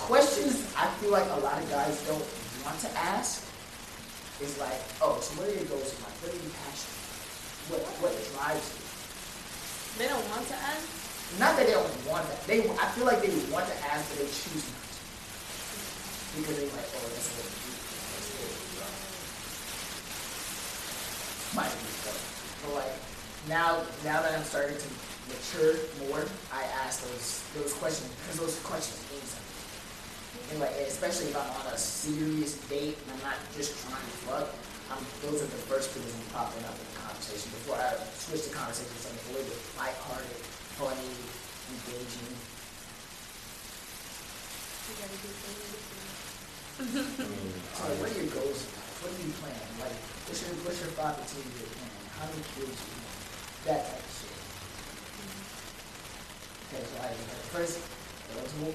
[0.03, 2.27] questions I feel like a lot of guys don't
[2.67, 3.47] want to ask
[4.43, 6.19] is like, oh, so what are your goals in life?
[6.27, 6.99] What are you passionate
[7.71, 7.71] about?
[7.71, 8.83] What, what drives you?
[9.95, 10.83] They don't want to ask.
[11.39, 12.43] Not that they don't want that.
[12.51, 14.99] They, I feel like they want to ask, but they choose not to.
[16.35, 17.71] Because they're like, oh, that's what you do.
[17.71, 18.67] That's what you do.
[21.55, 22.11] Might be so.
[22.65, 22.95] But like,
[23.47, 24.89] now, now that I'm starting to
[25.31, 25.75] mature
[26.07, 29.47] more, I ask those, those questions, because those questions mean something.
[30.51, 34.17] And like, especially if I'm on a serious date and I'm not just trying to
[34.27, 34.47] fuck,
[34.91, 38.47] um, those are the first things that popping up in the conversation before I switch
[38.47, 40.39] the conversation to something a little bit lighthearted,
[40.79, 41.11] funny,
[41.75, 42.31] engaging.
[44.87, 45.87] You gotta do something.
[46.79, 48.95] I mean, So like, what are your goals in life?
[49.03, 49.75] What are you planning?
[49.83, 51.87] Like, what's your what's your five to plan?
[52.19, 53.63] How many kids you have?
[53.63, 54.35] That type of shit.
[56.67, 57.15] Okay, so I
[57.55, 57.79] first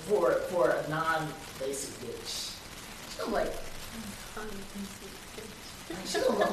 [0.08, 1.28] for for a non
[1.60, 2.56] basic bitch.
[3.12, 3.52] She'll like
[4.32, 4.48] I
[6.08, 6.48] she'll like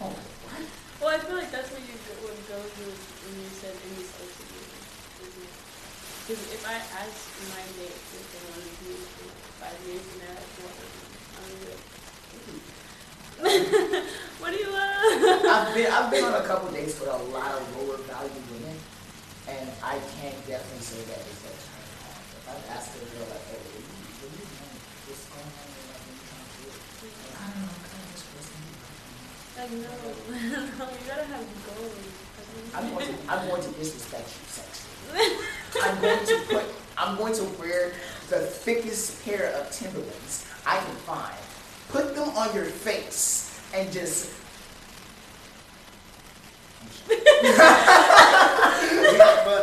[0.00, 0.64] oh my what?
[1.00, 4.46] Well, I feel like that's what you would go, what when you said any social
[4.48, 4.80] media.
[6.22, 8.94] Because if I ask my date if they want to be
[9.58, 10.78] five years and they're like, what?
[10.78, 12.01] I'm gonna be like,
[13.42, 14.86] what do you want?
[15.50, 18.78] I've been I've been on a couple dates with a lot of lower value women,
[19.50, 22.22] and I can't definitely say that is a turn on.
[22.22, 24.78] If I've asked a girl like, "Hey, what do you what do you want?
[25.10, 26.06] What's going on in your life?
[26.06, 27.74] What are you trying to do?" Like, I don't know.
[27.74, 28.78] I'm kind of just listening.
[29.58, 29.90] Like, no,
[30.78, 31.98] no, you gotta have goals.
[32.78, 35.34] I'm going to I'm going to disrespect you sexually.
[35.82, 36.64] I'm going to put
[36.94, 37.90] I'm going to wear
[38.30, 41.34] the thickest pair of Timberlands I can find.
[41.92, 44.30] Put them on your face and just
[47.08, 47.24] we, but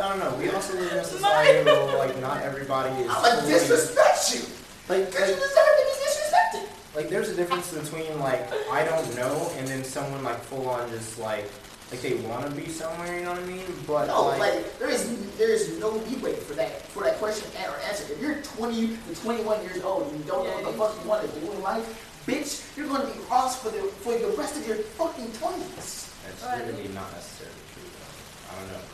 [0.01, 0.35] I don't know.
[0.37, 3.09] We also live in a society where like not everybody is.
[3.09, 4.41] I'm gonna disrespect you
[4.87, 6.67] like, because you like, deserve to be disrespected.
[6.95, 10.89] like, there's a difference between like I don't know and then someone like full on
[10.89, 11.49] just like
[11.91, 13.17] like they want to be somewhere.
[13.17, 13.65] You know what I mean?
[13.87, 17.49] But No, like, like there is there is no leeway for that for that question
[17.57, 18.05] and or answer.
[18.11, 21.09] If you're 20 to 21 years old and you don't know what the fuck you
[21.09, 24.57] want to do in life, bitch, you're gonna be lost for the for the rest
[24.57, 26.09] of your fucking 20s.
[26.25, 26.65] that's Right.
[26.65, 27.83] literally not necessarily true.
[27.89, 28.53] Though.
[28.53, 28.85] I don't know.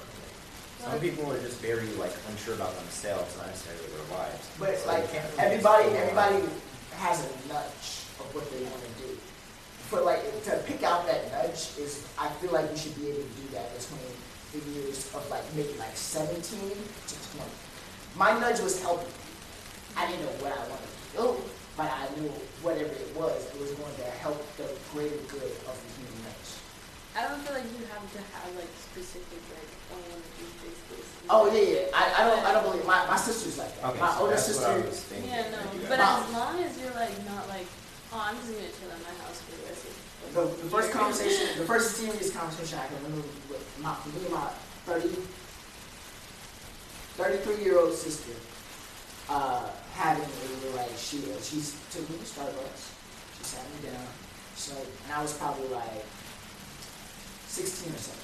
[0.85, 4.45] Some people are just very like unsure about themselves, not necessarily their lives.
[4.59, 6.03] But it's So like really everybody just go on.
[6.03, 6.37] everybody
[6.97, 7.85] has a nudge
[8.21, 9.17] of what they want to do.
[9.89, 13.21] For like to pick out that nudge is I feel like you should be able
[13.25, 14.13] to do that between
[14.53, 17.51] the years of like maybe like 17 to 20.
[18.15, 19.11] My nudge was helping.
[19.97, 21.43] I didn't know what I wanted to do,
[21.77, 22.31] but I knew
[22.63, 26.59] whatever it was, it was going to help the greater good of the human race.
[27.15, 30.47] I don't feel like you have to have like specific like I want to do
[30.63, 31.07] this this.
[31.31, 31.95] Oh yeah, yeah.
[31.95, 33.91] I, I don't I don't believe my, my sister's like that.
[33.91, 35.19] Okay, my so older that's sister what I.
[35.23, 35.59] Yeah, no.
[35.63, 37.67] Like, But as long as you're like not like,
[38.11, 39.95] oh, I'm just gonna chill at my house for the rest of
[40.35, 44.35] The, the first conversation, the first serious conversation I can remember with my, me and
[44.35, 44.51] my
[44.87, 45.15] 30,
[47.15, 48.35] 33 year old sister
[49.29, 51.61] uh, having we were like, she, uh, she
[51.91, 52.93] took me to Starbucks.
[53.37, 54.05] She sat me down.
[54.55, 56.05] So, and I was probably like
[57.47, 58.21] 16 or something.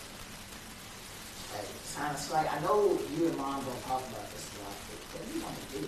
[1.52, 4.78] Like, kind of like, I know you and mom don't talk about this a lot,
[4.88, 5.84] but what do you want to do?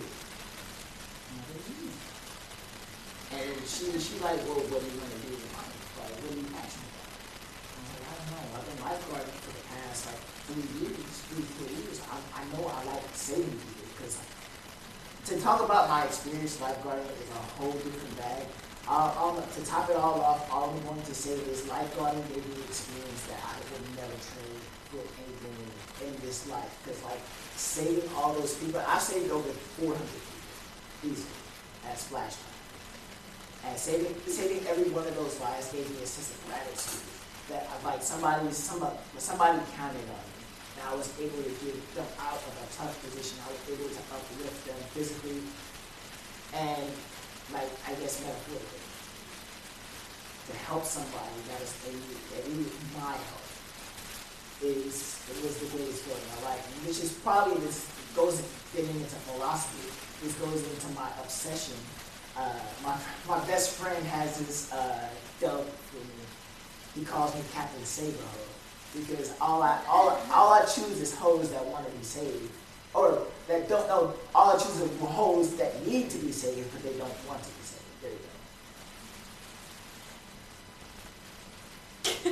[3.34, 5.74] And she she like, well, what do you want to do with money?
[5.98, 7.10] Like, what are you passionate about?
[7.10, 8.44] I was like, I don't know.
[8.54, 11.98] I've been lifeguarding for the past like three years, three, four years.
[12.06, 14.20] I, I know I like saving people because
[15.24, 18.44] to talk about my experience lifeguarding is a whole different bag.
[18.86, 22.60] Um, to top it all off, all I'm going to say is lifeguarding gave me
[22.60, 24.60] an experience that I would never trade
[24.92, 26.68] for anything in, in this life.
[26.84, 27.20] Because like
[27.56, 29.48] saving all those people, I saved over
[29.80, 31.32] 400 people easily
[31.88, 33.70] at splash time.
[33.70, 37.00] And saving saving every one of those lives gave me a sense of gratitude
[37.48, 40.33] that like somebody somebody somebody counted on me.
[40.84, 43.40] I was able to get them out of a tough position.
[43.40, 45.40] I was able to uplift them physically
[46.52, 46.92] and,
[47.52, 48.84] like, I guess metaphorically.
[50.44, 53.48] To help somebody that is in my help
[54.60, 58.44] is it was the greatest feeling in my life, which is probably this goes
[58.76, 59.88] getting into philosophy.
[60.22, 61.74] This goes into my obsession.
[62.36, 62.96] Uh, my
[63.26, 65.08] my best friend has this uh,
[65.40, 66.22] dub for me.
[66.94, 68.28] He calls me Captain Saber
[68.94, 72.50] because all I all all I choose is hoes that want to be saved,
[72.94, 74.14] or that don't know.
[74.34, 77.48] All I choose are hoes that need to be saved, but they don't want to
[77.48, 77.82] be saved.
[78.02, 78.18] There you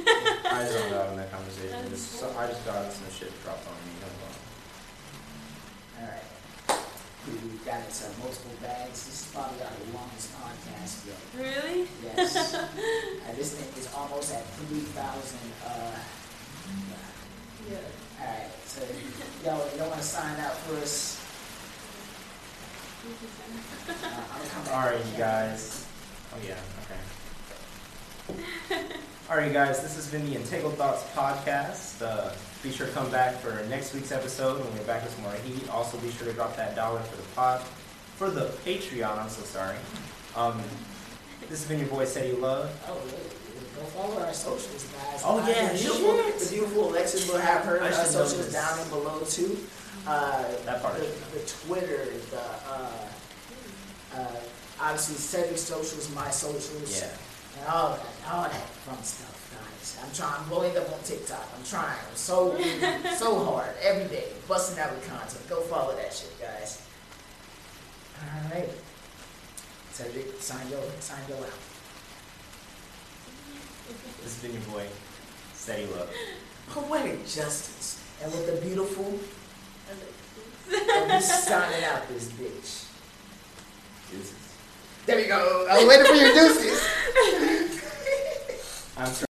[0.03, 0.51] go.
[0.53, 1.89] I zoned out in that conversation.
[1.91, 3.93] Just, so, I just got some shit dropped on me.
[6.01, 6.23] All right.
[7.29, 7.35] We
[7.65, 9.07] got into multiple bags.
[9.07, 11.21] This is probably our longest podcast yet.
[11.39, 11.87] Really?
[12.03, 12.55] Yes.
[12.55, 12.67] uh,
[13.37, 15.39] this thing is almost at 3,000.
[15.65, 15.99] Uh,
[17.71, 17.77] Yeah.
[18.21, 18.51] all right.
[18.67, 19.45] So, you
[19.79, 21.19] don't want to sign up for us?
[23.05, 23.95] Uh,
[24.49, 24.75] coming back.
[24.75, 25.87] Alright, you guys.
[26.35, 26.57] Oh yeah,
[28.71, 28.85] okay.
[29.31, 32.01] Alright, guys, this has been the Entangled Thoughts podcast.
[32.03, 32.33] Uh,
[32.63, 35.35] be sure to come back for next week's episode when we're back with some more
[35.45, 35.69] heat.
[35.69, 37.61] Also, be sure to drop that dollar for the pod,
[38.17, 39.19] for the Patreon.
[39.19, 39.77] I'm so sorry.
[40.37, 40.61] Um,
[41.49, 42.71] this has been your boy Seti Love.
[42.89, 43.42] Oh, wait.
[43.83, 45.23] Go follow our socials, guys.
[45.25, 48.89] Oh, yeah, the beautiful, the beautiful Alexis will have her I uh, socials down and
[48.91, 49.59] below too.
[50.07, 51.27] Uh, That part the, should know.
[51.35, 52.41] the Twitter, the
[52.71, 52.91] uh,
[54.15, 54.27] uh,
[54.81, 57.59] obviously Cedric's socials, my socials, Yeah.
[57.59, 58.53] and all that, all that
[58.87, 59.99] fun stuff, guys.
[60.05, 61.45] I'm trying, I'm blowing up on TikTok.
[61.59, 62.57] I'm trying, I'm so
[63.17, 65.43] so hard every day, busting out with content.
[65.49, 66.83] Go follow that shit, guys.
[68.23, 68.69] All right,
[69.93, 71.72] Cedric, sign your sign your out.
[74.23, 74.87] This has been your boy
[75.55, 76.11] Steady Love.
[76.69, 79.19] Poetic justice, and with the beautiful,
[79.89, 80.91] Alexis.
[80.95, 82.87] and we signing out this bitch.
[84.11, 84.35] Deuces.
[85.07, 85.67] There we go.
[85.69, 86.81] I was waiting for your deuces.
[88.97, 89.27] I'm sorry.